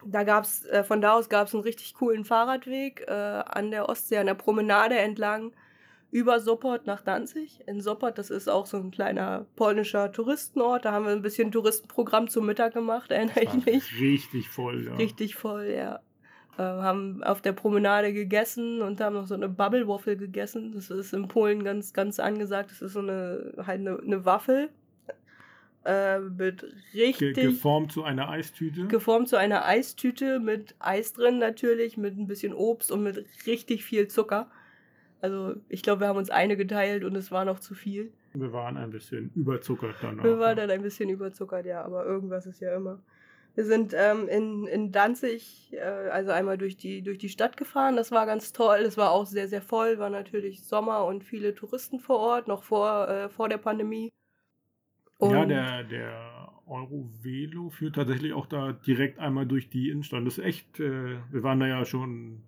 Da 0.06 0.24
gab's, 0.24 0.66
äh, 0.66 0.84
von 0.84 1.02
da 1.02 1.14
aus 1.14 1.30
gab 1.30 1.48
es 1.48 1.54
einen 1.54 1.64
richtig 1.64 1.94
coolen 1.94 2.26
Fahrradweg 2.26 3.06
äh, 3.08 3.12
an 3.12 3.72
der 3.72 3.90
Ostsee, 3.90 4.18
an 4.18 4.26
der 4.26 4.34
Promenade 4.34 4.98
entlang 4.98 5.54
über 6.12 6.40
Sopot 6.40 6.86
nach 6.86 7.02
Danzig. 7.02 7.62
In 7.68 7.82
Sopot, 7.82 8.18
das 8.18 8.30
ist 8.30 8.50
auch 8.50 8.66
so 8.66 8.78
ein 8.78 8.92
kleiner 8.92 9.46
polnischer 9.56 10.12
Touristenort. 10.12 10.86
Da 10.86 10.92
haben 10.92 11.06
wir 11.06 11.14
ein 11.14 11.22
bisschen 11.22 11.52
Touristenprogramm 11.52 12.28
zum 12.28 12.46
Mittag 12.46 12.74
gemacht, 12.74 13.12
erinnere 13.12 13.44
ich 13.44 13.66
mich. 13.66 14.00
Richtig 14.00 14.50
voll, 14.50 14.86
ja. 14.86 14.96
Richtig 14.96 15.36
voll, 15.36 15.66
ja. 15.66 16.02
Äh, 16.58 16.64
haben 16.64 17.24
auf 17.24 17.42
der 17.42 17.54
Promenade 17.54 18.12
gegessen 18.12 18.82
und 18.82 19.00
haben 19.00 19.16
noch 19.16 19.28
so 19.28 19.36
eine 19.36 19.48
Bubble 19.48 19.88
Waffle 19.88 20.18
gegessen. 20.18 20.74
Das 20.74 20.90
ist 20.90 21.14
in 21.14 21.30
Polen 21.30 21.64
ganz, 21.64 21.94
ganz 21.94 22.20
angesagt. 22.20 22.72
Das 22.72 22.82
ist 22.82 22.94
so 22.94 23.00
eine, 23.00 23.54
halt 23.66 23.80
eine, 23.80 23.98
eine 23.98 24.26
Waffel. 24.26 24.70
Äh, 25.84 26.20
mit 26.20 26.64
Ge 26.94 27.08
richtig 27.08 27.36
geformt 27.36 27.92
zu 27.92 28.04
einer 28.04 28.30
Eistüte. 28.30 28.86
geformt 28.86 29.30
zu 29.30 29.36
einer 29.36 29.66
Eistüte 29.66 30.40
mit 30.40 30.76
Eis 30.78 31.14
drin 31.14 31.40
natürlich, 31.40 31.98
mit 31.98 32.18
ein 32.20 32.28
bisschen 32.28 32.54
Obst 32.54 32.92
und 32.92 33.02
mit 33.02 33.26
richtig 33.48 33.84
viel 33.84 34.08
Zucker. 34.08 34.52
Also 35.22 35.56
ich 35.70 35.82
glaube, 35.82 36.02
wir 36.02 36.08
haben 36.08 36.18
uns 36.18 36.30
eine 36.30 36.56
geteilt 36.56 37.04
und 37.04 37.16
es 37.16 37.32
war 37.32 37.46
noch 37.46 37.60
zu 37.60 37.74
viel. 37.74 38.12
Wir 38.34 38.54
waren 38.54 38.78
ein 38.78 38.92
bisschen 38.92 39.32
überzuckert 39.34 39.96
danach. 40.02 40.24
Wir 40.24 40.38
waren 40.38 40.56
dann 40.56 40.70
ein 40.70 40.84
bisschen 40.84 41.10
überzuckert, 41.10 41.66
ja, 41.66 41.84
aber 41.84 42.06
irgendwas 42.06 42.46
ist 42.46 42.62
ja 42.62 42.76
immer. 42.76 43.00
Wir 43.56 43.66
sind 43.66 43.94
ähm, 43.98 44.28
in, 44.30 44.68
in 44.68 44.92
Danzig, 44.92 45.74
äh, 45.74 45.80
also 45.80 46.32
einmal 46.32 46.58
durch 46.58 46.78
die, 46.78 47.02
durch 47.02 47.18
die 47.18 47.28
Stadt 47.28 47.58
gefahren. 47.58 47.96
Das 47.96 48.12
war 48.12 48.26
ganz 48.26 48.54
toll. 48.54 48.80
Es 48.80 48.98
war 48.98 49.12
auch 49.12 49.26
sehr, 49.26 49.48
sehr 49.48 49.62
voll. 49.62 49.98
War 49.98 50.10
natürlich 50.10 50.64
Sommer 50.64 51.06
und 51.06 51.24
viele 51.24 51.54
Touristen 51.54 52.00
vor 52.00 52.20
Ort, 52.20 52.48
noch 52.48 52.64
vor, 52.64 53.10
äh, 53.10 53.30
vor 53.30 53.50
der 53.50 53.58
Pandemie. 53.58 54.12
Ja, 55.22 55.42
Und- 55.42 55.50
der, 55.50 55.84
der 55.84 56.50
Eurovelo 56.68 57.70
führt 57.70 57.96
tatsächlich 57.96 58.34
auch 58.34 58.46
da 58.46 58.72
direkt 58.72 59.20
einmal 59.20 59.46
durch 59.46 59.70
die 59.70 59.90
Innenstadt. 59.90 60.26
Das 60.26 60.38
ist 60.38 60.44
echt, 60.46 60.80
äh, 60.80 61.18
wir 61.32 61.44
waren 61.44 61.60
da 61.60 61.68
ja 61.68 61.84
schon 61.86 62.44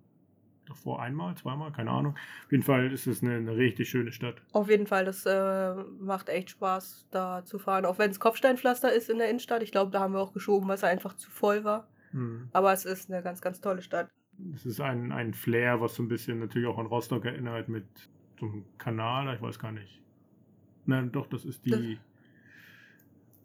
davor 0.66 1.02
einmal, 1.02 1.36
zweimal, 1.36 1.72
keine 1.72 1.90
Ahnung. 1.90 2.14
Auf 2.46 2.52
jeden 2.52 2.62
Fall 2.62 2.90
ist 2.90 3.06
es 3.06 3.22
eine, 3.22 3.34
eine 3.34 3.54
richtig 3.54 3.90
schöne 3.90 4.12
Stadt. 4.12 4.36
Auf 4.52 4.70
jeden 4.70 4.86
Fall, 4.86 5.04
das 5.04 5.26
äh, 5.26 5.74
macht 6.00 6.30
echt 6.30 6.50
Spaß, 6.50 7.06
da 7.10 7.44
zu 7.44 7.58
fahren. 7.58 7.84
Auch 7.84 7.98
wenn 7.98 8.10
es 8.10 8.18
Kopfsteinpflaster 8.18 8.90
ist 8.92 9.10
in 9.10 9.18
der 9.18 9.28
Innenstadt. 9.28 9.62
Ich 9.62 9.72
glaube, 9.72 9.90
da 9.90 10.00
haben 10.00 10.14
wir 10.14 10.20
auch 10.20 10.32
geschoben, 10.32 10.66
weil 10.68 10.76
es 10.76 10.84
einfach 10.84 11.14
zu 11.16 11.30
voll 11.30 11.64
war. 11.64 11.88
Hm. 12.12 12.48
Aber 12.52 12.72
es 12.72 12.86
ist 12.86 13.10
eine 13.12 13.22
ganz, 13.22 13.42
ganz 13.42 13.60
tolle 13.60 13.82
Stadt. 13.82 14.08
Es 14.54 14.64
ist 14.64 14.80
ein, 14.80 15.12
ein 15.12 15.34
Flair, 15.34 15.82
was 15.82 15.96
so 15.96 16.02
ein 16.02 16.08
bisschen 16.08 16.38
natürlich 16.40 16.66
auch 16.66 16.78
an 16.78 16.86
Rostock 16.86 17.26
erinnert 17.26 17.68
mit 17.68 17.84
so 18.40 18.46
einem 18.46 18.64
Kanal, 18.78 19.34
ich 19.34 19.42
weiß 19.42 19.58
gar 19.58 19.70
nicht. 19.72 20.00
Nein, 20.86 21.12
doch, 21.12 21.26
das 21.26 21.44
ist 21.44 21.66
die 21.66 21.98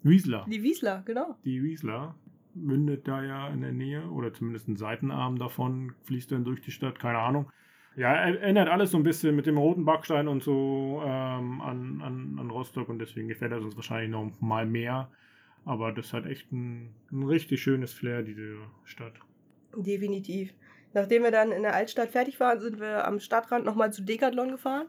Wiesler. 0.04 0.46
Die 0.50 0.64
Wiesler, 0.64 1.04
genau. 1.06 1.36
Die 1.46 1.62
Wiesler 1.64 2.16
mündet 2.56 3.08
da 3.08 3.24
ja 3.24 3.48
in 3.50 3.62
der 3.62 3.72
Nähe 3.72 4.10
oder 4.10 4.34
zumindest 4.34 4.68
ein 4.68 4.76
Seitenarm 4.76 5.38
davon 5.38 5.94
fließt 6.06 6.32
dann 6.32 6.44
durch 6.44 6.62
die 6.62 6.72
Stadt, 6.72 7.00
keine 7.00 7.20
Ahnung. 7.20 7.52
Ja, 7.96 8.14
er- 8.14 8.40
erinnert 8.42 8.70
alles 8.70 8.92
so 8.92 8.98
ein 8.98 9.04
bisschen 9.04 9.36
mit 9.36 9.46
dem 9.46 9.58
roten 9.58 9.86
Backstein 9.86 10.28
und 10.28 10.42
so 10.44 11.02
ähm, 11.04 11.62
an, 11.62 12.02
an, 12.02 12.38
an 12.40 12.50
Rostock 12.50 12.88
und 12.90 13.00
deswegen 13.00 13.28
gefällt 13.28 13.52
er 13.52 13.62
uns 13.62 13.76
wahrscheinlich 13.76 14.10
noch 14.12 14.32
mal 14.42 14.66
mehr. 14.66 15.10
Aber 15.66 15.92
das 15.92 16.14
hat 16.14 16.26
echt 16.26 16.52
ein, 16.52 16.94
ein 17.12 17.24
richtig 17.24 17.62
schönes 17.62 17.94
Flair, 17.94 18.24
diese 18.24 18.56
Stadt. 18.86 19.14
Definitiv. 19.76 20.54
Nachdem 20.94 21.24
wir 21.24 21.32
dann 21.32 21.52
in 21.52 21.62
der 21.62 21.76
Altstadt 21.76 22.10
fertig 22.10 22.40
waren, 22.40 22.60
sind 22.60 22.80
wir 22.80 23.06
am 23.06 23.20
Stadtrand 23.20 23.66
nochmal 23.66 23.94
zu 23.94 24.04
Decathlon 24.04 24.50
gefahren. 24.52 24.88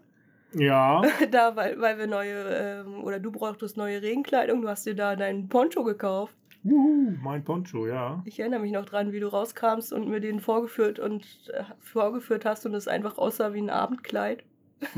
Ja, 0.55 1.03
da, 1.31 1.57
weil, 1.57 1.81
weil 1.81 1.99
wir 1.99 2.07
neue, 2.07 2.85
ähm, 2.85 3.05
oder 3.05 3.21
du 3.21 3.31
brauchtest 3.31 3.77
neue 3.77 4.03
Regenkleidung. 4.03 4.63
Du 4.63 4.69
hast 4.69 4.87
dir 4.87 4.95
da 4.95 5.17
deinen 5.17 5.49
Poncho 5.49 5.85
gekauft. 5.85 6.35
Wuhu, 6.63 7.17
mein 7.23 7.43
Poncho, 7.43 7.87
ja. 7.87 8.23
Ich 8.27 8.39
erinnere 8.39 8.61
mich 8.61 8.73
noch 8.73 8.85
dran, 8.85 9.13
wie 9.13 9.21
du 9.21 9.29
rauskamst 9.29 9.93
und 9.93 10.09
mir 10.09 10.21
den 10.21 10.41
vorgeführt 10.41 10.99
und 10.99 11.25
äh, 11.55 11.65
vorgeführt 11.79 12.45
hast 12.45 12.67
und 12.67 12.75
es 12.75 12.87
einfach 12.87 13.17
aussah 13.17 13.55
wie 13.55 13.63
ein 13.63 13.71
Abendkleid. 13.71 14.45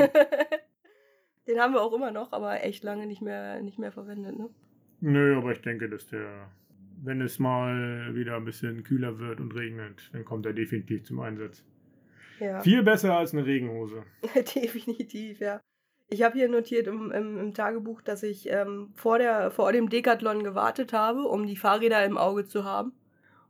den 1.46 1.60
haben 1.60 1.74
wir 1.74 1.82
auch 1.82 1.92
immer 1.92 2.10
noch, 2.10 2.32
aber 2.32 2.64
echt 2.64 2.82
lange 2.82 3.06
nicht 3.06 3.22
mehr, 3.22 3.62
nicht 3.62 3.78
mehr 3.78 3.92
verwendet. 3.92 4.36
Ne? 4.36 4.48
Nö, 5.00 5.36
aber 5.36 5.52
ich 5.52 5.60
denke, 5.60 5.88
dass 5.88 6.08
der, 6.08 6.48
wenn 7.02 7.20
es 7.20 7.38
mal 7.38 8.12
wieder 8.14 8.36
ein 8.36 8.44
bisschen 8.44 8.82
kühler 8.82 9.18
wird 9.18 9.40
und 9.40 9.54
regnet, 9.54 10.10
dann 10.12 10.24
kommt 10.24 10.46
er 10.46 10.52
definitiv 10.54 11.04
zum 11.04 11.20
Einsatz. 11.20 11.64
Ja. 12.42 12.61
Viel 12.61 12.83
besser 12.83 13.16
als 13.16 13.33
eine 13.33 13.46
Regenhose. 13.46 14.02
Definitiv, 14.55 15.40
ja. 15.40 15.61
Ich 16.09 16.22
habe 16.22 16.37
hier 16.37 16.48
notiert 16.48 16.88
im, 16.88 17.11
im, 17.11 17.38
im 17.38 17.55
Tagebuch, 17.55 18.02
dass 18.02 18.22
ich 18.22 18.50
ähm, 18.50 18.90
vor, 18.94 19.18
der, 19.18 19.50
vor 19.50 19.72
dem 19.72 19.88
Decathlon 19.88 20.42
gewartet 20.44 20.92
habe, 20.92 21.22
um 21.22 21.46
die 21.46 21.57
Fahrräder 21.57 22.05
im 22.05 22.18
Auge 22.18 22.46
zu 22.46 22.64
haben. 22.64 22.92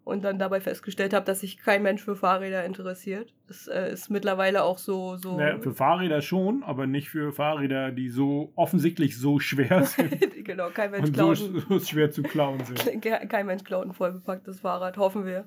Und 0.05 0.25
dann 0.25 0.37
dabei 0.41 0.61
festgestellt 0.61 1.15
habe, 1.15 1.25
dass 1.25 1.41
sich 1.41 1.59
kein 1.59 1.81
Mensch 1.85 2.03
für 2.03 2.17
Fahrräder 2.17 2.65
interessiert. 2.65 3.33
Das 3.47 3.69
äh, 3.69 3.93
ist 3.93 4.11
mittlerweile 4.11 4.65
auch 4.65 4.79
so. 4.79 5.17
so 5.17 5.37
Na, 5.39 5.59
für 5.61 5.75
Fahrräder 5.75 6.23
schon, 6.23 6.65
aber 6.65 6.89
nicht 6.89 7.09
für 7.09 7.33
Fahrräder, 7.33 7.93
die 7.93 8.09
so 8.09 8.53
offensichtlich 8.57 9.17
so 9.17 9.39
schwer 9.39 9.85
sind 9.85 10.33
genau, 10.45 10.71
kein 10.71 10.91
Mensch 10.91 11.09
und 11.09 11.17
so, 11.17 11.35
klaut 11.35 11.65
so 11.69 11.81
schwer 11.81 12.11
zu 12.11 12.23
klauen 12.23 12.65
sind. 12.65 12.89
ein, 13.07 13.29
kein 13.29 13.47
Mensch 13.47 13.65
klaut 13.65 13.87
ein 13.87 13.93
vollbepacktes 13.93 14.61
Fahrrad, 14.61 14.97
hoffen 14.97 15.25
wir. 15.25 15.45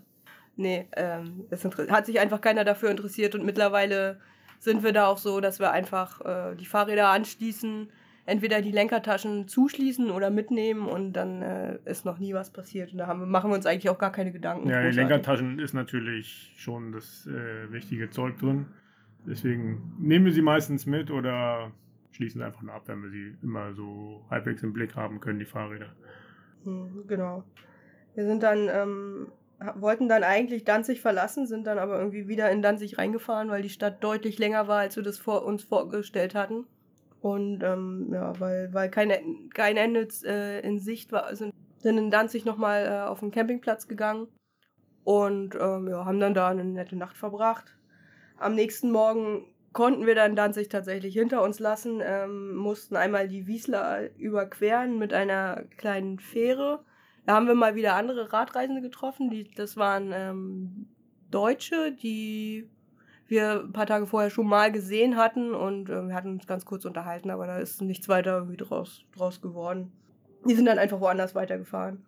Nee, 0.58 0.88
ähm, 0.96 1.46
es 1.50 1.66
inter- 1.66 1.88
hat 1.90 2.06
sich 2.06 2.20
einfach 2.20 2.40
keiner 2.42 2.64
dafür 2.64 2.90
interessiert 2.90 3.36
und 3.36 3.46
mittlerweile 3.46 4.20
sind 4.60 4.84
wir 4.84 4.94
da 4.94 5.08
auch 5.08 5.18
so, 5.18 5.42
dass 5.42 5.60
wir 5.60 5.72
einfach 5.72 6.22
äh, 6.22 6.56
die 6.56 6.66
Fahrräder 6.66 7.10
anschließen, 7.10 7.90
entweder 8.26 8.62
die 8.62 8.72
Lenkertaschen 8.72 9.48
zuschließen 9.48 10.10
oder 10.10 10.30
mitnehmen 10.30 10.88
und 10.88 11.14
dann 11.14 11.42
äh, 11.42 11.78
ist 11.86 12.06
noch 12.06 12.18
nie 12.20 12.34
was 12.34 12.52
passiert. 12.52 12.92
Und 12.94 12.98
da 13.00 13.08
haben 13.08 13.30
machen 13.30 13.52
wir 13.52 13.56
uns 13.56 13.66
eigentlich 13.66 13.90
auch 13.90 14.00
gar 14.00 14.12
keine 14.12 14.32
Gedanken. 14.32 14.70
Ja, 14.70 14.76
großartig. 14.78 14.96
Lenkertaschen 14.96 15.60
ist 15.60 15.74
natürlich 15.74 16.54
schon 16.58 16.92
das 16.94 17.28
äh, 17.28 17.72
wichtige 17.72 18.10
Zeug 18.10 18.38
drin. 18.40 18.68
Deswegen 19.28 19.94
nehmen 20.00 20.26
wir 20.26 20.32
sie 20.32 20.42
meistens 20.42 20.86
mit 20.86 21.12
oder 21.12 21.72
schließen 22.12 22.42
einfach 22.42 22.62
nur 22.62 22.74
ab, 22.74 22.84
wenn 22.86 23.04
wir 23.04 23.10
sie 23.10 23.36
immer 23.44 23.74
so 23.74 24.26
halbwegs 24.30 24.64
im 24.64 24.72
Blick 24.72 24.96
haben 24.96 25.20
können, 25.20 25.40
die 25.40 25.46
Fahrräder. 25.46 25.90
Hm, 26.64 27.04
Genau. 27.08 27.44
Wir 28.16 28.26
sind 28.26 28.42
dann, 28.44 28.70
ähm, 28.72 29.28
wollten 29.76 30.08
dann 30.10 30.24
eigentlich 30.24 30.64
Danzig 30.64 31.02
verlassen, 31.02 31.48
sind 31.48 31.66
dann 31.66 31.80
aber 31.80 31.98
irgendwie 31.98 32.28
wieder 32.28 32.52
in 32.52 32.62
Danzig 32.62 32.98
reingefahren, 32.98 33.50
weil 33.50 33.62
die 33.62 33.70
Stadt 33.70 34.04
deutlich 34.04 34.38
länger 34.38 34.68
war, 34.68 34.80
als 34.80 34.96
wir 34.96 35.04
das 35.04 35.18
vor 35.18 35.46
uns 35.46 35.64
vorgestellt 35.64 36.36
hatten. 36.36 36.66
Und 37.22 37.64
ähm, 37.64 38.10
ja, 38.14 38.40
weil, 38.40 38.74
weil 38.74 38.90
kein, 38.90 39.12
kein 39.54 39.78
Ende 39.78 40.08
äh, 40.26 40.60
in 40.60 40.80
Sicht 40.80 41.12
war, 41.12 41.36
sind, 41.36 41.54
sind 41.80 41.98
in 41.98 42.12
Danzig 42.12 42.46
nochmal 42.46 42.86
äh, 42.86 43.08
auf 43.08 43.22
den 43.22 43.32
Campingplatz 43.32 43.88
gegangen 43.88 44.28
und 45.04 45.56
ähm, 45.56 45.88
ja, 45.88 46.06
haben 46.06 46.20
dann 46.20 46.34
da 46.34 46.50
eine 46.50 46.64
nette 46.64 46.96
Nacht 46.96 47.18
verbracht. 47.18 47.76
Am 48.38 48.54
nächsten 48.54 48.92
Morgen 48.92 49.46
konnten 49.72 50.06
wir 50.06 50.16
dann 50.16 50.36
Danzig 50.36 50.70
tatsächlich 50.70 51.14
hinter 51.14 51.42
uns 51.42 51.60
lassen, 51.60 52.02
ähm, 52.04 52.56
mussten 52.56 52.96
einmal 52.96 53.28
die 53.28 53.48
Wiesler 53.48 54.16
überqueren 54.18 54.98
mit 54.98 55.14
einer 55.14 55.64
kleinen 55.78 56.20
Fähre. 56.20 56.84
Da 57.26 57.34
haben 57.34 57.48
wir 57.48 57.56
mal 57.56 57.76
wieder 57.76 57.96
andere 57.96 58.32
Radreisende 58.32 58.82
getroffen. 58.82 59.30
Die, 59.30 59.50
das 59.52 59.78
waren 59.78 60.12
ähm, 60.14 60.88
Deutsche, 61.32 61.92
die 61.92 62.70
wir 63.28 63.64
ein 63.64 63.74
paar 63.74 63.88
Tage 63.88 64.06
vorher 64.06 64.30
schon 64.30 64.48
mal 64.48 64.72
gesehen 64.72 65.18
hatten 65.18 65.54
und 65.54 65.90
äh, 65.90 66.08
wir 66.08 66.14
hatten 66.14 66.34
uns 66.34 66.46
ganz 66.46 66.66
kurz 66.66 66.86
unterhalten, 66.86 67.32
aber 67.32 67.48
da 67.48 67.58
ist 67.58 67.82
nichts 67.82 68.08
weiter 68.08 68.38
irgendwie 68.38 68.58
draus, 68.58 69.04
draus 69.16 69.42
geworden. 69.42 69.92
Die 70.48 70.54
sind 70.54 70.66
dann 70.66 70.78
einfach 70.78 71.00
woanders 71.00 71.34
weitergefahren. 71.34 72.06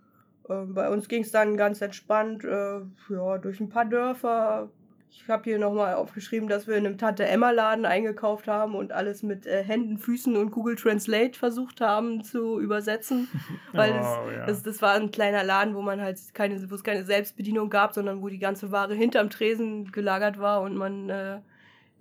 Äh, 0.47 0.65
bei 0.65 0.89
uns 0.89 1.07
ging 1.07 1.23
es 1.23 1.31
dann 1.31 1.57
ganz 1.57 1.81
entspannt 1.81 2.43
äh, 2.43 2.81
ja, 3.09 3.37
durch 3.39 3.59
ein 3.59 3.69
paar 3.69 3.85
Dörfer, 3.85 4.69
ich 5.09 5.27
habe 5.29 5.43
hier 5.43 5.59
nochmal 5.59 5.95
aufgeschrieben, 5.95 6.47
dass 6.47 6.67
wir 6.67 6.75
in 6.75 6.85
einem 6.85 6.97
Tante-Emma-Laden 6.97 7.85
eingekauft 7.85 8.47
haben 8.47 8.75
und 8.75 8.91
alles 8.91 9.23
mit 9.23 9.45
äh, 9.45 9.63
Händen, 9.63 9.97
Füßen 9.97 10.35
und 10.37 10.51
Google 10.51 10.75
Translate 10.75 11.37
versucht 11.37 11.81
haben 11.81 12.23
zu 12.23 12.59
übersetzen. 12.59 13.27
Weil 13.73 13.91
oh, 13.91 13.95
das, 13.95 14.17
ja. 14.31 14.45
das, 14.45 14.63
das, 14.63 14.81
war 14.81 14.93
ein 14.93 15.11
kleiner 15.11 15.43
Laden, 15.43 15.75
wo 15.75 15.81
man 15.81 16.01
halt 16.01 16.17
keine, 16.33 16.69
wo 16.69 16.75
es 16.75 16.83
keine 16.83 17.03
Selbstbedienung 17.03 17.69
gab, 17.69 17.93
sondern 17.93 18.21
wo 18.21 18.29
die 18.29 18.39
ganze 18.39 18.71
Ware 18.71 18.93
hinterm 18.95 19.29
Tresen 19.29 19.91
gelagert 19.91 20.39
war 20.39 20.61
und 20.61 20.75
man 20.75 21.09
äh, 21.09 21.39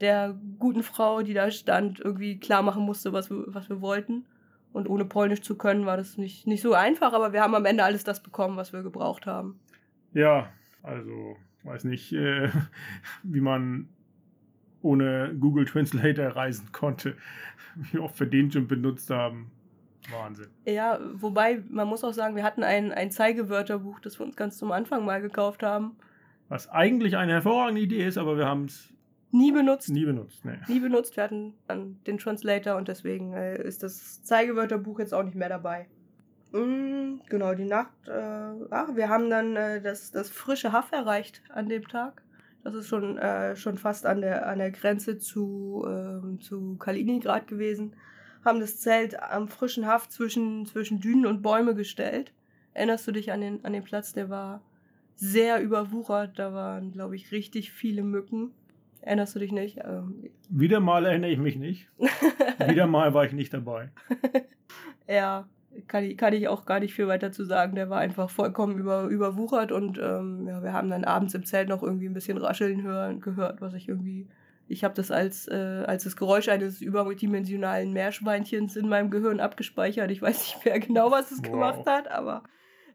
der 0.01 0.39
guten 0.59 0.83
Frau, 0.83 1.23
die 1.23 1.35
da 1.35 1.51
stand, 1.51 2.01
irgendwie 2.01 2.39
klar 2.39 2.63
machen 2.63 2.83
musste, 2.83 3.13
was 3.13 3.31
wir, 3.31 3.45
was 3.47 3.69
wir 3.69 3.81
wollten. 3.81 4.27
Und 4.73 4.89
ohne 4.91 5.07
Polnisch 5.07 5.41
zu 5.41 5.57
können, 5.57 5.87
war 5.87 5.97
das 5.97 6.19
nicht, 6.19 6.47
nicht 6.47 6.61
so 6.61 6.75
einfach, 6.75 7.15
aber 7.15 7.33
wir 7.33 7.41
haben 7.41 7.55
am 7.55 7.65
Ende 7.65 7.83
alles 7.83 8.05
das 8.05 8.23
bekommen, 8.23 8.57
was 8.57 8.75
wir 8.75 8.83
gebraucht 8.83 9.25
haben. 9.25 9.59
Ja, 10.13 10.51
also 10.83 11.37
weiß 11.67 11.85
nicht, 11.85 12.13
äh, 12.13 12.49
wie 13.23 13.41
man 13.41 13.89
ohne 14.83 15.35
Google 15.39 15.65
Translator 15.65 16.29
reisen 16.29 16.71
konnte. 16.73 17.17
Wie 17.75 17.99
oft 17.99 18.19
wir 18.19 18.27
den 18.27 18.51
schon 18.51 18.69
benutzt 18.69 19.11
haben. 19.11 19.51
Wahnsinn. 20.11 20.47
Ja, 20.65 20.99
wobei, 21.15 21.63
man 21.69 21.89
muss 21.89 22.05
auch 22.05 22.13
sagen, 22.13 22.37
wir 22.37 22.45
hatten 22.45 22.63
ein, 22.63 22.93
ein 22.93 23.11
Zeigewörterbuch, 23.11 24.01
das 24.01 24.19
wir 24.19 24.25
uns 24.25 24.37
ganz 24.37 24.57
zum 24.57 24.73
Anfang 24.73 25.05
mal 25.05 25.21
gekauft 25.21 25.63
haben. 25.63 25.97
Was 26.49 26.69
eigentlich 26.69 27.17
eine 27.17 27.33
hervorragende 27.33 27.81
Idee 27.81 28.07
ist, 28.07 28.17
aber 28.17 28.39
wir 28.39 28.47
haben 28.47 28.67
es 28.67 28.95
nie 29.33 29.53
benutzt. 29.53 29.91
Nie 29.91 30.05
benutzt, 30.05 30.45
nee. 30.45 30.59
Nie 30.69 30.81
benutzt. 30.81 31.17
Wir 31.17 31.25
hatten 31.25 31.55
dann 31.67 31.99
den 32.07 32.19
Translator 32.19 32.77
und 32.77 32.89
deswegen 32.89 33.33
äh, 33.33 33.61
ist 33.61 33.83
das 33.83 34.23
Zeigewörterbuch 34.23 35.01
jetzt 35.01 35.13
auch 35.13 35.25
nicht 35.25 35.35
mehr 35.37 35.49
dabei. 35.49 35.89
Mm, 36.57 37.21
genau, 37.29 37.55
die 37.55 37.65
Nacht. 37.65 37.93
Äh, 38.07 38.53
ach, 38.71 38.95
wir 38.95 39.09
haben 39.09 39.31
dann 39.31 39.57
äh, 39.57 39.81
das, 39.81 40.11
das 40.11 40.31
frische 40.31 40.73
Haff 40.73 40.93
erreicht 40.93 41.43
an 41.51 41.69
dem 41.69 41.87
Tag. 41.87 42.23
Das 42.65 42.75
ist 42.75 42.89
schon, 42.89 43.19
äh, 43.19 43.55
schon 43.55 43.79
fast 43.79 44.07
an 44.07 44.21
der, 44.21 44.49
an 44.49 44.59
der 44.59 44.71
Grenze 44.71 45.19
zu, 45.19 45.85
ähm, 45.87 46.41
zu 46.41 46.77
Kaliningrad 46.79 47.47
gewesen. 47.47 47.95
Haben 48.45 48.61
das 48.61 48.81
Zelt 48.81 49.21
am 49.23 49.49
frischen 49.49 49.87
Haff 49.87 50.09
zwischen, 50.09 50.67
zwischen 50.67 51.01
Dünen 51.01 51.27
und 51.27 51.43
Bäume 51.43 51.75
gestellt. 51.75 52.33
Erinnerst 52.75 53.07
du 53.07 53.13
dich 53.13 53.33
an 53.33 53.41
den, 53.41 53.65
an 53.65 53.73
den 53.73 53.85
Platz? 53.85 54.13
Der 54.13 54.31
war 54.31 54.63
sehr 55.15 55.63
überwuchert. 55.63 56.39
Da 56.39 56.53
waren, 56.55 56.93
glaube 56.93 57.17
ich, 57.17 57.33
richtig 57.33 57.73
viele 57.73 58.03
Mücken. 58.03 58.53
Erinnerst 59.01 59.37
du 59.37 59.39
dich 59.39 59.53
nicht? 59.53 59.79
Ähm, 59.85 60.31
Wieder 60.49 60.81
mal 60.81 61.07
erinnere 61.07 61.31
ich 61.31 61.39
mich 61.39 61.57
nicht. 61.57 61.89
Wieder 62.67 62.89
mal 62.89 63.15
war 63.15 63.25
ich 63.25 63.33
nicht 63.33 63.55
dabei. 63.55 63.91
ja, 65.09 65.47
kann 65.87 66.05
ich, 66.05 66.17
kann 66.17 66.33
ich 66.33 66.49
auch 66.49 66.65
gar 66.65 66.81
nicht 66.81 66.95
viel 66.95 67.09
weiter 67.09 67.33
zu 67.33 67.45
sagen. 67.45 67.75
Der 67.75 67.91
war 67.91 67.99
einfach 67.99 68.31
vollkommen 68.31 68.79
über, 68.79 69.05
überwuchert 69.05 69.73
und 69.73 69.99
ähm, 69.99 70.47
ja, 70.47 70.63
wir 70.63 70.73
haben 70.73 70.91
dann 70.91 71.05
abends 71.05 71.35
im 71.35 71.45
Zelt 71.45 71.69
noch 71.69 71.83
irgendwie 71.83 72.09
ein 72.09 72.15
bisschen 72.15 72.39
rascheln 72.39 72.83
hören, 72.83 73.21
gehört, 73.21 73.61
was 73.61 73.75
ich 73.75 73.89
irgendwie. 73.89 74.29
Ich 74.69 74.83
habe 74.83 74.95
das 74.95 75.13
als, 75.13 75.47
äh, 75.47 75.85
als 75.87 76.05
das 76.05 76.17
Geräusch 76.17 76.49
eines 76.49 76.81
überdimensionalen 76.81 77.93
Meerschweinchens 77.93 78.75
in 78.75 78.89
meinem 78.89 79.11
Gehirn 79.11 79.39
abgespeichert. 79.39 80.11
Ich 80.11 80.21
weiß 80.23 80.39
nicht 80.39 80.65
mehr 80.65 80.81
genau, 80.81 81.11
was 81.11 81.31
es 81.31 81.39
wow. 81.39 81.51
gemacht 81.51 81.87
hat, 81.87 82.11
aber 82.11 82.43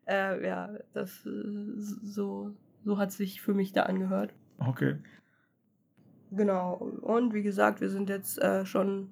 äh, 0.08 0.46
ja, 0.46 0.70
das 0.94 1.26
äh, 1.26 1.30
so, 1.78 2.54
so 2.84 2.98
hat 2.98 3.12
sich 3.12 3.42
für 3.42 3.54
mich 3.54 3.72
da 3.72 3.84
angehört. 3.84 4.34
Okay. 4.60 4.98
Genau. 6.32 6.76
Und 7.02 7.34
wie 7.34 7.44
gesagt, 7.44 7.82
wir 7.82 7.90
sind 7.90 8.10
jetzt 8.10 8.42
äh, 8.42 8.66
schon, 8.66 9.12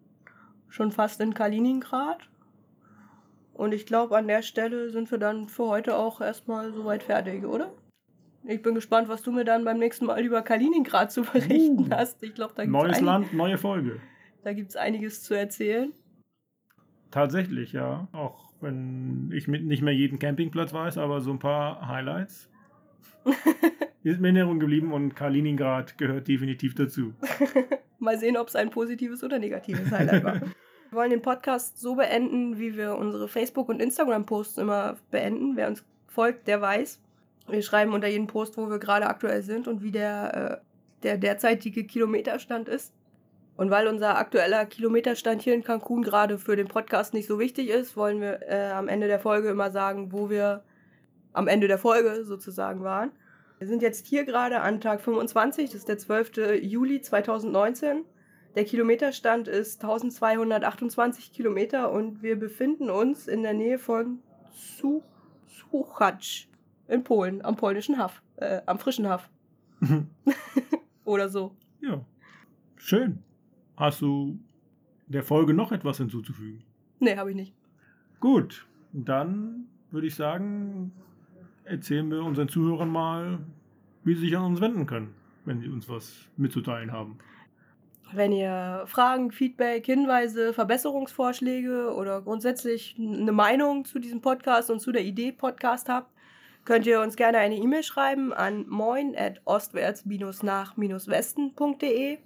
schon 0.70 0.91
fast 0.91 1.20
in 1.22 1.34
Kaliningrad. 1.34 2.30
Und 3.60 3.74
ich 3.74 3.86
glaube, 3.86 4.16
an 4.16 4.30
der 4.30 4.41
Stelle 4.41 4.89
sind 4.89 5.12
wir 5.12 5.18
dann 5.18 5.49
für 5.49 5.68
heute 5.68 5.97
auch 5.97 6.22
erstmal 6.22 6.72
soweit 6.72 7.03
fertig, 7.03 7.43
oder? 7.43 7.74
Ich 8.47 8.62
bin 8.62 8.74
gespannt, 8.74 9.10
was 9.10 9.22
du 9.22 9.34
mir 9.34 9.43
dann 9.43 9.66
beim 9.66 9.80
nächsten 9.80 10.05
Mal 10.05 10.24
über 10.24 10.41
Kaliningrad 10.43 11.12
zu 11.12 11.24
berichten 11.24 11.88
uh, 11.88 11.89
hast. 11.91 12.24
Ich 12.24 12.34
glaube, 12.34 12.53
da 12.55 12.64
gibt's 12.64 12.82
Neues 12.82 13.01
Land, 13.01 13.34
neue 13.34 13.57
Folge. 13.57 13.99
Da 14.45 14.53
gibt 14.53 14.70
es 14.70 14.78
einiges 14.78 15.24
zu 15.24 15.34
erzählen. 15.34 15.91
Tatsächlich, 17.12 17.74
ja. 17.74 18.07
Auch 18.14 18.53
wenn 18.62 19.30
ich 19.34 19.49
mit 19.49 19.66
nicht 19.66 19.82
mehr 19.82 19.93
jeden 19.93 20.20
Campingplatz 20.20 20.72
weiß, 20.72 20.97
aber 20.97 21.20
so 21.20 21.32
ein 21.32 21.39
paar 21.39 21.86
Highlights. 21.86 22.49
ist 24.03 24.22
mir 24.22 24.30
in 24.30 24.38
Erinnerung 24.38 24.62
geblieben 24.62 24.93
und 24.93 25.18
Kaliningrad 25.18 25.97
gehört 25.97 26.30
definitiv 26.30 26.76
dazu. 26.76 27.14
Mal 27.99 28.18
sehen, 28.18 28.38
ob 28.38 28.47
es 28.47 28.55
ein 28.55 28.70
positives 28.70 29.22
oder 29.22 29.38
negatives 29.38 29.91
Highlight 29.91 30.24
war. 30.24 30.41
Wir 30.89 30.97
wollen 30.97 31.11
den 31.11 31.21
Podcast 31.21 31.79
so 31.79 31.95
beenden, 31.95 32.57
wie 32.57 32.75
wir 32.75 32.95
unsere 32.95 33.27
Facebook- 33.27 33.69
und 33.69 33.79
Instagram-Posts 33.79 34.57
immer 34.57 34.97
beenden. 35.11 35.55
Wer 35.55 35.67
uns 35.67 35.83
folgt, 36.07 36.47
der 36.47 36.61
weiß. 36.61 36.99
Wir 37.47 37.61
schreiben 37.61 37.93
unter 37.93 38.07
jedem 38.07 38.25
Post, 38.25 38.57
wo 38.57 38.69
wir 38.69 38.79
gerade 38.79 39.05
aktuell 39.05 39.43
sind 39.43 39.67
und 39.67 39.83
wie 39.83 39.91
der, 39.91 40.61
äh, 40.61 41.03
der 41.03 41.17
derzeitige 41.19 41.83
Kilometerstand 41.83 42.67
ist. 42.67 42.91
Und 43.55 43.69
weil 43.69 43.87
unser 43.87 44.17
aktueller 44.17 44.65
Kilometerstand 44.65 45.43
hier 45.43 45.53
in 45.53 45.63
Cancun 45.63 46.01
gerade 46.01 46.39
für 46.39 46.55
den 46.55 46.67
Podcast 46.67 47.13
nicht 47.13 47.27
so 47.27 47.37
wichtig 47.37 47.69
ist, 47.69 47.95
wollen 47.95 48.19
wir 48.19 48.39
äh, 48.47 48.71
am 48.71 48.87
Ende 48.87 49.07
der 49.07 49.19
Folge 49.19 49.49
immer 49.49 49.69
sagen, 49.69 50.11
wo 50.11 50.31
wir 50.31 50.63
am 51.33 51.47
Ende 51.47 51.67
der 51.67 51.77
Folge 51.77 52.23
sozusagen 52.23 52.83
waren. 52.83 53.11
Wir 53.59 53.67
sind 53.67 53.83
jetzt 53.83 54.07
hier 54.07 54.23
gerade 54.23 54.61
an 54.61 54.81
Tag 54.81 55.01
25, 55.01 55.65
das 55.65 55.75
ist 55.81 55.89
der 55.89 55.99
12. 55.99 56.63
Juli 56.63 57.01
2019. 57.01 58.05
Der 58.55 58.65
Kilometerstand 58.65 59.47
ist 59.47 59.83
1228 59.83 61.31
Kilometer 61.31 61.91
und 61.91 62.23
wir 62.23 62.37
befinden 62.37 62.89
uns 62.89 63.27
in 63.27 63.43
der 63.43 63.53
Nähe 63.53 63.77
von 63.77 64.19
Such 64.51 65.03
Suchacz 65.71 66.47
in 66.87 67.03
Polen, 67.03 67.43
am 67.45 67.55
polnischen 67.55 67.97
Haff, 67.97 68.23
äh, 68.37 68.61
am 68.65 68.79
frischen 68.79 69.07
Haff. 69.07 69.29
Oder 71.05 71.29
so. 71.29 71.55
Ja. 71.81 72.03
Schön. 72.77 73.23
Hast 73.77 74.01
du 74.01 74.39
der 75.07 75.23
Folge 75.23 75.53
noch 75.53 75.71
etwas 75.71 75.97
hinzuzufügen? 75.97 76.63
Nee, 76.99 77.15
habe 77.15 77.29
ich 77.29 77.35
nicht. 77.35 77.53
Gut, 78.19 78.67
dann 78.91 79.67
würde 79.91 80.07
ich 80.07 80.15
sagen, 80.15 80.91
erzählen 81.63 82.09
wir 82.09 82.23
unseren 82.23 82.49
Zuhörern 82.49 82.89
mal, 82.89 83.39
wie 84.03 84.15
sie 84.15 84.21
sich 84.21 84.37
an 84.37 84.45
uns 84.45 84.59
wenden 84.59 84.85
können, 84.85 85.13
wenn 85.45 85.59
sie 85.59 85.69
uns 85.69 85.87
was 85.87 86.27
mitzuteilen 86.35 86.91
haben. 86.91 87.19
Wenn 88.12 88.32
ihr 88.32 88.86
Fragen, 88.88 89.32
Feedback, 89.32 89.86
Hinweise, 89.86 90.51
Verbesserungsvorschläge 90.53 91.93
oder 91.93 92.22
grundsätzlich 92.22 92.95
eine 92.97 93.32
Meinung 93.32 93.86
zu 93.86 93.99
diesem 93.99 94.22
Podcast 94.22 94.72
und 94.72 94.80
zu 94.80 94.91
der 94.91 95.03
Idee 95.03 95.32
Podcast 95.32 95.89
habt, 95.89 96.12
könnt 96.66 96.88
ihr 96.88 97.01
uns 97.01 97.16
gerne 97.16 97.38
eine 97.38 97.55
E-Mail 97.55 97.84
schreiben 97.84 98.34
an 98.34 98.66
moin 98.68 99.16
at 99.16 99.41
ostwärts-nach-westen.de. 99.45 102.18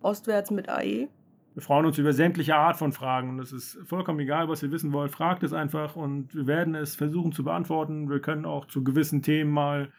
Ostwärts 0.00 0.50
mit 0.50 0.68
AE. 0.68 1.08
Wir 1.54 1.62
freuen 1.62 1.86
uns 1.86 1.98
über 1.98 2.12
sämtliche 2.12 2.54
Art 2.54 2.76
von 2.76 2.92
Fragen 2.92 3.30
und 3.30 3.40
es 3.40 3.52
ist 3.52 3.78
vollkommen 3.84 4.20
egal, 4.20 4.48
was 4.48 4.62
ihr 4.62 4.70
wissen 4.70 4.92
wollt. 4.92 5.10
Fragt 5.10 5.42
es 5.42 5.52
einfach 5.52 5.96
und 5.96 6.32
wir 6.34 6.46
werden 6.46 6.74
es 6.74 6.94
versuchen 6.94 7.32
zu 7.32 7.42
beantworten. 7.42 8.10
Wir 8.10 8.20
können 8.20 8.44
auch 8.44 8.66
zu 8.66 8.84
gewissen 8.84 9.22
Themen 9.22 9.50
mal 9.50 9.90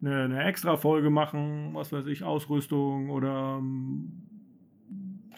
eine, 0.00 0.24
eine 0.24 0.44
extra 0.44 0.76
Folge 0.76 1.10
machen, 1.10 1.74
was 1.74 1.90
weiß 1.90 2.06
ich, 2.06 2.22
Ausrüstung 2.22 3.10
oder 3.10 3.56
ähm, 3.58 4.37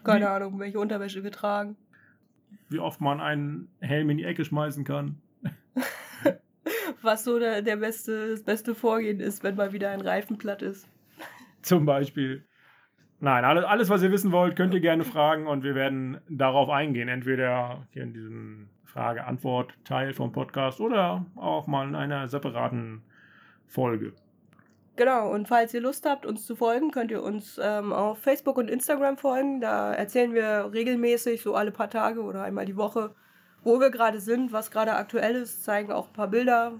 keine 0.04 0.26
Wie, 0.26 0.28
Ahnung, 0.28 0.58
welche 0.58 0.78
Unterwäsche 0.78 1.24
wir 1.24 1.32
tragen. 1.32 1.76
Wie 2.68 2.78
oft 2.78 3.00
man 3.00 3.20
einen 3.20 3.68
Helm 3.80 4.10
in 4.10 4.18
die 4.18 4.24
Ecke 4.24 4.44
schmeißen 4.44 4.84
kann. 4.84 5.20
was 7.02 7.24
so 7.24 7.38
der, 7.38 7.62
der 7.62 7.76
beste, 7.76 8.30
das 8.30 8.42
beste 8.42 8.74
Vorgehen 8.74 9.20
ist, 9.20 9.42
wenn 9.42 9.56
mal 9.56 9.72
wieder 9.72 9.90
ein 9.90 10.00
Reifen 10.00 10.38
platt 10.38 10.62
ist. 10.62 10.88
Zum 11.62 11.84
Beispiel. 11.84 12.44
Nein, 13.18 13.44
alles, 13.44 13.64
alles, 13.64 13.88
was 13.90 14.02
ihr 14.02 14.12
wissen 14.12 14.32
wollt, 14.32 14.56
könnt 14.56 14.72
ihr 14.72 14.80
gerne 14.80 15.04
fragen 15.04 15.46
und 15.46 15.62
wir 15.62 15.74
werden 15.74 16.20
darauf 16.28 16.70
eingehen. 16.70 17.08
Entweder 17.08 17.86
hier 17.90 18.02
in 18.02 18.14
diesem 18.14 18.70
Frage-Antwort-Teil 18.84 20.14
vom 20.14 20.32
Podcast 20.32 20.80
oder 20.80 21.26
auch 21.36 21.66
mal 21.66 21.86
in 21.86 21.94
einer 21.94 22.28
separaten 22.28 23.02
Folge. 23.66 24.14
Genau, 24.96 25.30
und 25.30 25.48
falls 25.48 25.72
ihr 25.72 25.80
Lust 25.80 26.04
habt, 26.04 26.26
uns 26.26 26.44
zu 26.44 26.56
folgen, 26.56 26.90
könnt 26.90 27.10
ihr 27.10 27.22
uns 27.22 27.58
ähm, 27.62 27.92
auf 27.92 28.18
Facebook 28.18 28.58
und 28.58 28.68
Instagram 28.68 29.16
folgen. 29.16 29.60
Da 29.60 29.94
erzählen 29.94 30.34
wir 30.34 30.70
regelmäßig, 30.72 31.42
so 31.42 31.54
alle 31.54 31.70
paar 31.70 31.88
Tage 31.88 32.22
oder 32.22 32.42
einmal 32.42 32.66
die 32.66 32.76
Woche, 32.76 33.14
wo 33.62 33.80
wir 33.80 33.90
gerade 33.90 34.20
sind, 34.20 34.52
was 34.52 34.70
gerade 34.70 34.94
aktuell 34.94 35.36
ist, 35.36 35.64
zeigen 35.64 35.92
auch 35.92 36.08
ein 36.08 36.12
paar 36.12 36.28
Bilder, 36.28 36.72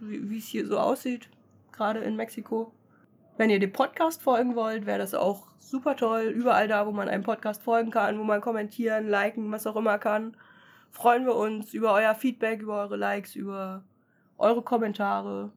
wie 0.00 0.38
es 0.38 0.46
hier 0.46 0.66
so 0.66 0.78
aussieht, 0.78 1.28
gerade 1.72 2.00
in 2.00 2.16
Mexiko. 2.16 2.72
Wenn 3.36 3.48
ihr 3.48 3.58
dem 3.58 3.72
Podcast 3.72 4.20
folgen 4.20 4.54
wollt, 4.54 4.84
wäre 4.84 4.98
das 4.98 5.14
auch 5.14 5.46
super 5.58 5.96
toll. 5.96 6.24
Überall 6.24 6.68
da, 6.68 6.86
wo 6.86 6.90
man 6.90 7.08
einem 7.08 7.22
Podcast 7.22 7.62
folgen 7.62 7.90
kann, 7.90 8.18
wo 8.18 8.24
man 8.24 8.42
kommentieren, 8.42 9.08
liken, 9.08 9.50
was 9.50 9.66
auch 9.66 9.76
immer 9.76 9.98
kann, 9.98 10.36
freuen 10.90 11.24
wir 11.24 11.36
uns 11.36 11.72
über 11.72 11.94
euer 11.94 12.14
Feedback, 12.14 12.60
über 12.60 12.82
eure 12.82 12.96
Likes, 12.96 13.34
über 13.34 13.82
eure 14.36 14.62
Kommentare. 14.62 15.52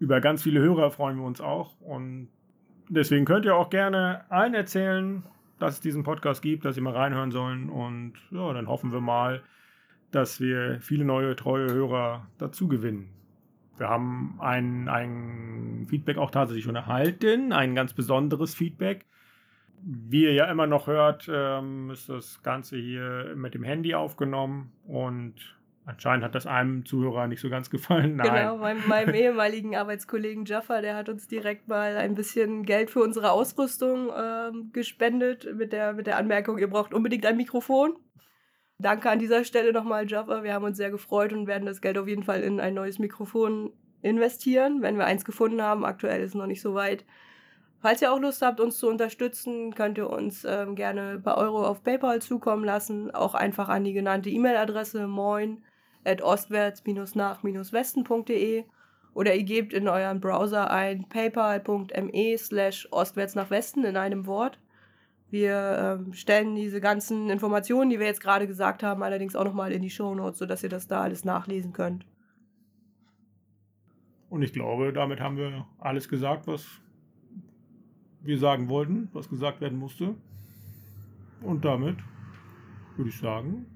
Über 0.00 0.22
ganz 0.22 0.42
viele 0.42 0.60
Hörer 0.60 0.90
freuen 0.90 1.18
wir 1.18 1.24
uns 1.24 1.42
auch. 1.42 1.78
Und 1.80 2.28
deswegen 2.88 3.26
könnt 3.26 3.44
ihr 3.44 3.54
auch 3.54 3.68
gerne 3.68 4.24
allen 4.30 4.54
erzählen, 4.54 5.22
dass 5.58 5.74
es 5.74 5.80
diesen 5.80 6.04
Podcast 6.04 6.40
gibt, 6.40 6.64
dass 6.64 6.74
sie 6.74 6.80
mal 6.80 6.94
reinhören 6.94 7.30
sollen. 7.30 7.68
Und 7.68 8.14
ja, 8.30 8.52
dann 8.54 8.66
hoffen 8.66 8.92
wir 8.92 9.02
mal, 9.02 9.42
dass 10.10 10.40
wir 10.40 10.78
viele 10.80 11.04
neue, 11.04 11.36
treue 11.36 11.70
Hörer 11.70 12.26
dazu 12.38 12.66
gewinnen. 12.66 13.10
Wir 13.76 13.88
haben 13.88 14.38
ein, 14.40 14.88
ein 14.88 15.86
Feedback 15.88 16.16
auch 16.16 16.30
tatsächlich 16.30 16.64
schon 16.64 16.76
erhalten, 16.76 17.52
ein 17.52 17.74
ganz 17.74 17.92
besonderes 17.92 18.54
Feedback. 18.54 19.04
Wie 19.82 20.24
ihr 20.24 20.32
ja 20.32 20.50
immer 20.50 20.66
noch 20.66 20.86
hört, 20.86 21.30
ähm, 21.30 21.90
ist 21.90 22.08
das 22.08 22.42
Ganze 22.42 22.78
hier 22.78 23.32
mit 23.36 23.52
dem 23.52 23.64
Handy 23.64 23.94
aufgenommen 23.94 24.72
und 24.86 25.34
anscheinend 25.84 26.24
hat 26.24 26.34
das 26.34 26.46
einem 26.46 26.84
Zuhörer 26.84 27.26
nicht 27.26 27.40
so 27.40 27.50
ganz 27.50 27.70
gefallen. 27.70 28.16
Nein. 28.16 28.32
Genau, 28.32 28.56
meinem, 28.56 28.86
meinem 28.86 29.14
ehemaligen 29.14 29.76
Arbeitskollegen 29.76 30.44
Jaffa, 30.44 30.80
der 30.80 30.96
hat 30.96 31.08
uns 31.08 31.26
direkt 31.26 31.68
mal 31.68 31.96
ein 31.96 32.14
bisschen 32.14 32.64
Geld 32.64 32.90
für 32.90 33.00
unsere 33.00 33.32
Ausrüstung 33.32 34.10
ähm, 34.16 34.70
gespendet 34.72 35.48
mit 35.54 35.72
der, 35.72 35.94
mit 35.94 36.06
der 36.06 36.16
Anmerkung, 36.16 36.58
ihr 36.58 36.70
braucht 36.70 36.94
unbedingt 36.94 37.26
ein 37.26 37.36
Mikrofon. 37.36 37.96
Danke 38.78 39.10
an 39.10 39.18
dieser 39.18 39.44
Stelle 39.44 39.72
nochmal, 39.72 40.08
Jaffa. 40.10 40.42
Wir 40.42 40.54
haben 40.54 40.64
uns 40.64 40.78
sehr 40.78 40.90
gefreut 40.90 41.34
und 41.34 41.46
werden 41.46 41.66
das 41.66 41.82
Geld 41.82 41.98
auf 41.98 42.08
jeden 42.08 42.22
Fall 42.22 42.40
in 42.40 42.60
ein 42.60 42.72
neues 42.72 42.98
Mikrofon 42.98 43.74
investieren, 44.00 44.80
wenn 44.80 44.96
wir 44.96 45.04
eins 45.04 45.26
gefunden 45.26 45.60
haben. 45.60 45.84
Aktuell 45.84 46.22
ist 46.22 46.30
es 46.30 46.34
noch 46.34 46.46
nicht 46.46 46.62
so 46.62 46.74
weit. 46.74 47.04
Falls 47.80 48.02
ihr 48.02 48.12
auch 48.12 48.20
Lust 48.20 48.42
habt, 48.42 48.60
uns 48.60 48.78
zu 48.78 48.88
unterstützen, 48.88 49.74
könnt 49.74 49.96
ihr 49.98 50.08
uns 50.10 50.44
ähm, 50.44 50.74
gerne 50.74 51.18
bei 51.18 51.34
Euro 51.34 51.66
auf 51.66 51.82
PayPal 51.82 52.20
zukommen 52.20 52.64
lassen. 52.64 53.10
Auch 53.10 53.34
einfach 53.34 53.68
an 53.68 53.84
die 53.84 53.94
genannte 53.94 54.30
E-Mail-Adresse 54.30 55.06
moin 55.06 55.62
ostwärts-nach-westen.de 56.04 58.64
oder 59.12 59.34
ihr 59.34 59.44
gebt 59.44 59.72
in 59.72 59.88
euren 59.88 60.20
Browser 60.20 60.70
ein 60.70 61.08
paypal.me 61.08 62.38
slash 62.38 62.88
ostwärts 62.90 63.34
nach 63.34 63.50
Westen 63.50 63.84
in 63.84 63.96
einem 63.96 64.26
Wort. 64.26 64.58
Wir 65.30 65.98
ähm, 66.00 66.12
stellen 66.12 66.56
diese 66.56 66.80
ganzen 66.80 67.30
Informationen, 67.30 67.90
die 67.90 68.00
wir 68.00 68.06
jetzt 68.06 68.20
gerade 68.20 68.46
gesagt 68.46 68.82
haben, 68.82 69.02
allerdings 69.02 69.36
auch 69.36 69.44
nochmal 69.44 69.72
in 69.72 69.82
die 69.82 69.90
Show 69.90 70.14
Notes, 70.14 70.38
sodass 70.38 70.62
ihr 70.62 70.68
das 70.68 70.88
da 70.88 71.02
alles 71.02 71.24
nachlesen 71.24 71.72
könnt. 71.72 72.04
Und 74.28 74.42
ich 74.42 74.52
glaube, 74.52 74.92
damit 74.92 75.20
haben 75.20 75.36
wir 75.36 75.66
alles 75.78 76.08
gesagt, 76.08 76.46
was 76.46 76.66
wir 78.22 78.38
sagen 78.38 78.68
wollten, 78.68 79.08
was 79.12 79.28
gesagt 79.28 79.60
werden 79.60 79.78
musste. 79.78 80.14
Und 81.42 81.64
damit 81.64 81.96
würde 82.96 83.10
ich 83.10 83.18
sagen, 83.18 83.66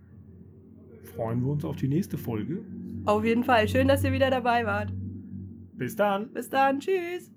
freuen 1.14 1.42
wir 1.42 1.52
uns 1.52 1.64
auf 1.64 1.76
die 1.76 1.88
nächste 1.88 2.18
Folge. 2.18 2.64
Auf 3.04 3.24
jeden 3.24 3.44
Fall. 3.44 3.68
Schön, 3.68 3.88
dass 3.88 4.04
ihr 4.04 4.12
wieder 4.12 4.30
dabei 4.30 4.64
wart. 4.66 4.92
Bis 5.74 5.96
dann. 5.96 6.32
Bis 6.32 6.48
dann. 6.48 6.80
Tschüss. 6.80 7.30